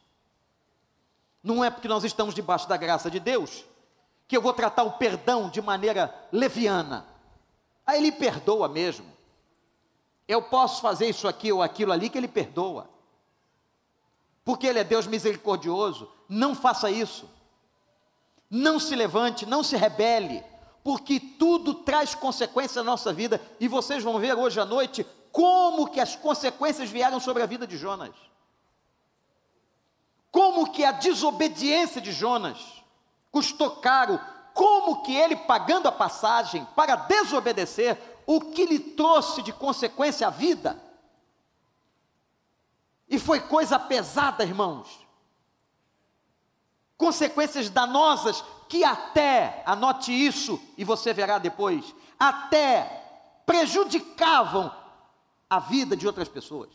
Não 1.43 1.61
é 1.61 1.69
porque 1.69 1.89
nós 1.89 2.05
estamos 2.05 2.33
debaixo 2.33 2.69
da 2.69 2.77
graça 2.77 3.11
de 3.11 3.19
Deus 3.19 3.65
que 4.29 4.37
eu 4.37 4.41
vou 4.43 4.53
tratar 4.53 4.83
o 4.83 4.91
perdão 4.91 5.49
de 5.49 5.59
maneira 5.59 6.13
leviana. 6.31 7.07
Aí 7.85 7.97
ele 7.97 8.11
perdoa 8.11 8.69
mesmo. 8.69 9.11
Eu 10.27 10.43
posso 10.43 10.79
fazer 10.83 11.09
isso 11.09 11.27
aqui 11.27 11.51
ou 11.51 11.63
aquilo 11.63 11.91
ali 11.91 12.07
que 12.07 12.15
Ele 12.15 12.27
perdoa. 12.27 12.87
Porque 14.45 14.67
Ele 14.67 14.77
é 14.77 14.83
Deus 14.83 15.07
misericordioso. 15.07 16.07
Não 16.29 16.53
faça 16.53 16.91
isso. 16.91 17.27
Não 18.47 18.79
se 18.79 18.95
levante, 18.95 19.47
não 19.47 19.63
se 19.63 19.75
rebele, 19.75 20.43
porque 20.83 21.19
tudo 21.19 21.73
traz 21.73 22.13
consequências 22.13 22.75
na 22.85 22.91
nossa 22.91 23.11
vida. 23.11 23.41
E 23.59 23.67
vocês 23.67 24.03
vão 24.03 24.19
ver 24.19 24.35
hoje 24.35 24.59
à 24.59 24.65
noite 24.65 25.03
como 25.31 25.87
que 25.87 25.99
as 25.99 26.15
consequências 26.15 26.91
vieram 26.91 27.19
sobre 27.19 27.41
a 27.41 27.47
vida 27.47 27.65
de 27.65 27.77
Jonas. 27.77 28.13
Como 30.31 30.71
que 30.71 30.85
a 30.85 30.91
desobediência 30.91 31.99
de 31.99 32.11
Jonas 32.11 32.78
custou 33.31 33.77
caro, 33.77 34.19
como 34.53 35.03
que 35.03 35.15
ele 35.15 35.35
pagando 35.35 35.87
a 35.87 35.91
passagem 35.91 36.65
para 36.75 36.95
desobedecer, 36.95 37.97
o 38.25 38.41
que 38.41 38.65
lhe 38.65 38.79
trouxe 38.79 39.41
de 39.41 39.53
consequência 39.53 40.27
a 40.27 40.29
vida. 40.29 40.81
E 43.07 43.17
foi 43.17 43.39
coisa 43.39 43.79
pesada, 43.79 44.43
irmãos. 44.43 45.07
Consequências 46.97 47.69
danosas 47.69 48.43
que 48.67 48.83
até, 48.83 49.63
anote 49.65 50.11
isso 50.11 50.61
e 50.77 50.83
você 50.83 51.11
verá 51.11 51.39
depois, 51.39 51.95
até 52.19 53.41
prejudicavam 53.45 54.71
a 55.49 55.57
vida 55.59 55.95
de 55.95 56.05
outras 56.05 56.27
pessoas. 56.27 56.69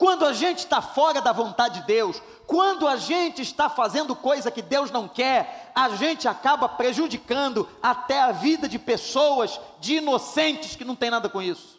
Quando 0.00 0.24
a 0.24 0.32
gente 0.32 0.60
está 0.60 0.80
fora 0.80 1.20
da 1.20 1.30
vontade 1.30 1.80
de 1.80 1.86
Deus, 1.86 2.22
quando 2.46 2.88
a 2.88 2.96
gente 2.96 3.42
está 3.42 3.68
fazendo 3.68 4.16
coisa 4.16 4.50
que 4.50 4.62
Deus 4.62 4.90
não 4.90 5.06
quer, 5.06 5.70
a 5.74 5.90
gente 5.90 6.26
acaba 6.26 6.66
prejudicando 6.70 7.68
até 7.82 8.18
a 8.18 8.32
vida 8.32 8.66
de 8.66 8.78
pessoas, 8.78 9.60
de 9.78 9.96
inocentes 9.96 10.74
que 10.74 10.86
não 10.86 10.96
tem 10.96 11.10
nada 11.10 11.28
com 11.28 11.42
isso. 11.42 11.78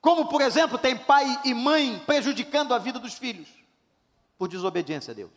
Como, 0.00 0.24
por 0.26 0.40
exemplo, 0.40 0.78
tem 0.78 0.96
pai 0.96 1.38
e 1.44 1.52
mãe 1.52 1.98
prejudicando 2.06 2.72
a 2.72 2.78
vida 2.78 2.98
dos 2.98 3.12
filhos 3.12 3.48
por 4.38 4.48
desobediência 4.48 5.10
a 5.10 5.14
Deus. 5.14 5.32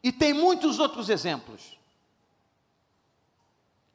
E 0.00 0.12
tem 0.12 0.32
muitos 0.32 0.78
outros 0.78 1.08
exemplos 1.08 1.81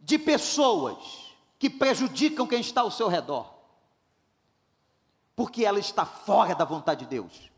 de 0.08 0.18
pessoas 0.18 1.36
que 1.60 1.70
prejudicam 1.70 2.48
quem 2.48 2.62
está 2.62 2.80
ao 2.80 2.90
seu 2.90 3.10
redor, 3.10 3.54
porque 5.36 5.66
ela 5.66 5.80
está 5.80 6.06
fora 6.06 6.56
da 6.56 6.64
vontade 6.64 7.02
de 7.02 7.10
Deus. 7.10 7.52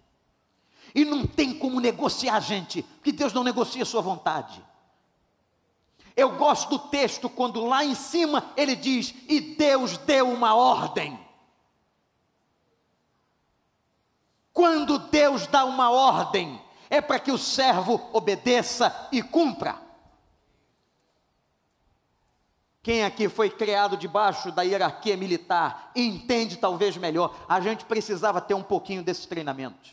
E 0.96 1.06
não 1.06 1.28
tem 1.28 1.60
como 1.60 1.80
negociar, 1.80 2.40
gente, 2.40 2.82
porque 2.82 3.12
Deus 3.12 3.34
não 3.34 3.44
negocia 3.44 3.84
a 3.84 3.86
sua 3.86 4.02
vontade. 4.02 4.66
Eu 6.16 6.38
gosto 6.38 6.72
do 6.72 6.80
texto 6.80 7.30
quando 7.30 7.64
lá 7.64 7.86
em 7.86 7.94
cima 7.94 8.52
ele 8.58 8.76
diz: 8.76 9.14
E 9.28 9.40
Deus 9.40 10.00
deu 10.00 10.28
uma 10.28 10.56
ordem. 10.56 11.20
Quando 14.52 14.98
Deus 14.98 15.46
dá 15.46 15.66
uma 15.66 15.92
ordem, 15.92 16.60
é 16.90 17.00
para 17.00 17.20
que 17.20 17.32
o 17.32 17.38
servo 17.38 18.10
obedeça 18.12 19.08
e 19.12 19.22
cumpra. 19.22 19.89
Quem 22.82 23.04
aqui 23.04 23.28
foi 23.28 23.50
criado 23.50 23.98
debaixo 23.98 24.52
da 24.52 24.62
hierarquia 24.62 25.18
militar 25.18 25.92
entende 25.96 26.58
talvez 26.58 26.96
melhor. 26.96 27.36
A 27.48 27.60
gente 27.60 27.86
precisava 27.86 28.40
ter 28.40 28.54
um 28.54 28.64
pouquinho 28.64 29.04
desses 29.04 29.26
treinamentos. 29.26 29.92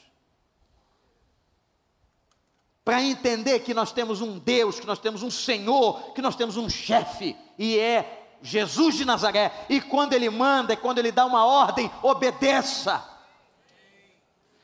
Para 2.84 3.03
entender 3.03 3.59
que 3.61 3.74
nós 3.74 3.91
temos 3.91 4.20
um 4.20 4.39
Deus, 4.39 4.78
que 4.78 4.87
nós 4.87 5.01
temos 5.01 5.24
um 5.24 5.30
Senhor, 5.30 6.12
que 6.12 6.22
nós 6.22 6.37
temos 6.37 6.57
um 6.57 6.70
chefe, 6.70 7.37
e 7.59 7.76
é 7.76 8.28
Jesus 8.41 8.95
de 8.95 9.05
Nazaré. 9.05 9.53
E 9.68 9.80
quando 9.80 10.12
Ele 10.12 10.30
manda, 10.30 10.72
e 10.72 10.76
quando 10.76 10.99
Ele 10.99 11.11
dá 11.11 11.26
uma 11.26 11.45
ordem, 11.45 11.91
obedeça. 12.01 13.05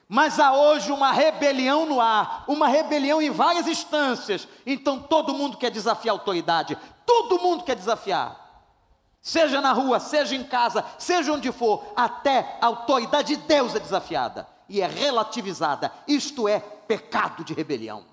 Mas 0.09 0.39
há 0.39 0.53
hoje 0.53 0.93
uma 0.93 1.11
rebelião 1.11 1.87
no 1.87 1.99
ar, 1.99 2.45
uma 2.47 2.69
rebelião 2.69 3.23
em 3.23 3.31
várias 3.31 3.67
instâncias. 3.67 4.47
Então 4.67 5.01
todo 5.01 5.35
mundo 5.35 5.57
quer 5.57 5.71
desafiar 5.71 6.15
a 6.15 6.19
autoridade, 6.19 6.77
todo 7.07 7.41
mundo 7.41 7.65
quer 7.65 7.77
desafiar. 7.77 8.41
Seja 9.21 9.61
na 9.61 9.73
rua, 9.73 10.01
seja 10.01 10.35
em 10.35 10.43
casa, 10.43 10.85
seja 10.99 11.33
onde 11.33 11.53
for, 11.53 11.93
até 11.95 12.59
a 12.61 12.67
autoridade 12.67 13.37
de 13.37 13.43
Deus 13.43 13.75
é 13.75 13.79
desafiada 13.79 14.49
e 14.69 14.81
é 14.81 14.87
relativizada. 14.87 15.93
Isto 16.09 16.49
é 16.49 16.59
pecado 16.59 17.45
de 17.45 17.55
rebelião. 17.55 18.05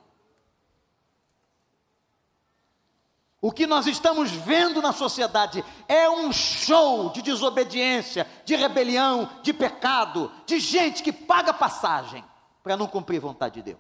O 3.42 3.52
que 3.52 3.66
nós 3.66 3.88
estamos 3.88 4.32
vendo 4.32 4.82
na 4.82 4.92
sociedade 4.92 5.64
é 5.88 6.10
um 6.10 6.32
show 6.32 7.10
de 7.10 7.22
desobediência, 7.22 8.28
de 8.44 8.56
rebelião, 8.56 9.30
de 9.42 9.54
pecado, 9.54 10.30
de 10.46 10.60
gente 10.60 11.02
que 11.02 11.14
paga 11.14 11.54
passagem 11.54 12.24
para 12.62 12.76
não 12.76 12.86
cumprir 12.86 13.20
vontade 13.20 13.56
de 13.56 13.62
Deus. 13.62 13.80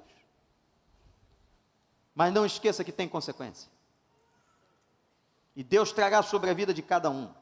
Mas 2.15 2.33
não 2.33 2.45
esqueça 2.45 2.83
que 2.83 2.91
tem 2.91 3.07
consequência. 3.07 3.69
E 5.59 5.63
Deus 5.63 5.91
trará 5.91 6.23
sobre 6.23 6.49
a 6.49 6.53
vida 6.53 6.73
de 6.73 6.81
cada 6.81 7.09
um 7.09 7.33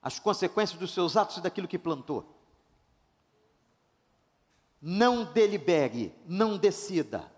as 0.00 0.20
consequências 0.20 0.78
dos 0.78 0.94
seus 0.94 1.16
atos 1.16 1.38
e 1.38 1.40
daquilo 1.40 1.66
que 1.66 1.76
plantou. 1.76 2.32
Não 4.80 5.24
delibere, 5.24 6.14
não 6.28 6.56
decida, 6.56 7.28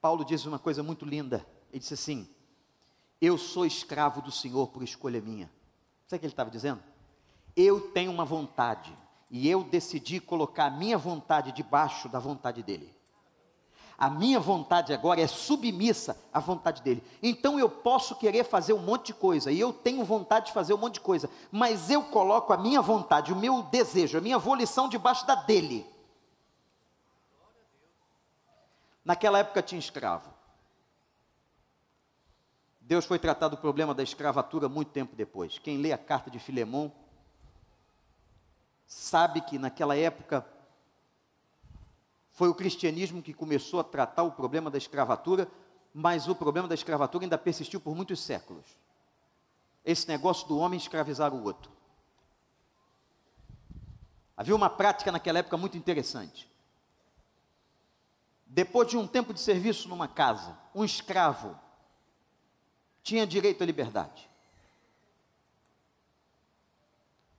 Paulo 0.00 0.24
diz 0.24 0.46
uma 0.46 0.58
coisa 0.58 0.82
muito 0.82 1.04
linda. 1.04 1.46
Ele 1.70 1.80
disse 1.80 1.92
assim: 1.92 2.26
Eu 3.20 3.36
sou 3.36 3.66
escravo 3.66 4.22
do 4.22 4.32
Senhor 4.32 4.68
por 4.68 4.82
escolha 4.82 5.20
minha. 5.20 5.52
Sabe 6.06 6.16
o 6.16 6.20
que 6.20 6.24
ele 6.24 6.32
estava 6.32 6.50
dizendo? 6.50 6.82
Eu 7.54 7.92
tenho 7.92 8.10
uma 8.10 8.24
vontade 8.24 8.96
e 9.30 9.46
eu 9.50 9.62
decidi 9.62 10.18
colocar 10.18 10.68
a 10.68 10.70
minha 10.70 10.96
vontade 10.96 11.52
debaixo 11.52 12.08
da 12.08 12.18
vontade 12.18 12.62
dele. 12.62 13.03
A 13.96 14.10
minha 14.10 14.40
vontade 14.40 14.92
agora 14.92 15.20
é 15.20 15.26
submissa 15.26 16.18
à 16.32 16.40
vontade 16.40 16.82
dele. 16.82 17.02
Então 17.22 17.58
eu 17.58 17.70
posso 17.70 18.16
querer 18.16 18.44
fazer 18.44 18.72
um 18.72 18.78
monte 18.78 19.06
de 19.06 19.14
coisa, 19.14 19.52
e 19.52 19.60
eu 19.60 19.72
tenho 19.72 20.04
vontade 20.04 20.46
de 20.46 20.52
fazer 20.52 20.74
um 20.74 20.78
monte 20.78 20.94
de 20.94 21.00
coisa, 21.00 21.30
mas 21.50 21.90
eu 21.90 22.02
coloco 22.02 22.52
a 22.52 22.56
minha 22.56 22.82
vontade, 22.82 23.32
o 23.32 23.36
meu 23.36 23.62
desejo, 23.62 24.18
a 24.18 24.20
minha 24.20 24.38
volição 24.38 24.88
debaixo 24.88 25.26
da 25.26 25.36
dele. 25.36 25.86
Naquela 29.04 29.38
época 29.38 29.62
tinha 29.62 29.78
escravo. 29.78 30.32
Deus 32.80 33.04
foi 33.04 33.18
tratar 33.18 33.48
do 33.48 33.56
problema 33.56 33.94
da 33.94 34.02
escravatura 34.02 34.68
muito 34.68 34.90
tempo 34.90 35.14
depois. 35.14 35.58
Quem 35.58 35.78
lê 35.78 35.92
a 35.92 35.98
carta 35.98 36.30
de 36.30 36.38
Filemão 36.38 36.92
sabe 38.86 39.40
que 39.40 39.58
naquela 39.58 39.96
época 39.96 40.46
foi 42.34 42.48
o 42.48 42.54
cristianismo 42.54 43.22
que 43.22 43.32
começou 43.32 43.78
a 43.78 43.84
tratar 43.84 44.24
o 44.24 44.32
problema 44.32 44.68
da 44.70 44.76
escravatura, 44.76 45.48
mas 45.94 46.28
o 46.28 46.34
problema 46.34 46.66
da 46.66 46.74
escravatura 46.74 47.24
ainda 47.24 47.38
persistiu 47.38 47.80
por 47.80 47.94
muitos 47.94 48.20
séculos. 48.20 48.66
Esse 49.84 50.08
negócio 50.08 50.46
do 50.48 50.58
homem 50.58 50.76
escravizar 50.76 51.32
o 51.32 51.44
outro. 51.44 51.70
Havia 54.36 54.56
uma 54.56 54.68
prática 54.68 55.12
naquela 55.12 55.38
época 55.38 55.56
muito 55.56 55.76
interessante. 55.78 56.50
Depois 58.44 58.88
de 58.88 58.96
um 58.96 59.06
tempo 59.06 59.32
de 59.32 59.40
serviço 59.40 59.88
numa 59.88 60.08
casa, 60.08 60.58
um 60.74 60.84
escravo 60.84 61.56
tinha 63.00 63.24
direito 63.24 63.62
à 63.62 63.66
liberdade. 63.66 64.28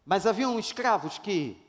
Mas 0.06 0.26
haviam 0.26 0.58
escravos 0.58 1.18
que, 1.20 1.62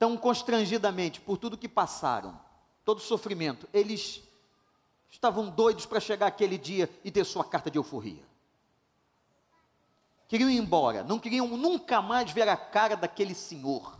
tão 0.00 0.16
constrangidamente, 0.16 1.20
por 1.20 1.38
tudo 1.38 1.56
que 1.56 1.68
passaram, 1.68 2.36
todo 2.84 2.98
o 2.98 3.02
sofrimento, 3.02 3.68
eles 3.72 4.20
estavam 5.08 5.48
doidos 5.48 5.86
para 5.86 6.00
chegar 6.00 6.26
aquele 6.26 6.58
dia 6.58 6.90
e 7.04 7.10
ter 7.12 7.24
sua 7.24 7.44
carta 7.44 7.70
de 7.70 7.78
euforia. 7.78 8.24
Queriam 10.26 10.50
ir 10.50 10.56
embora, 10.56 11.04
não 11.04 11.20
queriam 11.20 11.46
nunca 11.56 12.02
mais 12.02 12.32
ver 12.32 12.48
a 12.48 12.56
cara 12.56 12.96
daquele 12.96 13.34
senhor 13.34 13.96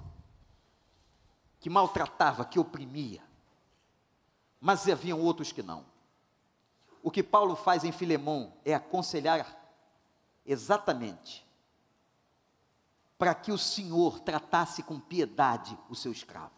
que 1.60 1.70
maltratava, 1.70 2.44
que 2.44 2.58
oprimia 2.58 3.22
mas 4.60 4.86
haviam 4.88 5.20
outros 5.20 5.50
que 5.50 5.62
não. 5.62 5.84
O 7.02 7.10
que 7.10 7.22
Paulo 7.22 7.56
faz 7.56 7.82
em 7.82 7.90
Filemão 7.90 8.52
é 8.62 8.74
aconselhar 8.74 9.58
exatamente 10.44 11.46
para 13.20 13.34
que 13.34 13.52
o 13.52 13.58
Senhor 13.58 14.18
tratasse 14.20 14.82
com 14.82 14.98
piedade 14.98 15.78
o 15.90 15.94
seu 15.94 16.10
escravo. 16.10 16.54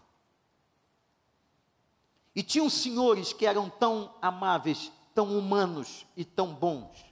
E 2.36 2.40
tinham 2.40 2.70
senhores 2.70 3.32
que 3.32 3.44
eram 3.44 3.68
tão 3.68 4.14
amáveis, 4.22 4.92
tão 5.12 5.36
humanos 5.36 6.06
e 6.16 6.24
tão 6.24 6.54
bons, 6.54 7.04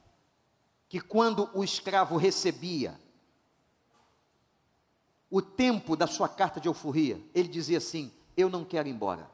que 0.88 1.00
quando 1.00 1.50
o 1.52 1.64
escravo 1.64 2.16
recebia 2.16 2.96
o 5.28 5.42
tempo 5.42 5.96
da 5.96 6.06
sua 6.06 6.28
carta 6.28 6.60
de 6.60 6.68
euforia, 6.68 7.20
ele 7.34 7.48
dizia 7.48 7.78
assim: 7.78 8.12
Eu 8.36 8.48
não 8.48 8.64
quero 8.64 8.86
ir 8.86 8.92
embora. 8.92 9.28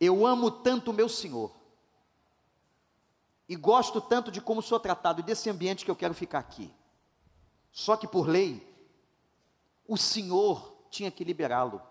Eu 0.00 0.26
amo 0.26 0.50
tanto 0.50 0.90
o 0.90 0.94
meu 0.94 1.08
Senhor. 1.10 1.54
E 3.46 3.54
gosto 3.54 4.00
tanto 4.00 4.30
de 4.30 4.40
como 4.40 4.62
sou 4.62 4.80
tratado 4.80 5.20
e 5.20 5.22
desse 5.22 5.50
ambiente 5.50 5.84
que 5.84 5.90
eu 5.90 5.96
quero 5.96 6.14
ficar 6.14 6.38
aqui. 6.38 6.72
Só 7.74 7.94
que 7.94 8.08
por 8.08 8.26
lei, 8.26 8.66
o 9.86 9.98
Senhor 9.98 10.74
tinha 10.88 11.10
que 11.10 11.22
liberá-lo. 11.22 11.82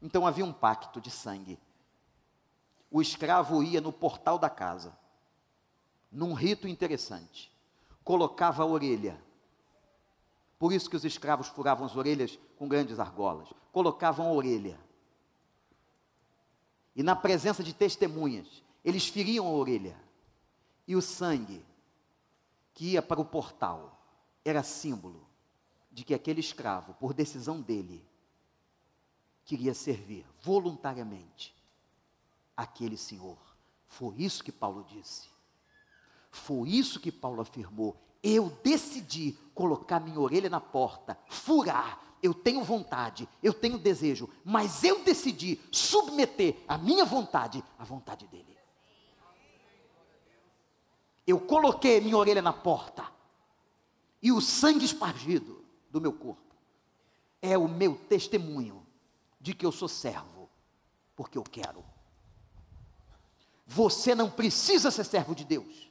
Então 0.00 0.24
havia 0.24 0.44
um 0.44 0.52
pacto 0.52 1.00
de 1.00 1.10
sangue. 1.10 1.58
O 2.88 3.02
escravo 3.02 3.64
ia 3.64 3.80
no 3.80 3.92
portal 3.92 4.38
da 4.38 4.48
casa, 4.48 4.96
num 6.12 6.32
rito 6.32 6.68
interessante, 6.68 7.52
colocava 8.04 8.62
a 8.62 8.66
orelha. 8.66 9.20
Por 10.60 10.72
isso 10.72 10.88
que 10.88 10.94
os 10.94 11.04
escravos 11.04 11.48
furavam 11.48 11.84
as 11.84 11.96
orelhas 11.96 12.38
com 12.56 12.68
grandes 12.68 13.00
argolas. 13.00 13.52
Colocavam 13.72 14.28
a 14.28 14.32
orelha 14.32 14.78
e 16.96 17.02
na 17.02 17.14
presença 17.14 17.62
de 17.62 17.74
testemunhas, 17.74 18.62
eles 18.82 19.06
feriam 19.06 19.46
a 19.46 19.50
orelha. 19.50 19.94
E 20.88 20.96
o 20.96 21.02
sangue 21.02 21.62
que 22.72 22.92
ia 22.92 23.02
para 23.02 23.20
o 23.20 23.24
portal 23.24 23.95
era 24.48 24.62
símbolo 24.62 25.26
de 25.90 26.04
que 26.04 26.14
aquele 26.14 26.40
escravo, 26.40 26.94
por 26.94 27.12
decisão 27.14 27.60
dele, 27.60 28.04
queria 29.44 29.74
servir 29.74 30.26
voluntariamente 30.42 31.54
aquele 32.56 32.96
senhor. 32.96 33.38
Foi 33.88 34.14
isso 34.16 34.44
que 34.44 34.52
Paulo 34.52 34.84
disse. 34.88 35.28
Foi 36.30 36.68
isso 36.68 37.00
que 37.00 37.10
Paulo 37.10 37.40
afirmou. 37.40 37.96
Eu 38.22 38.50
decidi 38.62 39.38
colocar 39.54 40.00
minha 40.00 40.20
orelha 40.20 40.50
na 40.50 40.60
porta, 40.60 41.18
furar 41.28 42.06
eu 42.22 42.34
tenho 42.34 42.62
vontade, 42.64 43.28
eu 43.42 43.52
tenho 43.52 43.78
desejo, 43.78 44.28
mas 44.44 44.82
eu 44.82 45.02
decidi 45.04 45.60
submeter 45.70 46.56
a 46.66 46.76
minha 46.76 47.04
vontade 47.04 47.62
à 47.78 47.84
vontade 47.84 48.26
dele. 48.26 48.56
Eu 51.26 51.40
coloquei 51.40 52.00
minha 52.00 52.16
orelha 52.16 52.42
na 52.42 52.52
porta, 52.52 53.04
e 54.22 54.32
o 54.32 54.40
sangue 54.40 54.84
espargido 54.84 55.64
do 55.90 56.00
meu 56.00 56.12
corpo 56.12 56.54
é 57.40 57.56
o 57.56 57.68
meu 57.68 57.96
testemunho 57.96 58.84
de 59.40 59.54
que 59.54 59.64
eu 59.64 59.72
sou 59.72 59.88
servo, 59.88 60.48
porque 61.14 61.38
eu 61.38 61.42
quero. 61.42 61.84
Você 63.66 64.14
não 64.14 64.30
precisa 64.30 64.90
ser 64.90 65.04
servo 65.04 65.34
de 65.34 65.44
Deus. 65.44 65.90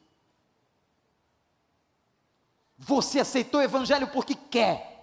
Você 2.77 3.19
aceitou 3.19 3.59
o 3.59 3.63
Evangelho 3.63 4.07
porque 4.07 4.35
quer 4.35 4.95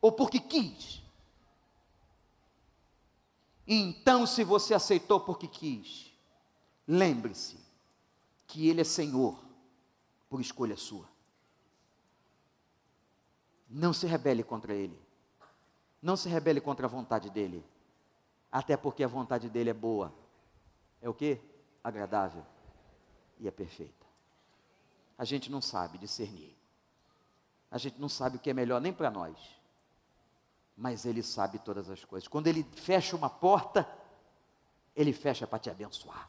ou 0.00 0.12
porque 0.12 0.38
quis. 0.40 1.00
Então, 3.66 4.26
se 4.26 4.42
você 4.42 4.74
aceitou 4.74 5.20
porque 5.20 5.46
quis, 5.46 6.12
lembre-se 6.86 7.56
que 8.46 8.68
Ele 8.68 8.80
é 8.80 8.84
Senhor 8.84 9.38
por 10.28 10.40
escolha 10.40 10.76
sua. 10.76 11.09
Não 13.70 13.92
se 13.92 14.06
rebele 14.06 14.42
contra 14.42 14.74
Ele. 14.74 15.00
Não 16.02 16.16
se 16.16 16.28
rebele 16.28 16.60
contra 16.60 16.86
a 16.86 16.88
vontade 16.88 17.30
dEle. 17.30 17.64
Até 18.50 18.76
porque 18.76 19.04
a 19.04 19.08
vontade 19.08 19.48
dEle 19.48 19.70
é 19.70 19.74
boa. 19.74 20.12
É 21.00 21.08
o 21.08 21.14
que? 21.14 21.38
Agradável 21.84 22.44
e 23.38 23.46
é 23.46 23.50
perfeita. 23.50 24.06
A 25.16 25.24
gente 25.24 25.50
não 25.50 25.60
sabe 25.60 25.98
discernir. 25.98 26.56
A 27.70 27.78
gente 27.78 28.00
não 28.00 28.08
sabe 28.08 28.36
o 28.36 28.40
que 28.40 28.50
é 28.50 28.54
melhor 28.54 28.80
nem 28.80 28.92
para 28.92 29.10
nós. 29.10 29.36
Mas 30.76 31.04
Ele 31.04 31.22
sabe 31.22 31.58
todas 31.58 31.88
as 31.88 32.04
coisas. 32.04 32.26
Quando 32.26 32.48
Ele 32.48 32.64
fecha 32.74 33.14
uma 33.14 33.30
porta, 33.30 33.88
Ele 34.96 35.12
fecha 35.12 35.46
para 35.46 35.58
te 35.58 35.70
abençoar. 35.70 36.28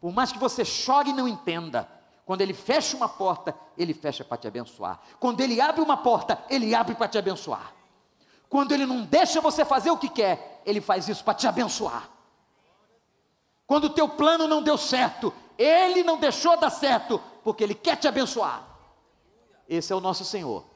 Por 0.00 0.12
mais 0.12 0.32
que 0.32 0.38
você 0.38 0.64
chore 0.64 1.10
e 1.10 1.12
não 1.12 1.28
entenda, 1.28 1.90
quando 2.28 2.42
Ele 2.42 2.52
fecha 2.52 2.94
uma 2.94 3.08
porta, 3.08 3.58
Ele 3.74 3.94
fecha 3.94 4.22
para 4.22 4.36
te 4.36 4.46
abençoar. 4.46 5.00
Quando 5.18 5.40
Ele 5.40 5.62
abre 5.62 5.80
uma 5.80 5.96
porta, 5.96 6.44
Ele 6.50 6.74
abre 6.74 6.94
para 6.94 7.08
te 7.08 7.16
abençoar. 7.16 7.72
Quando 8.50 8.72
Ele 8.72 8.84
não 8.84 9.02
deixa 9.02 9.40
você 9.40 9.64
fazer 9.64 9.90
o 9.90 9.96
que 9.96 10.10
quer, 10.10 10.60
Ele 10.66 10.78
faz 10.78 11.08
isso 11.08 11.24
para 11.24 11.32
te 11.32 11.46
abençoar. 11.46 12.06
Quando 13.66 13.84
o 13.84 13.88
teu 13.88 14.10
plano 14.10 14.46
não 14.46 14.62
deu 14.62 14.76
certo, 14.76 15.32
Ele 15.56 16.02
não 16.02 16.18
deixou 16.20 16.54
dar 16.60 16.68
certo, 16.68 17.18
porque 17.42 17.64
Ele 17.64 17.74
quer 17.74 17.96
te 17.96 18.06
abençoar. 18.06 18.62
Esse 19.66 19.94
é 19.94 19.96
o 19.96 20.00
nosso 20.00 20.22
Senhor. 20.22 20.66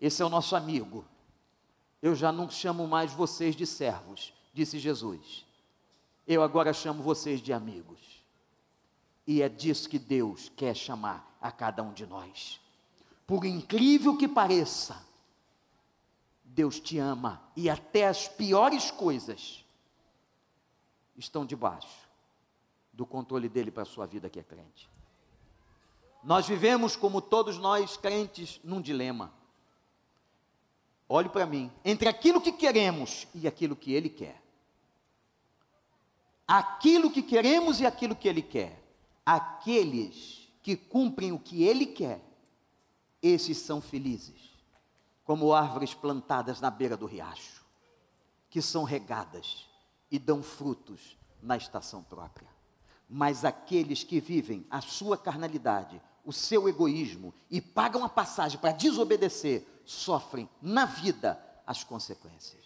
Esse 0.00 0.22
é 0.22 0.24
o 0.24 0.30
nosso 0.30 0.56
amigo. 0.56 1.04
Eu 2.00 2.14
já 2.14 2.32
não 2.32 2.48
chamo 2.48 2.88
mais 2.88 3.12
vocês 3.12 3.54
de 3.54 3.66
servos, 3.66 4.32
disse 4.54 4.78
Jesus. 4.78 5.44
Eu 6.26 6.42
agora 6.42 6.72
chamo 6.72 7.02
vocês 7.02 7.38
de 7.38 7.52
amigos. 7.52 8.07
E 9.28 9.42
é 9.42 9.48
disso 9.50 9.90
que 9.90 9.98
Deus 9.98 10.50
quer 10.56 10.74
chamar 10.74 11.36
a 11.38 11.52
cada 11.52 11.82
um 11.82 11.92
de 11.92 12.06
nós. 12.06 12.58
Por 13.26 13.44
incrível 13.44 14.16
que 14.16 14.26
pareça, 14.26 15.04
Deus 16.42 16.80
te 16.80 16.96
ama 16.98 17.42
e 17.54 17.68
até 17.68 18.06
as 18.06 18.26
piores 18.26 18.90
coisas 18.90 19.62
estão 21.14 21.44
debaixo 21.44 22.08
do 22.90 23.04
controle 23.04 23.50
dele 23.50 23.70
para 23.70 23.82
a 23.82 23.86
sua 23.86 24.06
vida 24.06 24.30
que 24.30 24.40
é 24.40 24.42
crente. 24.42 24.88
Nós 26.24 26.48
vivemos, 26.48 26.96
como 26.96 27.20
todos 27.20 27.58
nós 27.58 27.98
crentes, 27.98 28.58
num 28.64 28.80
dilema. 28.80 29.30
Olhe 31.06 31.28
para 31.28 31.44
mim, 31.44 31.70
entre 31.84 32.08
aquilo 32.08 32.40
que 32.40 32.50
queremos 32.50 33.28
e 33.34 33.46
aquilo 33.46 33.76
que 33.76 33.92
ele 33.92 34.08
quer. 34.08 34.42
Aquilo 36.46 37.10
que 37.10 37.22
queremos 37.22 37.78
e 37.78 37.84
aquilo 37.84 38.16
que 38.16 38.26
ele 38.26 38.40
quer. 38.40 38.77
Aqueles 39.30 40.48
que 40.62 40.74
cumprem 40.74 41.32
o 41.32 41.38
que 41.38 41.62
ele 41.62 41.84
quer, 41.84 42.18
esses 43.20 43.58
são 43.58 43.78
felizes, 43.78 44.40
como 45.22 45.52
árvores 45.52 45.92
plantadas 45.92 46.62
na 46.62 46.70
beira 46.70 46.96
do 46.96 47.04
riacho, 47.04 47.62
que 48.48 48.62
são 48.62 48.84
regadas 48.84 49.68
e 50.10 50.18
dão 50.18 50.42
frutos 50.42 51.18
na 51.42 51.58
estação 51.58 52.02
própria. 52.02 52.48
Mas 53.06 53.44
aqueles 53.44 54.02
que 54.02 54.18
vivem 54.18 54.66
a 54.70 54.80
sua 54.80 55.18
carnalidade, 55.18 56.00
o 56.24 56.32
seu 56.32 56.66
egoísmo 56.66 57.34
e 57.50 57.60
pagam 57.60 58.02
a 58.02 58.08
passagem 58.08 58.58
para 58.58 58.72
desobedecer, 58.72 59.66
sofrem 59.84 60.48
na 60.62 60.86
vida 60.86 61.38
as 61.66 61.84
consequências 61.84 62.64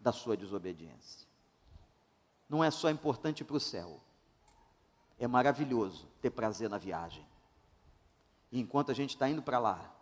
da 0.00 0.10
sua 0.10 0.38
desobediência. 0.38 1.26
Não 2.48 2.64
é 2.64 2.70
só 2.70 2.88
importante 2.88 3.44
para 3.44 3.58
o 3.58 3.60
céu, 3.60 4.00
é 5.18 5.26
maravilhoso 5.26 6.06
ter 6.20 6.30
prazer 6.30 6.68
na 6.68 6.78
viagem. 6.78 7.26
E 8.50 8.60
enquanto 8.60 8.90
a 8.90 8.94
gente 8.94 9.10
está 9.10 9.28
indo 9.28 9.42
para 9.42 9.58
lá, 9.58 9.92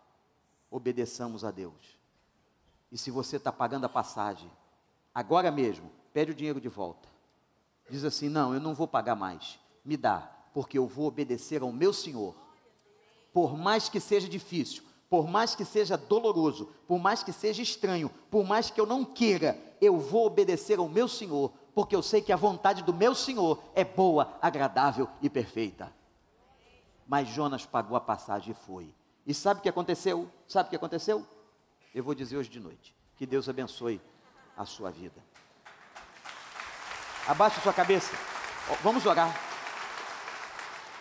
obedeçamos 0.69 1.43
a 1.43 1.51
Deus. 1.51 1.97
E 2.91 2.97
se 2.97 3.11
você 3.11 3.37
está 3.37 3.51
pagando 3.51 3.85
a 3.85 3.89
passagem, 3.89 4.51
agora 5.13 5.51
mesmo, 5.51 5.91
pede 6.13 6.31
o 6.31 6.35
dinheiro 6.35 6.61
de 6.61 6.69
volta. 6.69 7.07
Diz 7.89 8.03
assim: 8.03 8.29
Não, 8.29 8.53
eu 8.53 8.59
não 8.59 8.73
vou 8.73 8.87
pagar 8.87 9.15
mais. 9.15 9.59
Me 9.83 9.97
dá, 9.97 10.19
porque 10.53 10.77
eu 10.77 10.87
vou 10.87 11.07
obedecer 11.07 11.61
ao 11.61 11.71
meu 11.71 11.93
Senhor. 11.93 12.35
Por 13.33 13.57
mais 13.57 13.89
que 13.89 13.99
seja 13.99 14.29
difícil, 14.29 14.83
por 15.09 15.27
mais 15.27 15.53
que 15.55 15.65
seja 15.65 15.97
doloroso, 15.97 16.69
por 16.87 16.99
mais 16.99 17.23
que 17.23 17.31
seja 17.31 17.61
estranho, 17.61 18.09
por 18.29 18.45
mais 18.45 18.69
que 18.69 18.79
eu 18.79 18.85
não 18.85 19.03
queira, 19.03 19.59
eu 19.81 19.99
vou 19.99 20.25
obedecer 20.25 20.79
ao 20.79 20.89
meu 20.89 21.07
Senhor, 21.07 21.51
porque 21.75 21.93
eu 21.93 22.01
sei 22.01 22.21
que 22.21 22.31
a 22.31 22.37
vontade 22.37 22.81
do 22.81 22.93
meu 22.93 23.13
Senhor 23.13 23.61
é 23.75 23.83
boa, 23.83 24.37
agradável 24.41 25.09
e 25.21 25.29
perfeita. 25.29 25.93
Mas 27.05 27.27
Jonas 27.27 27.65
pagou 27.65 27.97
a 27.97 28.01
passagem 28.01 28.51
e 28.51 28.65
foi. 28.65 28.95
E 29.27 29.33
sabe 29.33 29.59
o 29.59 29.63
que 29.63 29.67
aconteceu? 29.67 30.31
Sabe 30.47 30.67
o 30.67 30.69
que 30.69 30.75
aconteceu? 30.77 31.27
Eu 31.93 32.01
vou 32.03 32.15
dizer 32.15 32.37
hoje 32.37 32.49
de 32.49 32.61
noite. 32.61 32.95
Que 33.17 33.25
Deus 33.25 33.49
abençoe 33.49 34.01
a 34.57 34.65
sua 34.65 34.89
vida. 34.89 35.21
Abaixe 37.27 37.59
sua 37.59 37.73
cabeça. 37.73 38.15
Vamos 38.81 39.05
orar. 39.05 39.35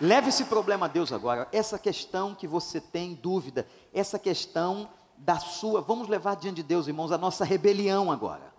Leve 0.01 0.31
esse 0.31 0.47
problema 0.47 0.87
a 0.87 0.89
Deus 0.89 1.12
agora. 1.12 1.49
Essa 1.53 1.79
questão 1.79 2.35
que 2.35 2.49
você 2.49 2.81
tem 2.81 3.14
dúvida, 3.14 3.66
essa 3.93 4.18
questão 4.18 4.91
da 5.16 5.39
sua, 5.39 5.81
vamos 5.81 6.09
levar 6.09 6.35
diante 6.35 6.57
de 6.57 6.62
Deus, 6.64 6.89
irmãos, 6.89 7.12
a 7.12 7.18
nossa 7.18 7.45
rebelião 7.45 8.11
agora. 8.11 8.54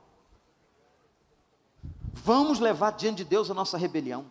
Vamos 2.15 2.59
levar 2.59 2.91
diante 2.91 3.17
de 3.17 3.25
Deus 3.25 3.51
a 3.51 3.53
nossa 3.53 3.77
rebelião. 3.77 4.25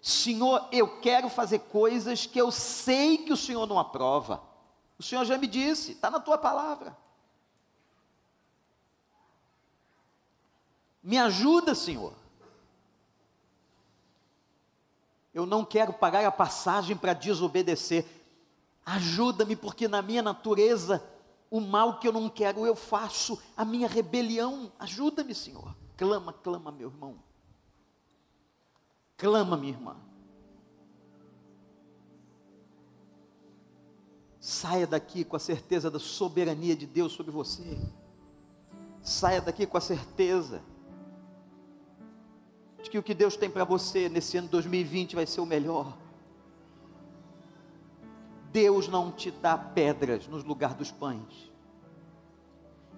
Senhor, 0.00 0.66
eu 0.72 1.00
quero 1.00 1.28
fazer 1.28 1.58
coisas 1.60 2.26
que 2.26 2.40
eu 2.40 2.50
sei 2.50 3.18
que 3.18 3.32
o 3.32 3.36
Senhor 3.36 3.66
não 3.66 3.78
aprova. 3.78 4.42
O 4.98 5.02
Senhor 5.02 5.24
já 5.24 5.36
me 5.36 5.46
disse, 5.46 5.92
está 5.92 6.10
na 6.10 6.18
tua 6.18 6.38
palavra. 6.38 6.96
Me 11.02 11.18
ajuda, 11.18 11.74
Senhor. 11.74 12.14
Eu 15.34 15.44
não 15.44 15.64
quero 15.64 15.92
pagar 15.92 16.24
a 16.24 16.32
passagem 16.32 16.96
para 16.96 17.12
desobedecer. 17.12 18.06
Ajuda-me, 18.84 19.54
porque 19.54 19.86
na 19.86 20.00
minha 20.02 20.22
natureza, 20.22 21.04
o 21.50 21.60
mal 21.60 21.98
que 21.98 22.08
eu 22.08 22.12
não 22.12 22.28
quero 22.28 22.66
eu 22.66 22.74
faço, 22.74 23.40
a 23.56 23.64
minha 23.64 23.86
rebelião. 23.86 24.72
Ajuda-me, 24.78 25.34
Senhor. 25.34 25.76
Clama, 25.96 26.32
clama, 26.32 26.70
meu 26.70 26.88
irmão. 26.88 27.16
Clama, 29.16 29.56
minha 29.56 29.72
irmã. 29.72 29.96
Saia 34.38 34.86
daqui 34.86 35.24
com 35.24 35.36
a 35.36 35.40
certeza 35.40 35.90
da 35.90 35.98
soberania 35.98 36.76
de 36.76 36.86
Deus 36.86 37.12
sobre 37.12 37.32
você. 37.32 37.78
Saia 39.00 39.40
daqui 39.40 39.66
com 39.66 39.78
a 39.78 39.80
certeza 39.80 40.62
de 42.82 42.90
que 42.90 42.98
o 42.98 43.02
que 43.02 43.14
Deus 43.14 43.36
tem 43.36 43.50
para 43.50 43.64
você 43.64 44.08
nesse 44.08 44.36
ano 44.36 44.48
2020 44.48 45.16
vai 45.16 45.26
ser 45.26 45.40
o 45.40 45.46
melhor. 45.46 45.96
Deus 48.52 48.86
não 48.86 49.10
te 49.10 49.30
dá 49.30 49.56
pedras 49.56 50.28
nos 50.28 50.44
lugares 50.44 50.76
dos 50.76 50.92
pães. 50.92 51.50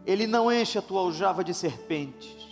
Ele 0.05 0.26
não 0.26 0.53
enche 0.53 0.78
a 0.78 0.82
tua 0.82 1.01
aljava 1.01 1.42
de 1.42 1.55
serpentes. 1.55 2.47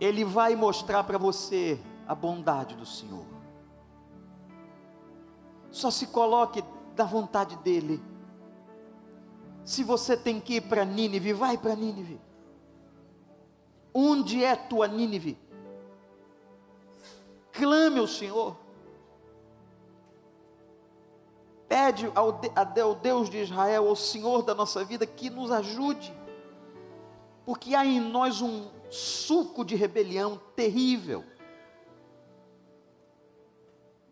Ele 0.00 0.24
vai 0.24 0.56
mostrar 0.56 1.04
para 1.04 1.18
você 1.18 1.78
a 2.08 2.14
bondade 2.14 2.74
do 2.74 2.86
Senhor. 2.86 3.26
Só 5.70 5.90
se 5.90 6.06
coloque 6.06 6.64
da 6.96 7.04
vontade 7.04 7.56
dEle. 7.56 8.02
Se 9.64 9.84
você 9.84 10.16
tem 10.16 10.40
que 10.40 10.54
ir 10.54 10.62
para 10.62 10.84
Nínive, 10.84 11.32
vai 11.32 11.56
para 11.56 11.76
Nínive. 11.76 12.20
Onde 13.92 14.42
é 14.42 14.56
tua 14.56 14.88
Nínive? 14.88 15.38
Clame 17.52 18.00
ao 18.00 18.06
Senhor. 18.06 18.56
Pede 21.68 22.10
ao, 22.14 22.40
ao 22.82 22.94
Deus 22.96 23.30
de 23.30 23.38
Israel, 23.38 23.86
ao 23.86 23.94
Senhor 23.94 24.42
da 24.42 24.54
nossa 24.54 24.82
vida, 24.82 25.06
que 25.06 25.30
nos 25.30 25.50
ajude. 25.52 26.12
Porque 27.44 27.74
há 27.74 27.84
em 27.84 28.00
nós 28.00 28.40
um 28.40 28.68
suco 28.90 29.64
de 29.64 29.76
rebelião 29.76 30.40
terrível. 30.54 31.24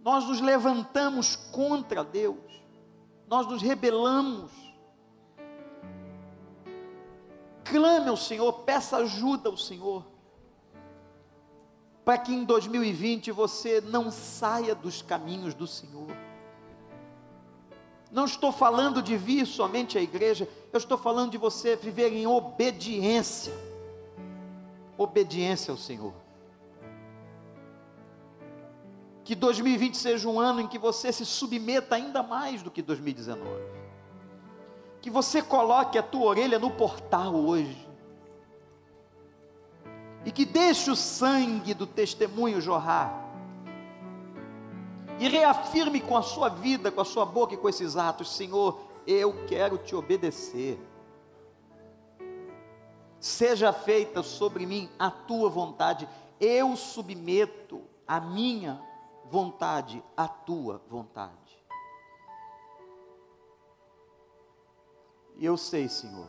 Nós 0.01 0.27
nos 0.27 0.41
levantamos 0.41 1.37
contra 1.37 2.03
Deus, 2.03 2.39
nós 3.27 3.47
nos 3.47 3.61
rebelamos 3.61 4.69
clame 7.71 8.09
ao 8.09 8.17
Senhor, 8.17 8.53
peça 8.65 8.97
ajuda 8.97 9.49
ao 9.49 9.57
Senhor, 9.57 10.05
para 12.05 12.19
que 12.19 12.33
em 12.33 12.45
2020 12.45 13.31
você 13.31 13.81
não 13.81 14.11
saia 14.11 14.75
dos 14.75 15.03
caminhos 15.03 15.55
do 15.55 15.67
Senhor. 15.67 16.09
Não 18.11 18.25
estou 18.25 18.51
falando 18.51 19.03
de 19.03 19.17
vir 19.17 19.47
somente 19.47 19.99
à 19.99 20.03
igreja, 20.03 20.49
eu 20.73 20.79
estou 20.79 20.97
falando 20.97 21.33
de 21.33 21.39
você 21.39 21.77
viver 21.77 22.13
em 22.13 22.27
obediência. 22.27 23.53
Obediência 24.99 25.71
ao 25.71 25.79
Senhor. 25.79 26.13
Que 29.25 29.35
2020 29.35 29.97
seja 29.97 30.29
um 30.29 30.41
ano 30.41 30.61
em 30.61 30.67
que 30.67 30.79
você 30.79 31.13
se 31.13 31.25
submeta 31.25 31.95
ainda 31.95 32.23
mais 32.23 32.63
do 32.63 32.71
que 32.71 32.83
2019. 32.83 33.41
Que 35.01 35.09
você 35.09 35.41
coloque 35.41 35.97
a 35.97 36.03
tua 36.03 36.27
orelha 36.27 36.59
no 36.59 36.71
portal 36.71 37.35
hoje. 37.35 37.89
E 40.25 40.33
que 40.33 40.45
deixe 40.45 40.91
o 40.91 40.97
sangue 40.97 41.73
do 41.73 41.87
testemunho 41.87 42.61
jorrar 42.61 43.29
e 45.19 45.29
reafirme 45.29 46.01
com 46.01 46.17
a 46.17 46.23
sua 46.23 46.49
vida, 46.49 46.91
com 46.91 47.01
a 47.01 47.05
sua 47.05 47.27
boca 47.27 47.55
e 47.55 47.57
com 47.57 47.69
esses 47.69 47.97
atos: 47.97 48.35
Senhor, 48.35 48.81
eu 49.07 49.45
quero 49.47 49.79
te 49.79 49.95
obedecer. 49.95 50.79
Seja 53.21 53.73
feita 53.73 54.23
sobre 54.23 54.65
mim 54.67 54.89
a 54.99 55.11
tua 55.11 55.49
vontade, 55.49 56.09
eu 56.41 56.77
submeto 56.77 57.83
a 58.07 58.21
minha 58.21 58.81
vontade 59.25 60.03
à 60.17 60.29
tua 60.29 60.81
vontade. 60.89 61.59
E 65.37 65.45
eu 65.45 65.57
sei, 65.57 65.89
Senhor, 65.89 66.29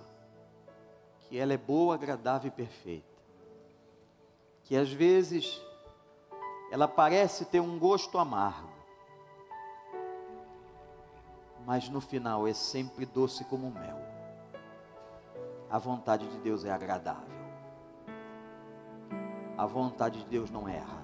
que 1.21 1.37
ela 1.37 1.53
é 1.53 1.57
boa, 1.57 1.95
agradável 1.95 2.47
e 2.47 2.51
perfeita. 2.51 3.07
Que 4.63 4.75
às 4.75 4.91
vezes 4.91 5.61
ela 6.71 6.87
parece 6.87 7.45
ter 7.45 7.59
um 7.59 7.79
gosto 7.79 8.17
amargo 8.17 8.79
mas 11.69 11.87
no 11.87 12.01
final 12.01 12.47
é 12.47 12.53
sempre 12.53 13.05
doce 13.05 13.45
como 13.45 13.69
mel. 13.69 14.08
A 15.69 15.77
vontade 15.77 16.27
de 16.27 16.39
Deus 16.39 16.65
é 16.65 16.71
agradável. 16.71 17.37
A 19.55 19.65
vontade 19.67 20.19
de 20.19 20.25
Deus 20.25 20.49
não 20.49 20.67
erra. 20.67 20.98